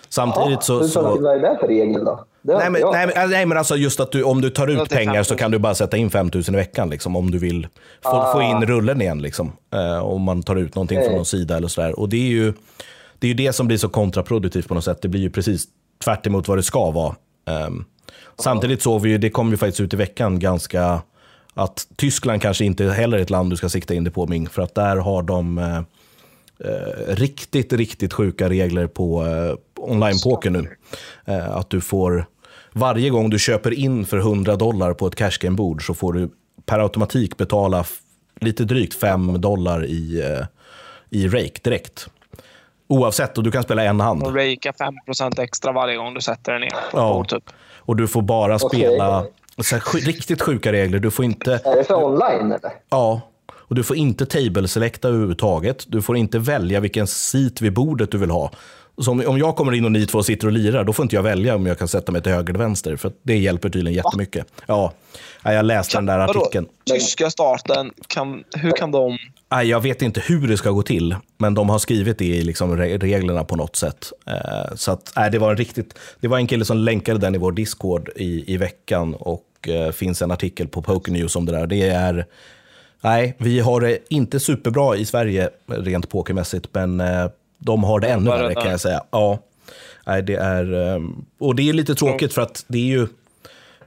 samtidigt 0.09 0.63
så... 0.63 0.81
Hur 0.81 0.87
så 0.87 1.01
fan, 1.01 1.23
vad 1.23 1.35
är 1.35 1.39
det 1.39 1.57
för 1.59 1.67
regel 1.67 2.05
då? 2.05 2.25
Det 2.45 2.57
Nej 2.57 2.69
men, 2.69 2.81
jag. 2.81 2.91
nej, 2.93 3.11
men, 3.15 3.29
nej, 3.29 3.45
men 3.45 3.57
alltså 3.57 3.75
just 3.75 3.99
att 3.99 4.11
du, 4.11 4.23
om 4.23 4.41
du 4.41 4.49
tar 4.49 4.67
Ja, 4.67 4.83
ut 4.83 4.89
pengar 4.89 5.23
så 5.23 5.29
5 5.29 5.35
000. 5.35 5.39
kan 5.39 5.51
du 5.51 5.59
bara 5.59 5.75
sätta 5.75 5.97
in 5.97 6.09
5 6.09 6.29
000 6.33 6.43
i 6.47 6.51
veckan 6.51 6.89
liksom, 6.89 7.15
om 7.15 7.31
du 7.31 7.37
vill 7.39 7.67
få, 8.03 8.09
Ah. 8.09 8.33
få 8.33 8.41
in 8.41 8.65
rullen 8.65 9.01
igen. 9.01 9.21
Liksom, 9.21 9.51
eh, 9.73 9.97
om 10.05 10.21
man 10.21 10.43
tar 10.43 10.55
ut 10.55 10.75
någonting 10.75 10.97
från 10.97 11.05
Okej. 11.05 11.15
någon 11.15 11.25
sida 11.25 11.57
eller 11.57 11.67
sådär. 11.67 11.99
Och 11.99 12.09
det 12.09 12.17
är 12.17 12.29
ju 12.29 12.53
det, 13.19 13.27
är 13.27 13.29
ju 13.29 13.33
det 13.33 13.53
som 13.53 13.67
blir 13.67 13.77
så 13.77 13.89
kontraproduktivt 13.89 14.67
på 14.67 14.73
något 14.73 14.83
sätt. 14.83 15.01
Det 15.01 15.07
blir 15.07 15.21
ju 15.21 15.29
precis 15.29 15.65
tvärt 16.03 16.27
vad 16.27 16.57
det 16.57 16.63
ska 16.63 16.91
vara. 16.91 17.15
Ehm, 17.47 17.85
Samtidigt 18.39 18.81
såg 18.81 19.01
vi 19.01 19.09
ju, 19.09 19.17
det 19.17 19.29
kom 19.29 19.51
ju 19.51 19.57
faktiskt 19.57 19.79
ut 19.79 19.93
i 19.93 19.97
veckan 19.97 20.39
ganska, 20.39 21.01
att 21.53 21.87
Tyskland 21.95 22.41
kanske 22.41 22.65
inte 22.65 22.85
heller 22.85 23.17
är 23.17 23.21
ett 23.21 23.29
land 23.29 23.49
du 23.49 23.55
ska 23.55 23.69
sikta 23.69 23.93
in 23.93 24.03
dig 24.03 24.13
på 24.13 24.27
Ming, 24.27 24.49
för 24.49 24.61
att 24.61 24.75
där 24.75 24.97
har 24.97 25.23
de 25.23 25.57
eh, 25.57 25.77
eh, 26.69 27.15
riktigt, 27.15 27.73
riktigt 27.73 28.13
sjuka 28.13 28.49
regler 28.49 28.87
på 28.87 29.25
eh, 29.25 29.55
online-poker 29.83 30.49
nu. 30.49 30.67
Eh, 31.25 31.55
att 31.57 31.69
du 31.69 31.81
får, 31.81 32.25
varje 32.73 33.09
gång 33.09 33.29
du 33.29 33.39
köper 33.39 33.71
in 33.73 34.05
för 34.05 34.17
100 34.17 34.55
dollar 34.55 34.93
på 34.93 35.07
ett 35.07 35.15
cash 35.15 35.37
game-bord 35.41 35.85
så 35.87 35.93
får 35.93 36.13
du 36.13 36.29
per 36.65 36.79
automatik 36.79 37.37
betala 37.37 37.85
lite 38.41 38.63
drygt 38.63 38.93
5 38.93 39.41
dollar 39.41 39.85
i, 39.85 40.21
eh, 40.21 40.45
i 41.09 41.27
rake 41.27 41.59
direkt. 41.63 42.07
Oavsett, 42.87 43.37
och 43.37 43.43
du 43.43 43.51
kan 43.51 43.63
spela 43.63 43.83
en 43.83 43.99
hand. 43.99 44.23
Och 44.23 44.35
raka 44.35 44.73
5 44.73 44.93
extra 45.37 45.71
varje 45.71 45.95
gång 45.97 46.13
du 46.13 46.21
sätter 46.21 46.51
den 46.51 46.61
ner 46.61 46.69
på 46.69 46.97
Ja. 46.97 47.13
bord. 47.13 47.29
Typ. 47.29 47.43
Och 47.77 47.95
du 47.95 48.07
får 48.07 48.21
bara 48.21 48.59
spela 48.59 49.25
så 49.61 49.75
här, 49.75 50.05
riktigt 50.05 50.41
sjuka 50.41 50.71
regler. 50.71 50.99
Du 50.99 51.11
får 51.11 51.25
inte, 51.25 51.53
Är 51.65 51.75
det 51.75 51.83
för 51.83 52.03
online 52.03 52.51
eller? 52.51 52.71
ja, 52.89 53.21
och 53.53 53.75
du 53.75 53.83
får 53.83 53.95
inte 53.97 54.25
table-selecta 54.25 55.07
överhuvudtaget. 55.07 55.85
Du 55.87 56.01
får 56.01 56.17
inte 56.17 56.39
välja 56.39 56.79
vilken 56.79 57.07
seat 57.07 57.61
vid 57.61 57.73
bordet 57.73 58.11
du 58.11 58.17
vill 58.17 58.29
ha. 58.29 58.51
Så 59.01 59.11
om, 59.11 59.23
om 59.27 59.37
jag 59.37 59.55
kommer 59.55 59.71
in 59.71 59.85
och 59.85 59.91
ni 59.91 60.05
två 60.05 60.23
sitter 60.23 60.47
och 60.47 60.53
lirar, 60.53 60.83
då 60.83 60.93
får 60.93 61.03
inte 61.03 61.15
jag 61.15 61.23
välja 61.23 61.55
om 61.55 61.65
jag 61.65 61.79
kan 61.79 61.87
sätta 61.87 62.11
mig 62.11 62.21
till 62.21 62.31
höger 62.31 62.49
eller 62.53 62.63
vänster. 62.63 62.95
För 62.95 63.11
det 63.23 63.37
hjälper 63.37 63.69
tydligen 63.69 63.95
jättemycket. 63.95 64.45
Ja, 64.65 64.93
Ja, 65.45 65.53
jag 65.53 65.65
läste 65.65 65.97
den 65.97 66.05
där 66.05 66.19
artikeln. 66.19 66.67
Tyska 66.85 67.29
staten, 67.29 67.91
kan, 68.07 68.43
hur 68.55 68.71
kan 68.71 68.91
de... 68.91 69.17
Nej, 69.51 69.67
jag 69.67 69.81
vet 69.81 70.01
inte 70.01 70.21
hur 70.25 70.47
det 70.47 70.57
ska 70.57 70.69
gå 70.71 70.81
till, 70.83 71.15
men 71.37 71.53
de 71.53 71.69
har 71.69 71.79
skrivit 71.79 72.17
det 72.17 72.25
i 72.25 72.41
liksom 72.41 72.77
re- 72.77 72.99
reglerna 72.99 73.43
på 73.43 73.55
något 73.55 73.75
sätt. 73.75 74.11
Eh, 74.27 74.75
så 74.75 74.91
att, 74.91 75.13
nej, 75.15 75.31
det, 75.31 75.39
var 75.39 75.51
en 75.51 75.57
riktigt, 75.57 75.93
det 76.19 76.27
var 76.27 76.37
en 76.37 76.47
kille 76.47 76.65
som 76.65 76.77
länkade 76.77 77.19
den 77.19 77.35
i 77.35 77.37
vår 77.37 77.51
Discord 77.51 78.09
i, 78.15 78.53
i 78.53 78.57
veckan 78.57 79.13
och 79.13 79.45
eh, 79.67 79.91
finns 79.91 80.21
en 80.21 80.31
artikel 80.31 80.67
på 80.67 80.81
Poker 80.81 81.11
News 81.11 81.35
om 81.35 81.45
det 81.45 81.51
där. 81.51 81.67
Det 81.67 81.89
är, 81.89 82.25
nej, 83.01 83.35
vi 83.37 83.59
har 83.59 83.81
det 83.81 83.97
inte 84.09 84.39
superbra 84.39 84.95
i 84.97 85.05
Sverige 85.05 85.49
rent 85.67 86.09
pokermässigt, 86.09 86.67
men 86.71 86.99
eh, 86.99 87.25
de 87.65 87.83
har 87.83 87.99
det 87.99 88.07
ännu 88.07 88.29
värre 88.29 88.53
kan 88.53 88.71
jag 88.71 88.79
säga. 88.79 89.03
Ja, 89.11 89.39
nej, 90.05 90.21
det 90.21 90.35
är, 90.35 90.95
eh, 90.95 91.01
och 91.39 91.55
det 91.55 91.69
är 91.69 91.73
lite 91.73 91.95
tråkigt 91.95 92.33
för 92.33 92.41
att 92.41 92.65
det 92.67 92.77
är 92.77 92.97
ju, 92.97 93.07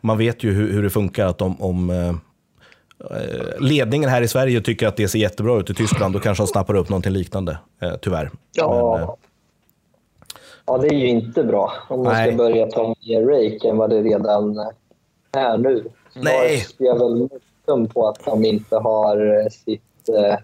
man 0.01 0.19
vet 0.19 0.45
ju 0.45 0.53
hur, 0.53 0.73
hur 0.73 0.83
det 0.83 0.91
funkar 0.91 1.27
att 1.27 1.43
om, 1.43 1.63
om 1.63 1.91
eh, 1.91 2.09
eh, 2.09 3.61
ledningen 3.61 4.11
här 4.11 4.23
i 4.23 4.29
Sverige 4.29 4.61
tycker 4.61 4.87
att 4.87 4.97
det 4.97 5.09
ser 5.09 5.19
jättebra 5.19 5.61
ut 5.61 5.71
i 5.71 5.75
Tyskland, 5.75 6.15
då 6.15 6.21
kanske 6.21 6.43
de 6.43 6.47
snappar 6.47 6.75
upp 6.75 6.89
någonting 6.89 7.13
liknande, 7.13 7.59
eh, 7.83 7.93
tyvärr. 8.03 8.31
Ja. 8.53 8.97
Men, 8.99 9.09
Ja, 10.69 10.79
det 10.79 10.89
är 10.89 10.99
ju 10.99 11.09
inte 11.09 11.45
bra 11.45 11.73
om 11.89 12.03
man 12.03 12.13
Nej. 12.13 12.29
ska 12.29 12.37
börja 12.37 12.67
ta 12.67 12.95
mer 13.07 13.23
rake 13.23 13.69
än 13.69 13.77
vad 13.77 13.91
det 13.91 14.03
redan 14.03 14.59
är 15.33 15.59
nu. 15.59 15.85
Nej. 16.15 16.67
Jag 16.79 16.97
är 16.97 16.99
väl 16.99 17.89
på 17.89 18.09
att 18.09 18.25
de 18.25 18.45
inte 18.45 18.77
har 18.77 19.49
sitt 19.51 20.09
eh, 20.09 20.37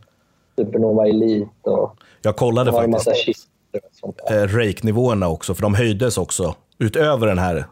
Supernova 0.56 1.08
Elite 1.08 1.70
och 1.70 1.96
jag 2.22 2.36
kollade 2.36 2.72
faktiskt 2.72 3.46
eh, 4.30 4.34
rake-nivåerna 4.36 5.28
också, 5.28 5.54
för 5.54 5.62
de 5.62 5.74
höjdes 5.74 6.18
också. 6.18 6.54
Utöver 6.78 7.26
den 7.26 7.38
här 7.38 7.66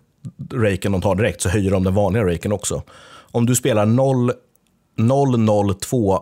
raken 0.53 0.93
de 0.93 1.01
tar 1.01 1.15
direkt 1.15 1.41
så 1.41 1.49
höjer 1.49 1.71
de 1.71 1.85
den 1.85 1.95
vanliga 1.95 2.25
raken 2.25 2.53
också. 2.53 2.83
Om 3.33 3.47
du 3.47 3.55
spelar 3.55 3.87
0 3.87 4.33
002 5.81 6.21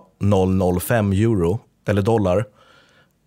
005 0.81 1.12
euro, 1.12 1.61
eller 1.89 2.03
dollar, 2.03 2.45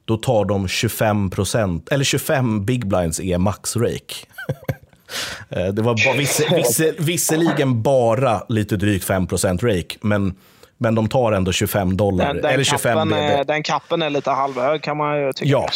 då 0.05 0.17
tar 0.17 0.45
de 0.45 0.67
25 0.67 1.29
procent, 1.29 1.89
eller 1.91 2.03
25 2.05 2.65
big 2.65 2.87
blinds 2.87 3.19
är 3.19 3.37
max 3.37 3.75
rake. 3.75 4.15
Eh, 5.49 5.67
Det 5.67 5.81
var 5.81 6.05
bara, 6.05 6.17
visse, 6.17 6.55
visse, 6.55 6.93
visserligen 6.99 7.81
bara 7.81 8.43
lite 8.49 8.75
drygt 8.77 9.05
5 9.05 9.27
procent 9.27 9.63
rake, 9.63 9.97
men, 10.01 10.35
men 10.81 10.95
de 10.95 11.07
tar 11.09 11.31
ändå 11.31 11.51
25 11.51 11.97
dollar. 11.97 12.25
Den, 12.27 12.35
den, 12.41 12.51
eller 12.51 12.63
25 12.63 12.97
kappen, 13.09 13.13
är, 13.13 13.43
den 13.43 13.63
kappen 13.63 14.01
är 14.01 14.09
lite 14.09 14.31
halvhög 14.31 14.81
kan 14.83 14.97
man 14.97 15.21
ju 15.21 15.33
tycka. 15.33 15.49
Ja, 15.51 15.67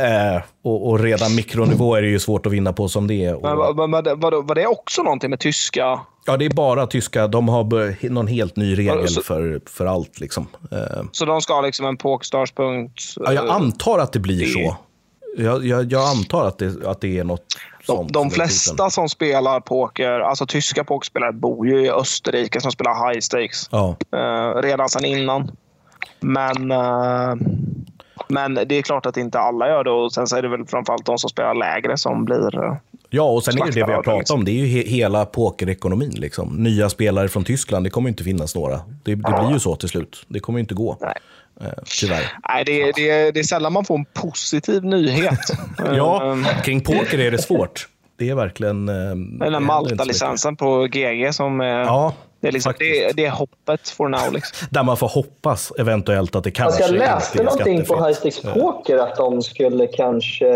eh, 0.36 0.42
och, 0.64 0.88
och 0.88 1.00
redan 1.00 1.34
mikronivå 1.34 1.94
är 1.94 2.02
det 2.02 2.08
ju 2.08 2.18
svårt 2.18 2.46
att 2.46 2.52
vinna 2.52 2.72
på 2.72 2.88
som 2.88 3.06
det 3.06 3.24
är. 3.24 3.32
Men 3.32 3.52
Och, 3.52 3.76
var, 3.76 3.88
var, 3.88 4.14
var, 4.16 4.42
var 4.42 4.54
det 4.54 4.66
också 4.66 5.02
någonting 5.02 5.30
med 5.30 5.38
tyska? 5.40 6.00
ja, 6.26 6.36
det 6.36 6.44
är 6.44 6.50
bara 6.50 6.86
tyska. 6.86 7.26
De 7.26 7.48
har 7.48 8.08
någon 8.10 8.26
helt 8.26 8.56
ny 8.56 8.78
regel 8.78 9.08
Så- 9.08 9.22
för, 9.22 9.60
för 9.66 9.86
allt. 9.86 10.20
Liksom. 10.20 10.46
Eh, 10.72 10.78
Så 11.12 11.24
de 11.24 11.40
ska 11.40 11.54
ha 11.54 11.60
liksom 11.60 11.86
en 11.86 11.96
pokerstarspunkt? 11.96 13.02
ja, 13.16 13.32
jag 13.32 13.48
antar 13.48 13.98
att 13.98 14.12
det 14.12 14.18
blir 14.20 14.40
det- 14.40 14.46
så. 14.68 14.76
Jag, 15.36 15.66
jag, 15.66 15.92
jag 15.92 16.08
antar 16.08 16.46
att 16.48 16.58
det, 16.58 16.86
att 16.86 17.00
det 17.00 17.18
är 17.18 17.24
något 17.24 17.42
De, 17.86 17.96
sånt. 17.96 18.12
de 18.12 18.26
är 18.26 18.30
flesta 18.30 18.90
som 18.90 19.08
spelar 19.08 19.60
poker, 19.60 20.20
alltså 20.20 20.46
tyska 20.46 20.84
pokerspelare, 20.84 21.32
bor 21.32 21.66
ju 21.68 21.84
i 21.86 21.90
Österrike 21.90 22.60
som 22.60 22.72
spelar 22.72 23.08
high 23.12 23.20
stakes. 23.20 23.68
Ja, 23.70 23.96
Eh, 24.12 24.62
redan 24.62 24.88
sedan 24.88 25.04
innan. 25.04 25.50
Men, 26.20 26.70
eh, 26.70 27.34
men 28.28 28.54
det 28.54 28.74
är 28.78 28.82
klart 28.82 29.06
att 29.06 29.16
inte 29.16 29.38
alla 29.38 29.68
gör 29.68 29.84
det. 29.84 29.90
Och 29.90 30.12
sen 30.12 30.26
så 30.26 30.36
är 30.36 30.42
det 30.42 30.48
väl 30.48 30.66
framförallt 30.66 31.06
de 31.06 31.18
som 31.18 31.30
spelar 31.30 31.54
lägre 31.54 31.98
som 31.98 32.24
blir... 32.24 32.64
eh, 32.64 32.74
ja, 33.10 33.22
och 33.22 33.44
sen 33.44 33.54
är 33.62 33.64
det 33.64 33.70
det 33.70 33.74
vi 33.86 33.92
har 33.92 34.02
pratat 34.02 34.18
liksom. 34.18 34.38
om. 34.38 34.44
Det 34.44 34.50
är 34.50 34.64
ju 34.64 34.66
he, 34.66 34.88
hela 34.90 35.24
pokerekonomin. 35.26 36.10
Liksom. 36.14 36.48
Nya 36.56 36.88
spelare 36.88 37.28
från 37.28 37.44
Tyskland, 37.44 37.86
det 37.86 37.90
kommer 37.90 38.08
inte 38.08 38.24
finnas 38.24 38.54
några. 38.54 38.76
Det, 38.76 39.14
det 39.14 39.16
blir 39.16 39.52
ju 39.52 39.58
så 39.58 39.76
till 39.76 39.88
slut. 39.88 40.24
Det 40.28 40.40
kommer 40.40 40.58
inte 40.60 40.74
gå. 40.74 40.96
Nej. 41.00 41.14
Eh, 41.60 41.66
tyvärr. 42.00 42.32
Nej, 42.48 42.64
det, 42.64 42.82
är- 42.82 42.92
det, 42.96 43.10
är- 43.10 43.32
det 43.32 43.40
är 43.40 43.44
sällan 43.44 43.72
man 43.72 43.84
får 43.84 43.94
en 43.98 44.04
positiv 44.04 44.84
nyhet. 44.84 45.38
Ja, 45.78 46.32
Eh, 46.32 46.62
kring 46.62 46.80
poker 46.80 47.18
är 47.20 47.30
det 47.30 47.38
svårt. 47.42 47.88
Det 48.16 48.28
är 48.30 48.34
verkligen... 48.34 48.88
eh, 48.88 48.94
Den 48.94 49.38
där. 49.52 49.60
Malta-licensen 49.60 50.56
på 50.56 50.86
GG 50.86 51.34
som 51.34 51.60
är... 51.60 51.80
Ja, 51.80 52.14
det, 52.40 52.48
är 52.48 52.52
liksom, 52.52 52.72
det, 52.78 53.12
det 53.16 53.24
är 53.26 53.30
hoppet 53.30 53.88
for 53.88 54.08
now. 54.08 54.32
Liksom. 54.32 54.68
Där 54.70 54.82
man 54.82 54.96
får 54.96 55.08
hoppas 55.08 55.72
eventuellt 55.78 56.34
att 56.36 56.44
det 56.44 56.60
Alltså 56.60 56.78
kanske 56.78 56.96
jag 56.96 56.98
läste 57.14 57.38
är 57.38 57.44
någonting 57.44 57.78
på 57.80 57.84
skattefritt. 57.84 58.24
High 58.24 58.32
Stakes 58.32 58.54
Poker 58.54 58.96
att 58.98 59.16
de 59.16 59.42
skulle 59.42 59.86
kanske... 59.86 60.46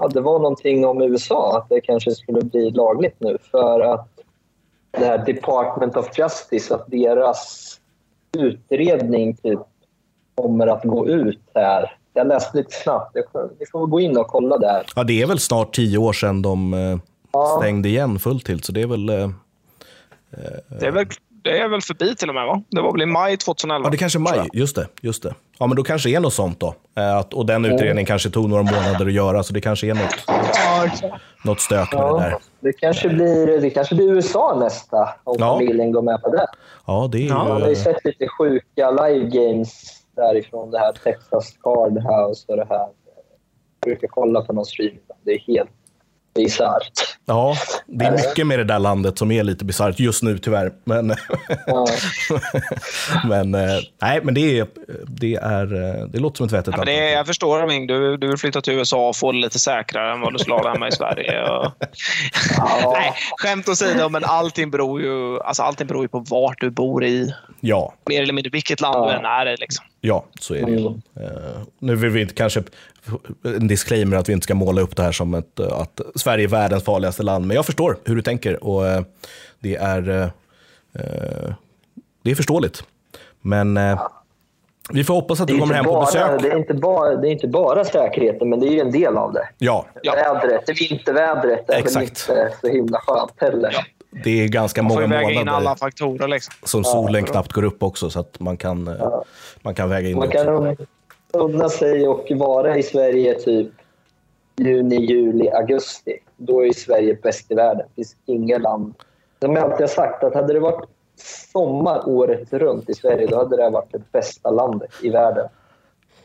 Ja, 0.00 0.08
det 0.08 0.20
var 0.20 0.38
någonting 0.38 0.86
om 0.86 1.02
USA, 1.02 1.58
att 1.58 1.68
det 1.68 1.80
kanske 1.80 2.10
skulle 2.14 2.42
bli 2.42 2.70
lagligt 2.70 3.16
nu 3.18 3.38
för 3.50 3.80
att 3.80 4.08
det 4.98 5.04
här 5.04 5.18
Department 5.26 5.96
of 5.96 6.18
Justice, 6.18 6.74
att 6.74 6.84
deras 6.90 7.68
utredning 8.38 9.36
typ 9.36 9.58
kommer 10.34 10.66
att 10.66 10.84
gå 10.84 11.08
ut 11.08 11.40
här. 11.54 11.96
Jag 12.14 12.26
läste 12.26 12.56
lite 12.56 12.70
snabbt. 12.72 13.16
Får, 13.32 13.50
vi 13.58 13.66
får 13.72 13.86
gå 13.86 14.00
in 14.00 14.16
och 14.16 14.26
kolla 14.26 14.58
där. 14.58 14.82
Ja, 14.96 15.04
det 15.04 15.22
är 15.22 15.26
väl 15.26 15.38
snart 15.38 15.74
tio 15.74 15.98
år 15.98 16.12
sedan 16.12 16.42
de 16.42 16.74
eh, 16.74 16.98
Ja. 17.32 17.58
stängde 17.60 17.88
igen 17.88 18.18
fullt 18.18 18.44
till, 18.46 18.62
så 18.62 18.72
det 18.72 18.82
är 18.82 18.86
väl... 18.86 19.08
eh, 19.08 19.28
Det, 20.80 20.86
är 20.86 20.90
väl, 20.90 21.06
det 21.44 21.58
är 21.60 21.68
väl 21.68 21.80
förbi 21.82 22.14
till 22.14 22.28
och 22.28 22.34
med, 22.34 22.46
va? 22.46 22.62
Det 22.68 22.80
var 22.80 22.92
väl 22.92 23.02
i 23.02 23.06
maj 23.06 23.36
2011? 23.36 23.86
Ja, 23.86 23.90
det 23.90 23.96
kanske 23.96 24.18
är 24.18 24.20
maj. 24.20 24.48
Just 24.52 24.76
det. 24.76 24.88
Just 25.02 25.22
det. 25.22 25.34
Ja, 25.58 25.66
men 25.66 25.76
då 25.76 25.82
kanske 25.82 26.08
det 26.08 26.14
är 26.14 26.20
något 26.20 26.32
sånt 26.34 26.60
då. 26.60 26.74
Eh, 26.96 27.16
Att, 27.16 27.34
och 27.34 27.46
den 27.46 27.64
utredningen 27.64 28.06
kanske 28.06 28.30
tog 28.30 28.48
några 28.48 28.62
månader 28.62 29.06
att 29.06 29.12
göra, 29.12 29.42
så 29.42 29.54
det 29.54 29.60
kanske 29.60 29.86
är 29.86 29.94
något, 29.94 30.26
något 31.44 31.60
stök 31.60 31.92
med 31.92 32.02
det 32.02 32.06
Ja, 32.06 32.18
där. 32.18 32.36
Det, 32.62 32.72
kanske 32.72 33.08
blir, 33.08 33.60
det 33.60 33.70
kanske 33.70 33.94
blir 33.94 34.12
USA 34.12 34.56
nästa, 34.60 35.08
om 35.24 35.36
Ja. 35.38 35.58
familjen 35.58 35.92
går 35.92 36.02
med 36.02 36.22
på 36.22 36.30
det. 36.30 36.46
Ja, 36.86 37.08
det 37.12 37.28
är 37.28 37.32
Man 37.34 37.62
har 37.62 37.68
ju 37.68 37.74
sett 37.76 38.04
lite 38.04 38.28
sjuka 38.28 38.90
live 38.90 39.24
games 39.24 40.02
därifrån. 40.16 40.70
Det 40.70 40.78
här 40.78 40.92
Texas 40.92 41.52
Card 41.62 41.92
House 41.98 42.44
och 42.48 42.56
det 42.56 42.66
här 42.68 42.88
brukar 43.84 44.08
kolla 44.08 44.40
på 44.42 44.52
någon 44.52 44.64
stream. 44.64 44.96
Det 45.24 45.32
är 45.32 45.38
helt 45.38 45.70
bisarrt. 46.34 47.16
Ja, 47.26 47.56
det 47.86 48.04
är 48.04 48.12
mycket 48.12 48.46
med 48.46 48.58
det 48.58 48.64
där 48.64 48.78
landet 48.78 49.18
som 49.18 49.30
är 49.30 49.42
lite 49.42 49.64
bisarrt 49.64 50.00
just 50.00 50.22
nu 50.22 50.38
tyvärr. 50.38 50.72
Men, 50.84 51.14
Ja. 51.66 51.86
men 53.28 53.54
eh, 53.54 53.78
nej, 54.02 54.20
men 54.22 54.34
det, 54.34 54.58
är, 54.58 54.66
det, 55.06 55.34
är, 55.34 55.74
eh, 56.00 56.06
det 56.06 56.18
låter 56.18 56.36
som 56.36 56.46
ett 56.46 56.52
vettigt 56.52 56.72
Ja, 56.72 56.76
land. 56.76 56.88
är, 56.88 57.08
jag 57.12 57.26
förstår 57.26 57.66
Ming. 57.66 57.86
Du, 57.86 58.16
du 58.16 58.28
vill 58.28 58.36
flytta 58.36 58.60
till 58.60 58.72
USA 58.72 59.08
och 59.08 59.16
få 59.16 59.32
det 59.32 59.38
lite 59.38 59.58
säkrare 59.58 60.12
än 60.12 60.20
vad 60.20 60.32
du 60.32 60.38
skulle 60.38 60.56
ha 60.56 60.72
hemma 60.72 60.88
i 60.88 60.92
Sverige. 60.92 61.42
Och... 61.48 61.72
Ja. 62.58 62.92
Nej, 62.98 63.12
skämt 63.38 63.68
åsido, 63.68 64.08
men 64.08 64.24
allting 64.24 64.70
beror, 64.70 65.00
ju, 65.02 65.40
alltså 65.40 65.62
allting 65.62 65.86
beror 65.86 66.02
ju 66.04 66.08
på 66.08 66.18
vart 66.18 66.60
du 66.60 66.70
bor 66.70 67.04
i. 67.04 67.34
Ja, 67.60 67.94
Mer 68.08 68.22
eller 68.22 68.32
mindre 68.32 68.50
vilket 68.50 68.80
land 68.80 68.96
Ja. 68.96 69.10
du 69.10 69.16
än 69.18 69.24
är 69.24 69.46
i. 69.46 69.56
Liksom. 69.56 69.84
Ja, 70.04 70.24
så 70.40 70.54
är 70.54 70.64
det. 70.66 70.70
ju. 70.72 70.78
Mm. 70.78 70.94
Eh, 71.16 71.60
nu 71.78 71.96
vill 71.96 72.10
vi 72.10 72.20
inte 72.20 72.34
kanske 72.34 72.62
en 73.44 73.68
disclaimer 73.68 74.16
att 74.16 74.28
vi 74.28 74.32
inte 74.32 74.44
ska 74.44 74.54
måla 74.54 74.80
upp 74.80 74.96
det 74.96 75.02
här 75.02 75.12
som 75.12 75.34
ett, 75.34 75.60
eh, 75.60 75.72
att 75.72 76.00
Sverige 76.14 76.44
är 76.44 76.48
världens 76.48 76.84
farligaste 76.84 77.22
land. 77.22 77.46
Men 77.46 77.54
jag 77.54 77.66
förstår 77.66 77.96
hur 78.04 78.16
du 78.16 78.22
tänker 78.22 78.64
och 78.64 78.86
eh, 78.86 79.02
det 79.58 79.76
är, 79.76 80.30
det 82.22 82.30
är 82.30 82.34
förståeligt. 82.34 82.84
Men 83.40 83.78
vi 84.92 85.04
får 85.04 85.14
hoppas 85.14 85.40
att 85.40 85.46
Det, 85.46 85.52
du 85.54 85.60
kommer 85.60 85.74
hem 85.74 85.84
på 85.84 85.92
bara, 85.92 86.04
besök. 86.04 86.42
det, 86.42 86.48
är 86.48 86.56
inte 86.58 86.74
bara, 86.74 87.16
det 87.16 87.28
är 87.28 87.32
inte 87.32 87.48
bara 87.48 87.84
säkerheten, 87.84 88.48
men 88.50 88.60
det 88.60 88.66
är 88.66 88.70
ju 88.72 88.80
en 88.80 88.90
del 88.90 89.16
av 89.16 89.32
det. 89.32 89.48
Ja, 89.58 89.86
Ja. 90.02 90.12
Vädret, 90.14 90.66
det 90.66 90.72
vintervädret 90.72 91.70
är 91.70 91.74
Exakt. 91.78 91.96
väl 91.96 92.02
inte 92.02 92.56
så 92.60 92.68
himla 92.68 92.98
skönt 93.00 93.32
heller. 93.36 93.76
Det 94.24 94.44
är 94.44 94.48
ganska 94.48 94.82
Man 94.82 94.92
får 94.92 95.00
många 95.00 95.20
ju 95.20 95.26
väga 95.26 95.40
in 95.40 95.48
alla 95.48 95.58
månader 95.58 95.76
faktorer. 95.76 96.28
Liksom. 96.28 96.54
som 96.62 96.84
solen 96.84 97.24
knappt 97.24 97.52
går 97.52 97.64
upp 97.64 97.82
också 97.82 98.10
så 98.10 98.20
att 98.20 98.40
man 98.40 98.56
kan, 98.56 98.88
eh, 98.88 99.22
man 99.62 99.74
kan 99.74 99.88
väga 99.88 100.08
in 100.08 100.18
Man 100.18 100.28
det 100.28 100.52
också. 100.52 100.76
kan 100.76 100.86
unna 101.32 101.68
sig 101.68 102.08
och 102.08 102.26
vara 102.30 102.76
i 102.76 102.82
Sverige 102.82 103.34
typ 103.34 103.68
juni, 104.56 104.96
juli, 104.96 105.48
augusti. 105.50 106.18
Då 106.36 106.66
är 106.66 106.72
Sverige 106.72 107.18
bäst 107.22 107.50
i 107.50 107.54
världen. 107.54 107.86
Det 107.88 107.94
finns 107.94 108.16
inget 108.26 108.60
land... 108.60 108.94
Som 109.40 109.56
jag 109.56 109.64
alltid 109.64 109.80
har 109.80 109.86
sagt, 109.86 110.24
att 110.24 110.34
hade 110.34 110.52
det 110.52 110.60
varit 110.60 110.88
sommar 111.52 112.08
året 112.08 112.52
runt 112.52 112.90
i 112.90 112.94
Sverige, 112.94 113.26
då 113.26 113.36
hade 113.36 113.56
det 113.56 113.70
varit 113.70 113.92
det 113.92 114.12
bästa 114.12 114.50
landet 114.50 114.90
i 115.02 115.10
världen. 115.10 115.48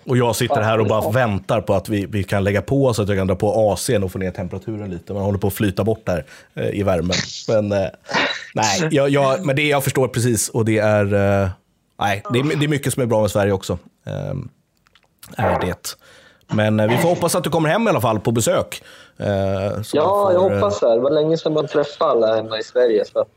Och 0.08 0.18
jag 0.18 0.36
sitter 0.36 0.62
här 0.62 0.80
och 0.80 0.88
bara 0.88 1.12
väntar 1.12 1.62
på 1.62 1.74
att 1.74 1.90
vi, 1.90 2.06
vi 2.06 2.24
kan 2.24 2.44
lägga 2.44 2.62
på 2.62 2.94
så 2.94 3.02
att 3.02 3.08
jag 3.08 3.18
kan 3.18 3.28
dra 3.28 3.36
på 3.36 3.54
AC'n 3.54 4.04
och 4.04 4.12
få 4.12 4.18
ner 4.18 4.32
temperaturen 4.32 4.90
lite. 4.90 5.14
Man 5.14 5.24
håller 5.24 5.40
på 5.40 5.48
att 5.48 5.54
flyta 5.54 5.84
bort 5.84 6.04
här 6.08 6.26
eh, 6.54 6.70
i 6.70 6.84
värmen. 6.84 7.16
Men, 7.48 7.72
eh, 7.72 7.90
nej, 8.54 8.88
jag, 8.92 9.10
jag, 9.10 9.46
men 9.46 9.56
det 9.56 9.68
jag 9.68 9.84
förstår 9.84 10.08
precis 10.08 10.50
och 10.50 10.66
det 10.66 10.78
är, 10.78 11.14
eh, 11.14 11.50
nej, 12.00 12.24
det, 12.34 12.40
är, 12.40 12.60
det 12.60 12.66
är 12.66 12.70
mycket 12.70 12.94
som 12.94 13.04
är 13.04 13.08
bra 13.08 13.22
med 13.22 13.32
Sverige 13.32 13.52
också. 13.52 13.78
Eh, 14.06 14.34
är 15.38 15.60
det. 15.62 15.96
Men 16.54 16.80
eh, 16.80 16.88
vi 16.88 16.98
får 16.98 17.10
hoppas 17.10 17.36
att 17.36 17.44
du 17.44 17.50
kommer 17.50 17.70
hem 17.70 17.88
i 17.88 17.90
alla 17.90 18.02
fall 18.02 18.20
på 18.20 18.32
besök. 18.32 18.84
Eh, 19.18 19.28
Ja, 19.28 19.72
man 19.74 19.84
jag 19.94 20.42
får, 20.42 20.54
eh, 20.54 20.60
hoppas 20.60 20.80
det. 20.80 20.96
Det 20.96 21.00
var 21.00 21.12
länge 21.12 21.38
sedan 21.38 21.54
man 21.54 21.68
träffade 21.68 22.12
alla 22.12 22.36
hemma 22.36 22.60
i 22.60 22.64
Sverige, 22.64 23.06
så 23.06 23.20
att 23.20 23.28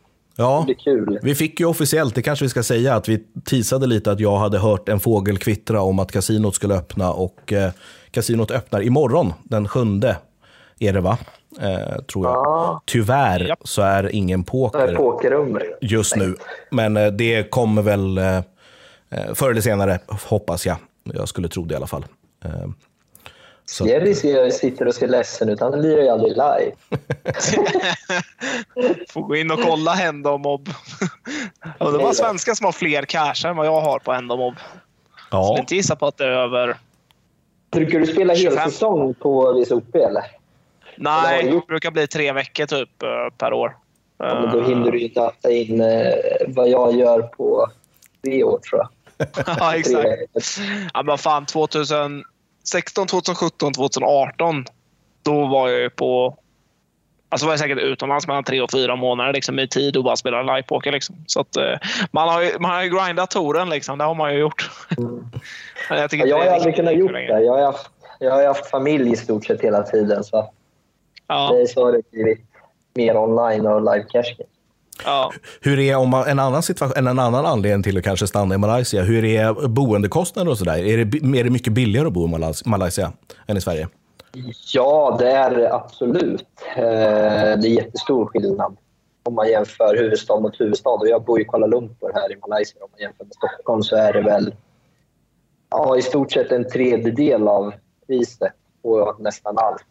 Ja, 0.40 0.64
det 0.66 0.74
blir 0.74 0.84
kul. 0.84 1.18
vi 1.22 1.34
fick 1.34 1.60
ju 1.60 1.66
officiellt, 1.66 2.14
det 2.14 2.22
kanske 2.22 2.44
vi 2.44 2.48
ska 2.48 2.62
säga, 2.62 2.94
att 2.94 3.08
vi 3.08 3.18
teasade 3.44 3.86
lite 3.86 4.12
att 4.12 4.20
jag 4.20 4.36
hade 4.36 4.58
hört 4.58 4.88
en 4.88 5.00
fågel 5.00 5.38
kvittra 5.38 5.80
om 5.80 5.98
att 5.98 6.12
kasinot 6.12 6.54
skulle 6.54 6.74
öppna 6.74 7.12
och 7.12 7.52
eh, 7.52 7.70
kasinot 8.10 8.50
öppnar 8.50 8.82
imorgon, 8.82 9.32
den 9.42 9.68
sjunde 9.68 10.16
är 10.78 10.92
det 10.92 11.00
va? 11.00 11.18
Eh, 11.60 12.02
tror 12.02 12.26
jag. 12.26 12.34
Ja. 12.34 12.82
Tyvärr 12.84 13.40
Japp. 13.40 13.58
så 13.64 13.82
är 13.82 14.14
ingen 14.14 14.44
poker 14.44 14.96
pokerrummet. 14.96 15.62
just 15.80 16.16
nu, 16.16 16.36
men 16.70 16.96
eh, 16.96 17.06
det 17.06 17.50
kommer 17.50 17.82
väl 17.82 18.18
eh, 18.18 18.36
eh, 18.36 18.42
förr 19.34 19.50
eller 19.50 19.60
senare, 19.60 19.98
hoppas 20.28 20.66
jag. 20.66 20.76
Jag 21.04 21.28
skulle 21.28 21.48
tro 21.48 21.64
det 21.64 21.72
i 21.72 21.76
alla 21.76 21.86
fall. 21.86 22.04
Eh, 23.70 23.72
så, 23.72 23.86
Jerry 23.86 24.14
ser, 24.14 24.50
sitter 24.50 24.86
och 24.86 24.94
ser 24.94 25.08
ledsen 25.08 25.48
ut. 25.48 25.60
Han 25.60 25.82
lirar 25.82 26.02
ju 26.02 26.08
aldrig 26.08 26.32
live. 26.32 26.72
Får 29.08 29.22
gå 29.22 29.36
in 29.36 29.50
och 29.50 29.60
kolla. 29.62 29.92
Och 31.78 31.92
det 31.92 31.98
var 31.98 32.12
svenskar 32.12 32.54
som 32.54 32.64
har 32.64 32.72
fler 32.72 33.02
cash 33.02 33.46
än 33.46 33.56
vad 33.56 33.66
jag 33.66 33.80
har 33.80 33.98
på 33.98 34.36
Mobb. 34.36 34.56
ja, 35.30 35.44
Skulle 35.44 35.60
inte 35.60 35.74
gissa 35.74 35.96
på 35.96 36.06
att 36.06 36.16
det 36.16 36.24
är 36.24 36.30
över... 36.30 36.76
Brukar 37.70 38.00
du 38.00 38.06
spela 38.06 38.36
25? 38.36 38.58
helsäsong 38.58 39.14
på 39.14 39.52
VSOP 39.52 39.94
eller? 39.94 40.24
Nej, 40.96 41.44
det 41.44 41.66
brukar 41.66 41.90
bli 41.90 42.06
tre 42.06 42.32
veckor 42.32 42.66
typ 42.66 43.02
eh, 43.02 43.08
per 43.38 43.52
år. 43.52 43.76
Ja, 44.18 44.40
men 44.40 44.58
då 44.58 44.68
hinner 44.68 44.90
du 44.90 45.00
ju 45.00 45.08
data 45.08 45.50
in 45.50 45.80
eh, 45.80 46.12
vad 46.48 46.68
jag 46.68 46.96
gör 46.96 47.22
på 47.22 47.70
tre 48.24 48.44
år 48.44 48.58
tror 48.58 48.80
jag. 48.80 48.88
ja, 49.46 49.76
exakt. 49.76 50.60
Ja, 50.94 51.02
men 51.02 51.18
fan, 51.18 51.46
2016, 52.70 53.06
2017, 53.06 53.72
2018. 53.72 54.64
Då 55.22 55.46
var 55.46 55.68
jag 55.68 55.80
ju 55.80 55.90
på... 55.90 56.36
Alltså 57.28 57.46
var 57.46 57.52
jag 57.52 57.60
säkert 57.60 57.78
utomlands 57.78 58.26
mellan 58.26 58.44
tre 58.44 58.60
och 58.60 58.70
fyra 58.70 58.96
månader 58.96 59.32
liksom, 59.32 59.58
i 59.58 59.68
tid 59.68 59.96
och 59.96 60.04
bara 60.04 60.16
spelade 60.16 60.54
livepoker. 60.54 60.92
Liksom. 60.92 61.16
Så 61.26 61.40
att, 61.40 61.56
eh, 61.56 61.78
man, 62.10 62.28
har 62.28 62.42
ju, 62.42 62.58
man 62.58 62.70
har 62.70 62.82
ju 62.82 62.90
grindat 62.90 63.30
touren, 63.30 63.70
liksom. 63.70 63.98
det 63.98 64.04
har 64.04 64.14
man 64.14 64.34
ju 64.34 64.40
gjort. 64.40 64.70
Men 65.90 65.98
jag, 65.98 66.12
jag 66.12 66.38
har 66.38 66.44
är 66.44 66.50
aldrig 66.50 66.76
kunnat 66.76 66.94
gjort 66.94 67.12
det. 67.12 67.42
Jag 67.42 67.52
har, 67.52 67.62
haft, 67.62 67.90
jag 68.18 68.30
har 68.30 68.46
haft 68.46 68.70
familj 68.70 69.12
i 69.12 69.16
stort 69.16 69.44
sett 69.44 69.60
hela 69.60 69.82
tiden. 69.82 70.24
Så 70.24 70.50
Ja, 71.30 71.52
det 71.52 71.66
så 71.66 71.84
har 71.84 71.92
det 71.92 72.10
blivit 72.10 72.40
mer 72.94 73.16
online 73.16 73.66
och 73.66 73.80
live 73.80 74.04
cashing. 74.10 74.46
Ja. 75.04 75.32
Hur 75.60 75.78
är 75.78 75.96
om 75.96 76.08
man, 76.08 76.28
en, 76.28 76.38
annan 76.38 76.62
situation, 76.62 77.06
en 77.08 77.18
annan 77.18 77.46
anledning 77.46 77.82
till 77.82 77.98
att 77.98 78.04
kanske 78.04 78.26
stanna 78.26 78.54
i 78.54 78.58
Malaysia? 78.58 79.02
Hur 79.02 79.24
är 79.24 79.68
boendekostnader 79.68 80.50
och 80.50 80.58
sådär? 80.58 80.78
Är 80.78 81.04
det, 81.04 81.38
är 81.38 81.44
det 81.44 81.50
mycket 81.50 81.72
billigare 81.72 82.06
att 82.06 82.12
bo 82.12 82.24
i 82.28 82.30
Malaysia 82.64 83.12
än 83.46 83.56
i 83.56 83.60
Sverige? 83.60 83.88
Ja, 84.72 85.16
det 85.18 85.30
är 85.30 85.50
det 85.50 85.74
absolut. 85.74 86.46
Eh, 86.76 86.82
Det 86.82 87.68
är 87.68 87.74
jättestor 87.74 88.26
skillnad 88.26 88.76
om 89.22 89.34
man 89.34 89.48
jämför 89.48 89.96
huvudstad 89.96 90.40
mot 90.40 90.60
huvudstad. 90.60 90.90
Och 90.90 91.08
jag 91.08 91.24
bor 91.24 91.40
i 91.40 91.44
Kuala 91.44 91.66
Lumpur 91.66 92.10
här 92.14 92.32
i 92.32 92.36
Malaysia. 92.48 92.84
Om 92.84 92.88
man 92.92 93.00
jämför 93.00 93.24
med 93.24 93.34
Stockholm 93.34 93.82
så 93.82 93.96
är 93.96 94.12
det 94.12 94.22
väl 94.22 94.54
ja, 95.70 95.96
i 95.96 96.02
stort 96.02 96.32
sett 96.32 96.52
en 96.52 96.68
tredjedel 96.68 97.48
av 97.48 97.72
priset 98.06 98.52
på 98.82 99.16
nästan 99.18 99.58
allt. 99.58 99.84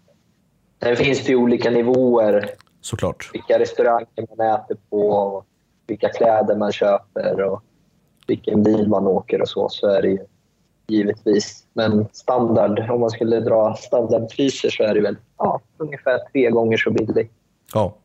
Sen 0.84 0.96
finns 0.96 1.26
det 1.26 1.30
ju 1.30 1.36
olika 1.36 1.70
nivåer. 1.70 2.50
Såklart. 2.82 3.30
Vilka 3.34 3.60
restauranger 3.60 4.36
man 4.38 4.48
äter 4.48 4.78
på, 4.90 5.44
vilka 5.88 6.10
kläder 6.10 6.56
man 6.56 6.72
köper 6.72 7.42
och 7.42 7.64
vilken 8.28 8.64
bil 8.64 8.88
man 8.88 9.08
åker 9.08 9.42
och 9.42 9.50
så. 9.50 9.70
Så 9.70 9.88
är 9.88 10.02
det 10.02 10.08
ju 10.08 10.20
givetvis. 10.88 11.64
Men 11.74 12.08
standard, 12.12 12.90
om 12.90 13.00
man 13.00 13.10
skulle 13.10 13.40
dra 13.40 13.76
standardpriser 13.76 14.70
så 14.70 14.84
är 14.84 14.94
det 14.94 15.02
väl 15.02 15.18
ja, 15.38 15.62
ungefär 15.78 16.20
tre 16.32 16.50
gånger 16.50 16.78
så 16.78 16.92
billigt. 16.92 17.32
Ja. 17.74 17.96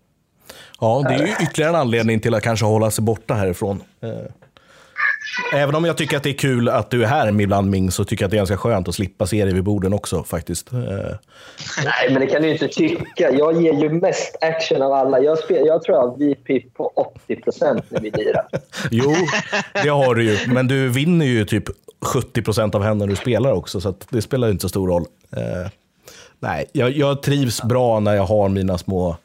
ja, 0.81 1.05
det 1.09 1.15
är 1.15 1.27
ju 1.27 1.33
ytterligare 1.43 1.71
en 1.71 1.81
anledning 1.81 2.21
till 2.21 2.35
att 2.35 2.43
kanske 2.43 2.67
hålla 2.67 2.91
sig 2.91 3.05
borta 3.05 3.35
härifrån. 3.35 3.83
Även 5.53 5.75
om 5.75 5.85
jag 5.85 5.97
tycker 5.97 6.17
att 6.17 6.23
det 6.23 6.31
är 6.31 6.39
kul 6.39 6.69
att 6.69 6.91
du 6.91 7.03
är 7.03 7.07
här 7.07 7.41
ibland 7.41 7.71
Ming, 7.71 7.91
så 7.91 8.05
tycker 8.05 8.23
jag 8.23 8.27
att 8.27 8.31
det 8.31 8.37
är 8.37 8.39
ganska 8.39 8.57
skönt 8.57 8.89
att 8.89 8.95
slippa 8.95 9.27
se 9.27 9.45
dig 9.45 9.55
vid 9.55 9.65
borden 9.65 9.93
också 9.93 10.25
faktiskt. 10.25 10.73
Eh, 10.73 10.79
Nej, 11.85 12.11
men 12.11 12.21
det 12.21 12.27
kan 12.27 12.43
du 12.43 12.51
inte 12.51 12.69
tycka. 12.69 13.31
Jag 13.31 13.63
ger 13.63 13.73
ju 13.83 13.89
mest 13.89 14.37
action 14.41 14.83
av 14.83 14.93
alla. 14.93 15.21
Jag, 15.21 15.39
spel, 15.39 15.67
jag 15.67 15.83
tror 15.83 15.97
jag 15.97 16.09
har 16.09 16.17
VP 16.17 16.61
på 16.61 16.87
80 16.87 17.37
procent 17.37 17.85
när 17.89 18.01
vi 18.01 18.11
lirar. 18.11 18.47
Jo, 18.91 19.15
det 19.83 19.89
har 19.89 20.15
du 20.15 20.25
ju, 20.25 20.39
men 20.53 20.69
du 20.69 20.89
vinner 20.89 21.27
ju 21.27 21.45
typ 21.45 21.65
70% 22.05 22.77
av 22.77 22.83
henne 22.83 23.07
du 23.07 23.17
spelar 23.17 23.53
också, 23.53 23.81
så 23.81 23.95
det 24.09 24.23
spelar 24.23 24.49
ju 24.49 24.53
inte 24.53 24.63
så 24.63 24.69
stor 24.69 24.89
roll. 24.89 25.05
Eh, 25.37 25.71
nej, 26.41 26.67
jag, 26.73 26.91
jag 26.91 27.23
trivs 27.23 27.63
bra 27.63 28.01
när 28.01 28.15
jag 28.15 28.25
har 28.25 28.49
mina 28.49 28.79
små, 28.79 29.17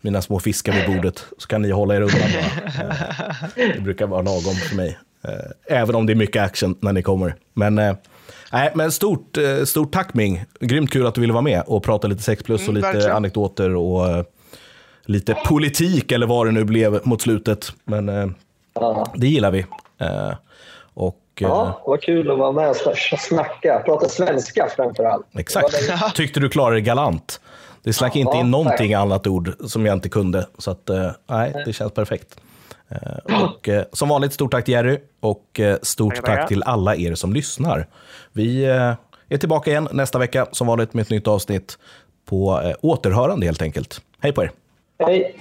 mina 0.00 0.22
små 0.22 0.40
fiskar 0.40 0.72
vid 0.72 0.96
bordet, 0.96 1.24
så 1.38 1.48
kan 1.48 1.62
ni 1.62 1.70
hålla 1.70 1.96
er 1.96 2.00
undan 2.00 2.20
bara. 2.20 3.64
Eh, 3.64 3.74
det 3.74 3.80
brukar 3.80 4.06
vara 4.06 4.22
lagom 4.22 4.54
för 4.54 4.76
mig. 4.76 4.98
Eh, 5.24 5.78
även 5.78 5.94
om 5.94 6.06
det 6.06 6.12
är 6.12 6.14
mycket 6.14 6.42
action 6.42 6.76
när 6.80 6.92
ni 6.92 7.02
kommer. 7.02 7.34
Men, 7.54 7.78
eh, 7.78 7.94
nej, 8.52 8.72
men 8.74 8.92
stort, 8.92 9.36
eh, 9.36 9.64
stort 9.64 9.92
tack 9.92 10.14
Ming. 10.14 10.44
Grymt 10.60 10.90
kul 10.90 11.06
att 11.06 11.14
du 11.14 11.20
ville 11.20 11.32
vara 11.32 11.42
med 11.42 11.62
och 11.66 11.82
prata 11.82 12.08
lite 12.08 12.22
6 12.22 12.42
plus 12.42 12.60
och 12.60 12.68
Mm, 12.68 12.74
lite 12.76 12.86
verkligen. 12.92 13.16
anekdoter 13.16 13.74
och 13.74 14.24
lite 15.04 15.34
politik 15.34 16.12
eller 16.12 16.26
vad 16.26 16.46
det 16.46 16.52
nu 16.52 16.64
blev 16.64 17.00
mot 17.06 17.22
slutet. 17.22 17.72
Men 17.84 18.34
det 19.14 19.26
gillar 19.26 19.50
vi. 19.50 19.66
Och, 20.94 21.18
ja 21.38 21.82
vad 21.86 22.02
kul 22.02 22.30
att 22.30 22.38
vara 22.38 22.52
med 22.52 22.68
och 22.70 22.76
sn- 22.76 23.16
snacka. 23.18 23.82
Prata 23.84 24.08
svenska 24.08 24.68
framför 24.76 25.04
allt. 25.04 25.26
Exakt. 25.38 25.74
Tyckte 26.14 26.40
du 26.40 26.48
klarade 26.48 26.76
det 26.76 26.80
galant. 26.80 27.40
Det 27.82 27.92
slank 27.92 28.16
Ja, 28.16 28.20
inte 28.20 28.36
in 28.36 28.42
tack. 28.42 28.50
någonting 28.50 28.94
annat 28.94 29.26
ord 29.26 29.52
som 29.66 29.86
jag 29.86 29.92
inte 29.96 30.08
kunde. 30.08 30.46
Så 30.58 30.70
att, 30.70 30.90
nej, 31.30 31.62
det 31.66 31.72
känns 31.72 31.92
perfekt. 31.92 32.40
Eh, 32.88 33.42
och, 33.44 33.68
eh, 33.68 33.84
som 33.92 34.08
vanligt, 34.08 34.32
stort 34.32 34.50
tack 34.50 34.64
till 34.64 34.74
Jerry 34.74 34.98
och 35.20 35.60
eh, 35.60 35.78
stort 35.82 36.14
tack 36.14 36.24
tackar. 36.24 36.46
till 36.46 36.62
alla 36.62 36.96
er 36.96 37.14
som 37.14 37.32
lyssnar. 37.32 37.86
Vi 38.32 38.64
är 38.64 39.36
tillbaka 39.40 39.70
igen 39.70 39.88
nästa 39.92 40.18
vecka 40.18 40.46
som 40.52 40.66
vanligt 40.66 40.94
med 40.94 41.02
ett 41.02 41.10
nytt 41.10 41.28
avsnitt 41.28 41.78
på 42.24 42.72
återhörande 42.80 43.46
helt 43.46 43.62
enkelt. 43.62 44.00
Hej 44.20 44.32
på 44.32 44.42
er! 44.42 44.50
Hej! 44.98 45.36